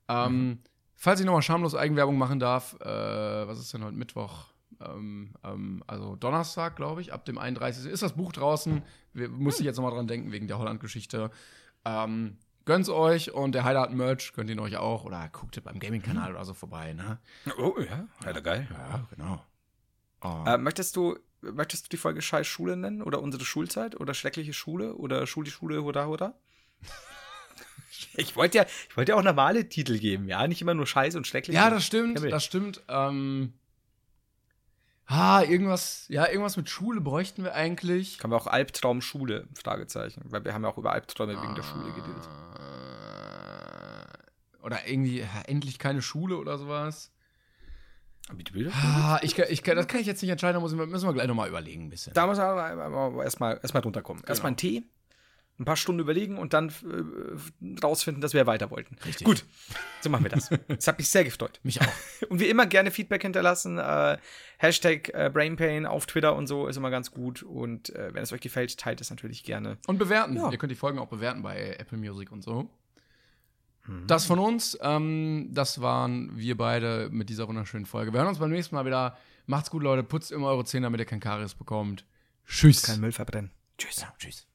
Ähm, 0.09 0.61
Falls 1.01 1.21
ich 1.21 1.27
nochmal 1.27 1.43
schamlos 1.43 1.77
Eigenwerbung 1.77 2.19
machen 2.19 2.41
darf, 2.41 2.75
äh, 2.81 2.85
was 2.85 3.61
ist 3.61 3.73
denn 3.73 3.85
heute 3.85 3.97
Mittwoch? 3.97 4.47
Ähm, 4.81 5.33
ähm, 5.45 5.85
also 5.87 6.17
Donnerstag, 6.17 6.75
glaube 6.75 7.01
ich, 7.01 7.13
ab 7.13 7.25
dem 7.25 7.39
31. 7.39 7.87
ist 7.87 8.03
das 8.03 8.15
Buch 8.15 8.33
draußen. 8.33 8.83
Wir, 9.13 9.29
muss 9.29 9.61
ich 9.61 9.65
jetzt 9.65 9.77
nochmal 9.77 9.93
dran 9.93 10.09
denken, 10.09 10.33
wegen 10.33 10.49
der 10.49 10.59
Holland-Geschichte. 10.59 11.31
Ähm, 11.85 12.39
gönnt's 12.65 12.89
euch 12.89 13.33
und 13.33 13.55
der 13.55 13.63
Heilaten-Merch 13.63 14.33
könnt 14.33 14.51
ihr 14.51 14.61
euch 14.61 14.77
auch 14.77 15.05
oder 15.05 15.29
guckt 15.29 15.57
ihr 15.57 15.63
beim 15.63 15.79
Gaming-Kanal 15.79 16.33
oder 16.33 16.45
so 16.45 16.53
vorbei, 16.53 16.95
ne? 16.95 17.19
Oh, 17.59 17.75
ja. 17.79 18.09
Alter, 18.25 18.41
geil. 18.41 18.67
Ja, 18.69 19.07
genau. 19.15 19.41
Oh. 20.23 20.45
Äh, 20.49 20.59
möchtest 20.59 20.97
du, 20.97 21.17
möchtest 21.41 21.87
du 21.87 21.89
die 21.91 21.97
Folge 21.97 22.23
Scheiß 22.23 22.47
Schule 22.47 22.77
nennen? 22.77 23.03
Oder 23.03 23.21
unsere 23.21 23.45
Schulzeit? 23.45 23.99
Oder 24.01 24.15
schreckliche 24.15 24.53
Schule? 24.53 24.95
Oder 24.95 25.27
Schule, 25.27 25.51
Schule, 25.51 25.83
Hurra, 25.83 26.07
Hurra? 26.07 26.35
ich 28.15 28.37
wollte 28.37 28.59
ja, 28.59 28.67
ich 28.89 28.97
wollte 28.97 29.13
ja 29.13 29.19
auch 29.19 29.23
normale 29.23 29.69
Titel 29.69 29.99
geben, 29.99 30.29
ja? 30.29 30.47
Nicht 30.47 30.63
immer 30.63 30.75
nur 30.75 30.87
Scheiß 30.87 31.17
und 31.17 31.27
schrecklich. 31.27 31.57
Ja, 31.57 31.71
das 31.71 31.85
stimmt, 31.85 32.23
das 32.31 32.45
stimmt. 32.45 32.83
Ähm, 32.89 33.55
ah, 35.07 35.43
irgendwas, 35.43 36.07
ja, 36.09 36.29
irgendwas 36.29 36.57
mit 36.57 36.69
Schule 36.69 37.01
bräuchten 37.01 37.45
wir 37.45 37.55
eigentlich. 37.55 38.19
Kann 38.19 38.31
man 38.31 38.41
auch 38.41 38.47
Albtraum 38.47 39.01
Schule, 39.01 39.49
Fragezeichen. 39.55 40.23
Weil 40.27 40.45
wir 40.45 40.55
haben 40.55 40.63
ja 40.63 40.71
auch 40.71 40.79
über 40.79 40.93
Albträume 40.93 41.41
wegen 41.41 41.55
der 41.55 41.63
Schule 41.63 41.93
geredet. 41.93 42.29
Äh, 42.59 44.65
Oder 44.65 44.87
irgendwie, 44.87 45.21
ja, 45.21 45.43
endlich 45.47 45.79
keine 45.79 46.03
Schule 46.03 46.37
oder 46.37 46.59
sowas. 46.59 47.13
Du 48.29 48.55
willst. 48.55 48.77
Ah, 48.77 49.19
ich, 49.23 49.35
kann- 49.35 49.47
ich, 49.49 49.63
kann- 49.63 49.77
das 49.77 49.87
kann 49.89 50.01
ich 50.01 50.07
jetzt 50.07 50.21
nicht 50.23 50.31
entscheiden, 50.31 50.55
da 50.55 50.61
müssen 50.61 50.79
wir, 50.79 50.87
müssen 50.87 51.07
wir 51.09 51.13
gleich 51.15 51.27
nochmal 51.29 51.49
überlegen 51.49 51.85
ein 51.87 51.91
bisschen. 51.91 52.13
Da 52.15 52.27
muss 52.27 52.39
man 52.39 53.19
erstmal 53.21 53.59
erst 53.63 53.75
mal 53.75 53.81
runterkommen. 53.81 54.23
Erstmal 54.27 54.49
einen 54.49 54.57
Tee, 54.59 54.83
ein 55.59 55.65
paar 55.65 55.77
Stunden 55.77 56.01
überlegen 56.01 56.37
und 56.39 56.53
dann 56.53 56.69
äh, 56.69 57.81
rausfinden, 57.83 58.21
dass 58.21 58.35
wir 58.35 58.47
weiter 58.47 58.71
wollten. 58.71 58.97
Richtig. 59.05 59.25
Gut, 59.27 59.45
so 60.03 60.11
machen 60.11 60.25
wir 60.25 60.31
das. 60.31 60.51
Das 60.69 60.87
hat 60.87 60.99
mich 60.99 61.09
sehr 61.09 61.25
gefreut. 61.25 61.59
Mich 61.65 61.81
auch. 61.81 61.87
Und 62.29 62.39
wie 62.41 62.49
immer 62.49 62.67
gerne 62.67 62.91
Feedback 62.91 63.23
hinterlassen. 63.23 63.79
Äh, 63.79 64.19
Hashtag 64.59 65.09
äh, 65.15 65.31
Brainpain 65.33 65.87
auf 65.87 66.07
Twitter 66.07 66.37
und 66.37 66.47
so 66.49 66.67
ist 66.67 66.77
immer 66.77 66.91
ganz 66.91 67.11
gut. 67.11 67.43
Und 67.43 67.91
äh, 67.97 68.13
wenn 68.13 68.23
es 68.23 68.33
euch 68.33 68.41
gefällt, 68.41 68.77
teilt 68.79 69.01
es 69.01 69.09
natürlich 69.11 69.43
gerne. 69.45 69.79
Und 69.87 69.99
bewerten. 69.99 70.37
Ja. 70.37 70.51
Ihr 70.51 70.59
könnt 70.59 70.71
die 70.73 70.77
Folgen 70.77 70.99
auch 70.99 71.09
bewerten 71.09 71.43
bei 71.43 71.77
Apple 71.79 71.97
Music 71.99 72.31
und 72.33 72.43
so. 72.43 72.69
Das 74.07 74.27
von 74.27 74.39
uns. 74.39 74.79
Ähm, 74.81 75.49
das 75.53 75.81
waren 75.81 76.31
wir 76.37 76.57
beide 76.57 77.09
mit 77.11 77.29
dieser 77.29 77.49
wunderschönen 77.49 77.87
Folge. 77.87 78.13
Wir 78.13 78.21
hören 78.21 78.29
uns 78.29 78.39
beim 78.39 78.51
nächsten 78.51 78.75
Mal 78.75 78.85
wieder. 78.85 79.17
Macht's 79.47 79.71
gut, 79.71 79.83
Leute. 79.83 80.03
Putzt 80.03 80.31
immer 80.31 80.49
eure 80.49 80.65
Zähne, 80.65 80.87
damit 80.87 81.01
ihr 81.01 81.07
kein 81.07 81.21
Karies 81.21 81.55
bekommt. 81.55 82.05
Tschüss. 82.47 82.83
Kein 82.83 83.01
Müll 83.01 83.13
verbrennen. 83.13 83.51
Tschüss. 83.79 84.01
Ja, 84.01 84.13
tschüss. 84.19 84.47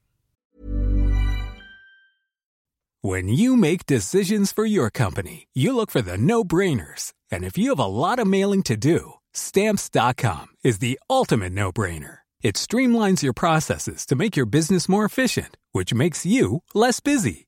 When 3.01 3.27
you 3.27 3.57
make 3.57 3.85
decisions 3.85 4.53
for 4.53 4.65
your 4.65 4.89
company, 4.89 5.47
you 5.53 5.75
look 5.75 5.91
for 5.91 6.01
the 6.01 6.17
no 6.17 6.45
brainers. 6.45 7.11
And 7.29 7.43
if 7.43 7.57
you 7.57 7.71
have 7.71 7.79
a 7.79 7.85
lot 7.85 8.17
of 8.17 8.27
mailing 8.27 8.63
to 8.63 8.77
do, 8.77 9.15
stamps.com 9.33 10.47
is 10.63 10.79
the 10.79 10.97
ultimate 11.09 11.51
no 11.51 11.71
brainer. 11.71 12.19
It 12.41 12.55
streamlines 12.55 13.21
your 13.21 13.33
processes 13.33 14.05
to 14.05 14.15
make 14.15 14.37
your 14.37 14.45
business 14.45 14.87
more 14.87 15.03
efficient, 15.03 15.57
which 15.73 15.93
makes 15.93 16.25
you 16.25 16.63
less 16.73 17.01
busy. 17.01 17.47